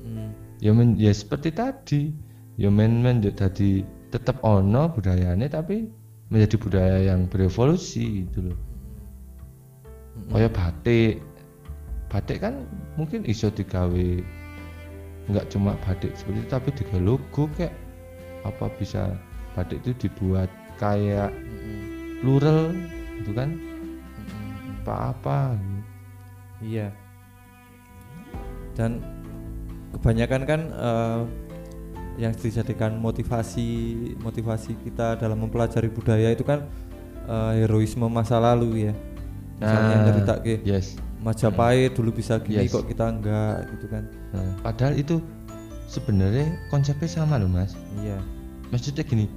[0.03, 0.31] Mm.
[0.59, 2.11] ya men, ya seperti tadi.
[2.59, 5.90] Ya men men ya tadi tetap ono budayanya tapi
[6.30, 8.60] menjadi budaya yang berevolusi gitu loh.
[10.30, 11.15] Kayak batik.
[12.10, 12.65] Batik kan
[12.98, 14.07] mungkin iso digawe
[15.30, 17.73] nggak cuma batik seperti itu tapi juga logo kayak
[18.49, 19.14] apa bisa
[19.53, 20.49] batik itu dibuat
[20.81, 21.30] kayak
[22.26, 22.73] plural
[23.22, 23.53] gitu kan?
[23.53, 24.81] Mm-mm.
[24.81, 25.38] apa apa
[26.60, 26.91] Iya.
[28.76, 28.99] Dan
[29.95, 31.22] kebanyakan kan eh,
[32.19, 33.67] yang dijadikan motivasi
[34.19, 36.67] motivasi kita dalam mempelajari budaya itu kan
[37.25, 38.93] eh, heroisme masa lalu ya.
[39.57, 42.71] Misalnya Nah, cerita ke yes Majapahit dulu bisa gini Yes.
[42.71, 44.03] kok kita enggak gitu kan.
[44.31, 45.19] nah, padahal itu
[45.87, 48.23] sebenarnya konsepnya sama loh mas Iya.
[48.71, 49.27] maksudnya gini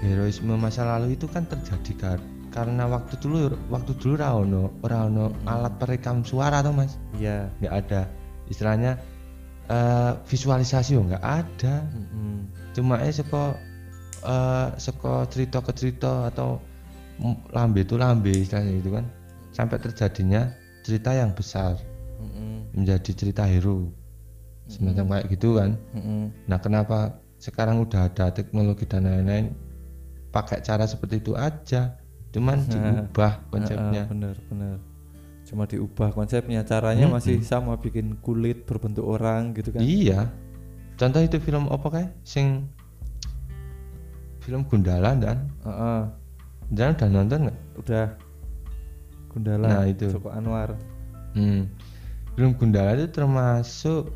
[0.00, 4.16] heroisme masa lalu itu kan terjadi kar- karena waktu dulu waktu dulu
[4.80, 8.02] ora ono alat perekam suara tuh mas iya nggak ada
[8.48, 8.96] istilahnya
[9.70, 11.86] eh, visualisasi yo nggak ada.
[11.92, 12.48] Mm-mm.
[12.72, 13.52] cuma eh seko
[14.24, 16.56] eh seko cerita ke cerita atau
[17.52, 19.04] lambe itu lambe istilahnya gitu kan.
[19.52, 20.48] Sampai terjadinya
[20.82, 21.76] cerita yang besar
[22.18, 22.72] Mm-mm.
[22.74, 23.92] menjadi cerita hero.
[24.70, 25.76] Semacam kayak gitu kan.
[25.92, 26.32] Mm-mm.
[26.48, 29.50] nah kenapa sekarang udah ada teknologi dan lain-lain
[30.32, 31.98] pakai cara seperti itu aja.
[32.32, 34.08] Cuman diubah konsepnya.
[34.08, 34.78] bener bener
[35.52, 37.20] cuma diubah konsepnya caranya Mm-mm.
[37.20, 40.32] masih sama bikin kulit berbentuk orang gitu kan iya
[40.96, 42.64] contoh itu film apa kayak sing
[44.42, 46.02] film Gundala dan Heeh.
[46.72, 48.06] dan udah nonton nggak udah
[49.28, 50.08] Gundala Nah, itu.
[50.08, 50.76] Joko Anwar
[51.32, 51.64] Hmm.
[52.36, 54.12] Film Gundala itu termasuk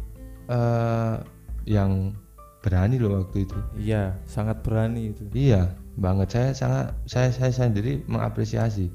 [0.47, 1.17] eh
[1.65, 2.13] yang
[2.61, 3.57] berani loh waktu itu.
[3.79, 8.93] iya sangat berani itu Iya, banget saya sangat saya saya sendiri mengapresiasi.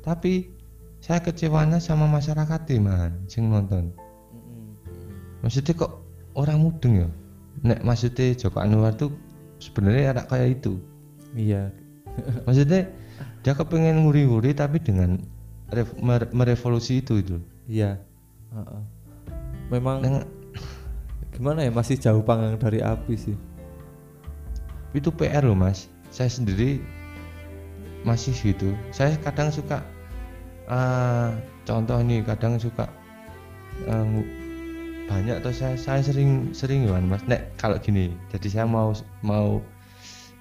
[0.00, 0.46] Tapi
[1.06, 3.94] saya kecewanya sama masyarakat nih, man, sing nonton.
[5.38, 6.02] Maksudnya kok
[6.34, 7.08] orang mudeng ya?
[7.62, 9.14] Nek maksudnya Joko Anwar tuh
[9.62, 10.82] sebenarnya ada kayak itu.
[11.38, 11.70] iya
[12.48, 12.90] Maksudnya
[13.46, 15.22] dia kepengen nguri-nguri tapi dengan
[15.70, 17.36] rev- mere- merevolusi itu itu.
[17.70, 18.02] iya
[18.50, 18.82] Heeh.
[19.70, 20.28] memang Neng-
[21.30, 23.36] gimana ya masih jauh panggang dari api sih
[24.94, 26.80] itu PR loh mas saya sendiri
[28.06, 29.82] masih gitu saya kadang suka
[30.70, 31.28] eh,
[31.66, 32.86] contoh nih kadang suka
[33.86, 34.46] ngu-
[35.06, 37.22] banyak atau saya saya sering sering ya mas.
[37.30, 38.90] Nek kalau gini jadi saya mau
[39.22, 39.62] mau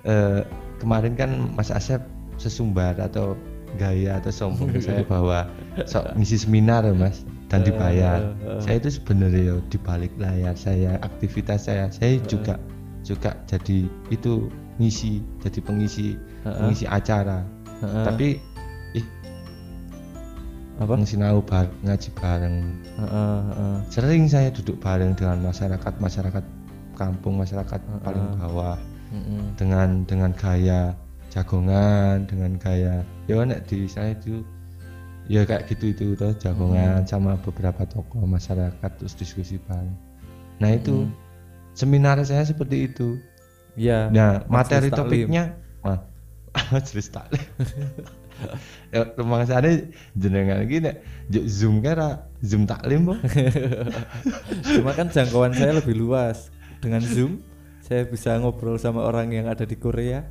[0.03, 0.41] eh,
[0.81, 2.01] kemarin kan mas Asep
[2.41, 3.37] sesumbar atau
[3.77, 5.45] gaya atau sombong saya bahwa
[5.85, 7.21] sok ngisi seminar ya, mas
[7.53, 8.33] dan dibayar.
[8.41, 8.59] Eh, eh.
[8.61, 12.57] saya itu sebenarnya ya di balik layar saya aktivitas saya saya juga
[13.05, 14.49] juga jadi itu
[14.81, 17.45] ngisi jadi pengisi pengisi acara.
[17.85, 18.39] Tapi
[20.75, 20.93] apa?
[20.99, 22.55] Ngisi nau bar, ngaji bareng.
[22.99, 23.75] Heeh, heeh.
[23.87, 26.43] sering saya duduk bareng dengan masyarakat masyarakat
[26.95, 28.79] kampung masyarakat paling bawah.
[29.13, 29.53] Mm-mm.
[29.55, 30.97] dengan dengan gaya
[31.29, 34.41] jagongan dengan gaya ya nek di saya itu
[35.29, 39.93] ya kayak gitu itu tuh jagongan sama beberapa tokoh masyarakat terus diskusi bareng.
[40.57, 41.05] Nah itu
[41.77, 43.21] seminar saya seperti itu.
[43.77, 44.09] Iya.
[44.09, 45.53] Nah materi topiknya
[46.71, 47.43] majelis taklim
[48.93, 49.71] ya rumah sana
[50.15, 50.91] jenengan gini
[51.47, 53.19] zoom kira zoom taklim boh
[54.75, 56.53] cuma kan jangkauan saya lebih luas.
[56.83, 57.41] Dengan zoom
[57.81, 60.25] saya bisa ngobrol sama orang yang ada di Korea.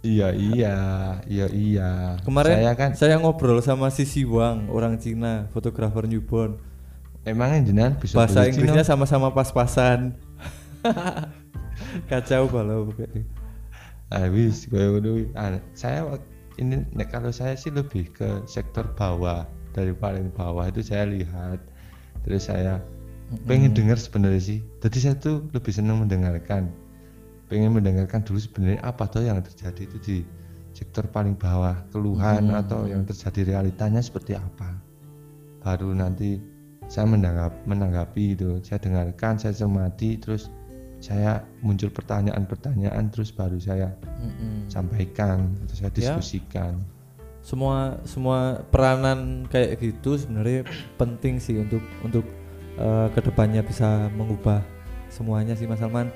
[0.00, 0.76] Iya iya
[1.28, 1.90] iya iya.
[2.24, 6.56] Kemarin saya kan saya ngobrol sama Sisi Wang orang Cina fotografer newborn.
[7.28, 10.16] Emangnya jenengan bisa bahasa Inggrisnya sama-sama pas-pasan.
[12.10, 13.28] Kacau kalau pokoknya
[14.10, 16.02] habis gue udah ah, saya
[16.58, 19.46] ini kalau saya sih lebih ke sektor bawah.
[19.70, 21.62] Dari paling bawah itu saya lihat
[22.26, 22.82] terus saya
[23.46, 24.58] pengen dengar sebenarnya sih.
[24.82, 26.66] Jadi saya tuh lebih senang mendengarkan.
[27.46, 30.16] Pengen mendengarkan dulu sebenarnya apa tuh yang terjadi itu di
[30.74, 34.74] sektor paling bawah keluhan atau yang terjadi realitanya seperti apa.
[35.62, 36.42] Baru nanti
[36.90, 38.58] saya menanggap menanggapi itu.
[38.66, 40.50] Saya dengarkan saya cermati terus
[41.00, 43.96] saya muncul pertanyaan-pertanyaan terus baru saya
[44.68, 45.96] sampaikan atau saya Ya.
[45.96, 46.76] diskusikan.
[47.40, 50.68] Semua semua peranan kayak gitu sebenarnya
[51.00, 52.28] penting sih untuk untuk
[52.76, 54.60] eh, ke depannya bisa mengubah
[55.08, 56.12] semuanya sih Mas Salman.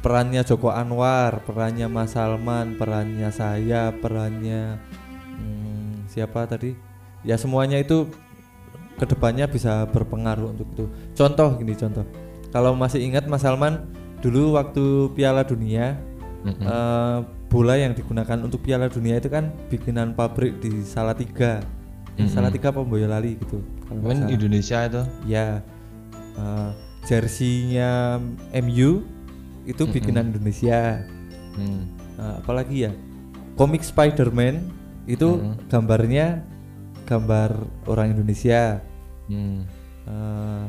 [0.00, 4.78] Perannya Joko Anwar perannya Mas Salman perannya saya perannya
[5.36, 6.72] hmm, siapa tadi?
[7.20, 8.08] Ya semuanya itu
[8.96, 10.84] ke depannya bisa berpengaruh untuk itu.
[11.12, 12.06] Contoh gini contoh.
[12.48, 13.90] Kalau masih ingat Mas Salman
[14.20, 15.96] dulu waktu Piala Dunia
[16.40, 16.64] Mm-mm.
[16.64, 17.18] eh,
[17.50, 21.60] bola yang digunakan untuk Piala Dunia itu kan bikinan pabrik di Salatiga.
[22.16, 22.30] Eh, Mm-mm.
[22.30, 23.60] Salatiga apa Boyolali gitu.
[23.88, 24.28] Kan.
[24.28, 25.60] Indonesia itu Ya,
[26.36, 26.70] eh,
[27.04, 28.20] jersinya
[28.54, 29.02] MU
[29.64, 31.04] itu bikinan Indonesia.
[31.56, 31.82] hmm,
[32.20, 32.92] Eh, apalagi ya,
[33.56, 34.60] komik Spider-Man
[35.04, 36.44] itu gambarnya
[37.04, 38.84] gambar orang Indonesia.
[39.26, 39.58] hmm,
[40.06, 40.64] Eh,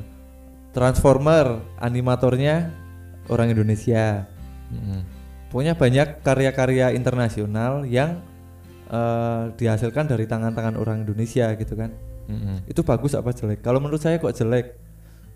[0.72, 2.72] Transformer animatornya
[3.30, 4.26] orang Indonesia.
[4.72, 5.02] hmm,
[5.52, 8.24] Pokoknya banyak karya-karya internasional yang
[8.88, 11.92] eh, dihasilkan dari tangan-tangan orang Indonesia gitu kan.
[12.26, 13.60] hmm, Itu bagus apa jelek?
[13.62, 14.80] Kalau menurut saya kok jelek.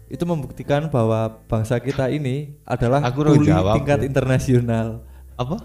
[0.06, 4.08] Itu membuktikan bahwa bangsa kita ini adalah Aku kuli jawab, tingkat bro.
[4.08, 4.88] internasional.
[5.36, 5.58] apa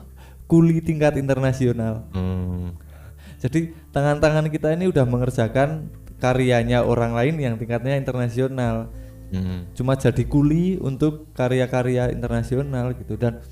[0.48, 2.09] Kuli tingkat internasional.
[2.10, 2.74] hmm,
[3.38, 8.88] Jadi tangan-tangan kita ini udah mengerjakan karyanya orang lain yang tingkatnya internasional.
[9.31, 13.43] Hmm, cuma jadi kuli untuk karya-karya internasional gitu dan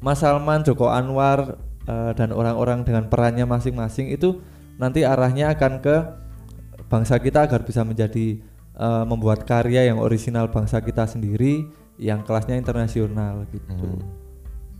[0.00, 1.58] Mas Salman, Joko Anwar
[1.88, 4.44] eh, dan orang-orang dengan perannya masing-masing itu
[4.76, 5.96] nanti arahnya akan ke
[6.86, 8.38] bangsa kita agar bisa menjadi
[8.78, 11.66] uh, membuat karya yang orisinal bangsa kita sendiri
[11.96, 13.72] yang kelasnya internasional gitu.
[13.72, 14.04] Hmm.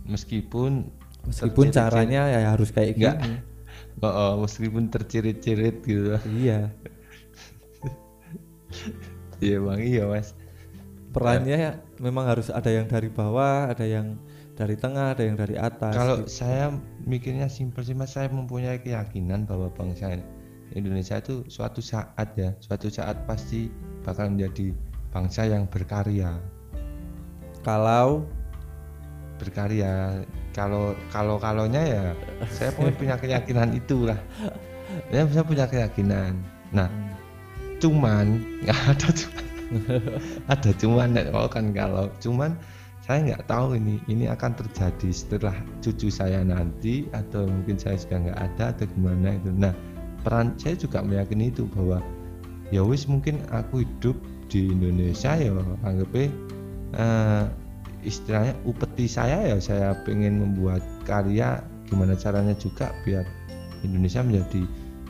[0.07, 0.87] Meskipun
[1.27, 3.17] Meskipun caranya ya harus kayak Enggak.
[3.21, 3.37] gini.
[3.97, 6.21] Oh, oh, meskipun tercirit-cirit gitu.
[6.29, 6.69] Iya.
[9.41, 10.33] Iya bang, iya mas.
[11.13, 14.17] Perannya ya memang harus ada yang dari bawah, ada yang
[14.57, 15.93] dari tengah, ada yang dari atas.
[15.93, 16.29] Kalau gitu.
[16.29, 16.73] saya
[17.05, 20.17] mikirnya simpel sih mas, saya mempunyai keyakinan bahwa bangsa
[20.73, 23.69] Indonesia itu suatu saat ya, suatu saat pasti
[24.05, 24.73] bakal menjadi
[25.13, 26.37] bangsa yang berkarya,
[27.61, 28.25] kalau
[29.37, 30.23] berkarya.
[30.57, 32.05] Kalau kalau kalonya ya,
[32.49, 34.17] saya punya, keyakinan itulah.
[35.13, 36.33] Ya saya punya keyakinan.
[36.73, 36.89] Nah,
[37.77, 39.45] cuman nggak ada cuman,
[40.53, 42.57] ada cuman oh kan kalau cuman
[43.07, 48.19] saya nggak tahu ini ini akan terjadi setelah cucu saya nanti atau mungkin saya sudah
[48.19, 49.49] nggak ada atau gimana itu.
[49.55, 49.71] Nah
[50.27, 52.03] peran saya juga meyakini itu bahwa
[52.67, 54.19] ya wis mungkin aku hidup
[54.51, 55.55] di Indonesia ya
[55.87, 56.27] anggapnya
[56.99, 57.43] eh,
[58.03, 63.23] istilahnya upeti saya ya saya pengen membuat karya gimana caranya juga biar
[63.87, 64.67] Indonesia menjadi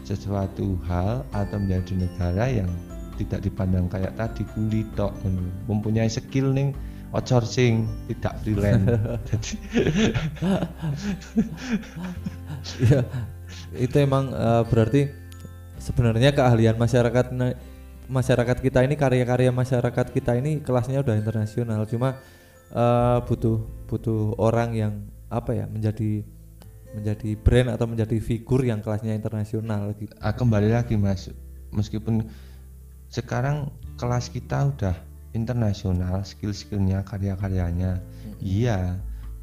[0.08, 2.72] sesuatu hal atau menjadi negara yang
[3.20, 5.52] tidak dipandang kayak tadi kuli tok ngono.
[5.68, 6.72] mempunyai skill ning
[7.12, 8.88] outsourcing tidak freelance
[9.30, 9.54] jadi
[12.88, 13.00] ya
[13.76, 15.02] itu emang eh, berarti
[15.82, 17.26] sebenarnya keahlian masyarakat
[18.08, 22.22] masyarakat kita ini karya-karya masyarakat kita ini kelasnya udah internasional cuma
[22.72, 24.94] eh, butuh butuh orang yang
[25.28, 26.24] apa ya menjadi
[26.98, 30.12] menjadi brand atau menjadi figur yang kelasnya internasional gitu.
[30.18, 31.30] Ah, kembali lagi mas.
[31.70, 32.26] Meskipun
[33.14, 33.70] sekarang
[34.02, 34.96] kelas kita udah
[35.38, 38.02] internasional skill-skillnya karya-karyanya.
[38.42, 38.98] Iya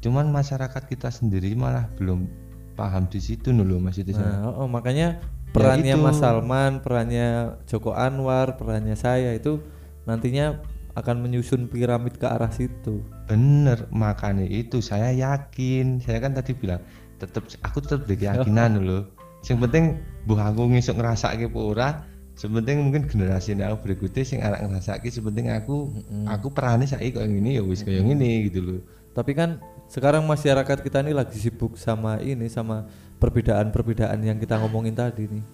[0.05, 2.29] cuman masyarakat kita sendiri malah belum
[2.77, 5.17] paham di situ dulu mas itu Nah, oh, makanya
[5.49, 6.05] perannya itu.
[6.05, 9.65] Mas Salman, perannya Joko Anwar, perannya saya itu
[10.05, 10.61] nantinya
[10.93, 13.01] akan menyusun piramid ke arah situ.
[13.25, 15.97] bener makanya itu saya yakin.
[16.05, 16.85] Saya kan tadi bilang
[17.21, 18.99] tetap aku tetap berkeyakinan dulu
[19.45, 19.85] yang penting
[20.25, 22.03] buh aku ngisuk ngerasa ke ora
[22.35, 25.87] sepenting mungkin generasi yang aku berikutnya sing anak ngerasa sepenting aku
[26.27, 28.81] aku perannya saya kayak gini ya wis kayak gini gitu loh
[29.15, 32.83] Tapi kan sekarang masyarakat kita ini lagi sibuk sama ini sama
[33.23, 35.45] perbedaan-perbedaan yang kita ngomongin tadi nih.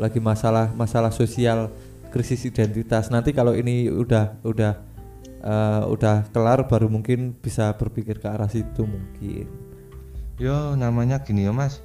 [0.00, 1.68] Lagi masalah masalah sosial
[2.08, 3.12] krisis identitas.
[3.12, 4.72] Nanti kalau ini udah udah
[5.44, 9.69] eh, udah kelar baru mungkin bisa berpikir ke arah situ mungkin.
[10.40, 11.84] Yo namanya gini ya mas.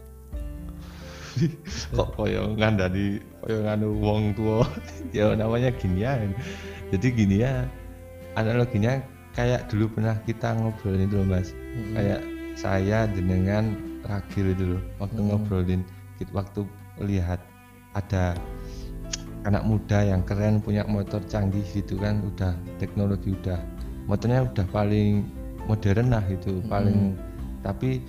[1.92, 4.64] Kok koyo ngandani koyo nganu wong tua
[5.12, 6.32] ya namanya ginian
[6.96, 7.68] jadi gini ya
[8.40, 9.04] analoginya
[9.36, 11.52] kayak dulu pernah kita ngobrolin itu loh mas.
[11.92, 12.24] Kayak
[12.56, 13.76] saya dengan
[14.08, 15.84] Ragil itu loh waktu ngobrolin
[16.16, 16.64] kita waktu
[17.04, 17.44] lihat
[17.92, 18.40] ada
[19.44, 23.60] anak muda yang keren punya motor canggih gitu kan udah teknologi udah.
[24.08, 25.28] Motornya udah paling
[25.68, 27.20] modern lah gitu paling
[27.66, 28.00] tapi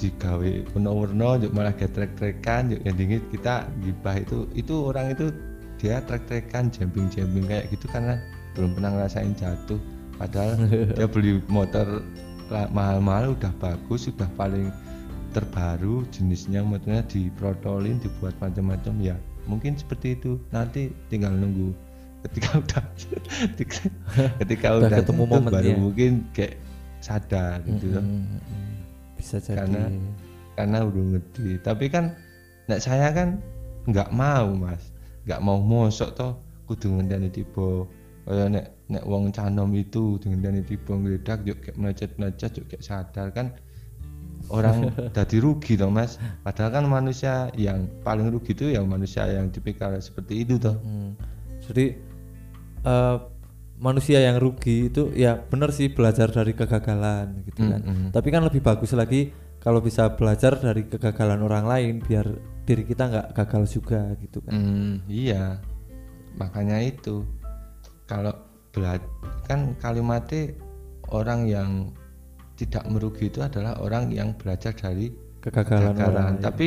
[0.00, 5.30] digawe warna-warna yuk malah getrek-trekan yuk yang dingin kita gibah itu itu orang itu
[5.80, 8.16] dia trek-trekan jumping-jumping kayak gitu karena
[8.54, 9.80] belum pernah ngerasain jatuh
[10.16, 10.54] padahal
[10.96, 12.02] dia beli motor
[12.70, 14.68] mahal-mahal udah bagus udah paling
[15.32, 19.16] terbaru jenisnya motornya diprotolin dibuat macam-macam ya
[19.48, 21.72] mungkin seperti itu nanti tinggal nunggu
[22.28, 22.84] ketika udah
[23.56, 23.80] ketika,
[24.44, 25.50] ketika Udah udah, ketemu momennya.
[25.50, 26.60] baru mungkin kayak
[27.02, 28.71] sadar gitu Mm, mm, mm.
[29.22, 29.62] Bisa jadi.
[29.62, 29.82] karena
[30.58, 31.62] karena udah ngerti.
[31.62, 32.18] Tapi kan
[32.66, 33.38] nek saya kan
[33.86, 34.90] nggak mau mas.
[35.22, 36.32] Nggak mau mosok toh
[36.66, 37.86] kudu ngendani tiba.
[38.26, 42.82] Kaya nek nek wong canom itu ngendani tiba ngeledak yuk kayak melecet melecet yuk kayak
[42.82, 43.54] sadar kan
[44.50, 46.18] orang jadi rugi toh mas.
[46.42, 50.74] Padahal kan manusia yang paling rugi itu yang manusia yang tipikal seperti itu toh.
[50.82, 51.14] Hmm.
[51.62, 51.94] Jadi
[52.82, 53.16] eh,
[53.82, 57.82] manusia yang rugi itu ya benar sih belajar dari kegagalan gitu kan.
[57.82, 58.08] Mm-mm.
[58.10, 62.26] Tapi kan lebih bagus lagi kalau bisa belajar dari kegagalan orang lain biar
[62.62, 64.54] diri kita nggak gagal juga gitu kan.
[64.54, 65.58] Hmm, iya
[66.32, 67.26] makanya itu
[68.06, 68.32] kalau
[68.70, 68.96] bela
[69.44, 70.54] kan kalimatnya
[71.10, 71.70] orang yang
[72.54, 76.40] tidak merugi itu adalah orang yang belajar dari Kegagalan, orang kegagalan lain.
[76.40, 76.66] tapi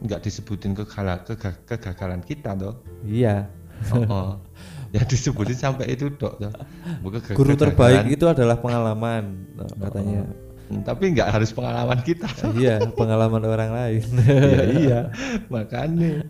[0.00, 3.48] nggak disebutin kegala- kega- kegagalan kita toh Iya.
[3.90, 4.30] oh, oh.
[4.96, 6.42] yang disebutin sampai itu dok
[7.22, 10.26] ke- Guru terbaik itu adalah pengalaman nah, katanya.
[10.70, 12.30] Hmm, tapi nggak harus pengalaman kita.
[12.58, 14.06] Iya, pengalaman orang lain.
[14.30, 15.00] iya iya.
[15.50, 16.22] Makanya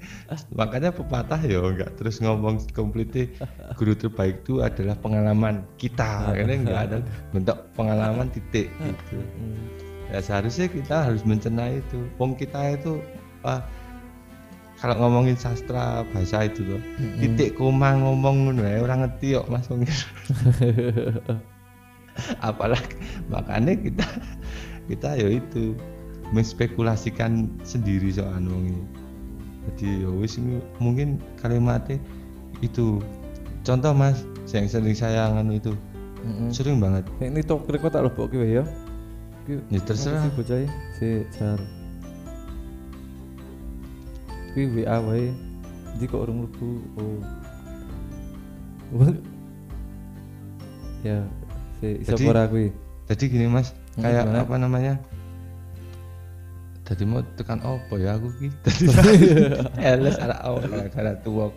[0.57, 3.37] makanya pepatah ya nggak terus ngomong komplit
[3.77, 6.33] guru terbaik itu adalah pengalaman kita.
[6.33, 6.97] Karena nggak ada
[7.37, 9.21] bentuk pengalaman titik gitu.
[9.21, 9.61] Hmm.
[10.11, 12.01] ya seharusnya kita harus mencerna itu.
[12.17, 12.97] Wong kita itu
[13.45, 13.61] ah,
[14.81, 17.21] kalau ngomongin sastra bahasa itu loh Mm-mm.
[17.21, 19.85] titik koma ngomong ngono ae ora ngerti kok Mas Wong.
[22.49, 22.97] apalagi
[23.29, 24.09] makanya kita
[24.89, 25.77] kita ya itu
[26.33, 28.85] menspekulasikan sendiri soal wong ini.
[29.69, 30.41] Jadi ya wis
[30.81, 32.01] mungkin kalimatnya
[32.65, 33.03] itu.
[33.61, 34.25] Contoh mas
[34.57, 35.73] yang sering saya nganu itu
[36.25, 36.49] Mm-mm.
[36.49, 37.05] sering banget.
[37.21, 38.65] Ini tok kok tak lebokke wae ya?
[39.51, 40.31] Ya terserah.
[40.39, 40.63] bocah
[40.97, 41.59] si jar
[44.53, 45.31] Kuwi WA wae.
[45.97, 46.69] Ndi kok urung mlebu?
[46.99, 47.19] Oh.
[51.01, 51.23] ya,
[51.81, 52.69] si iso Jadi- ora kuwi.
[53.07, 54.39] jadi gini mas Hmm, kayak gimana?
[54.45, 54.95] apa namanya
[56.85, 58.85] tadi mau tekan opo ya aku ki tadi
[59.83, 61.51] eles arah awal karena tua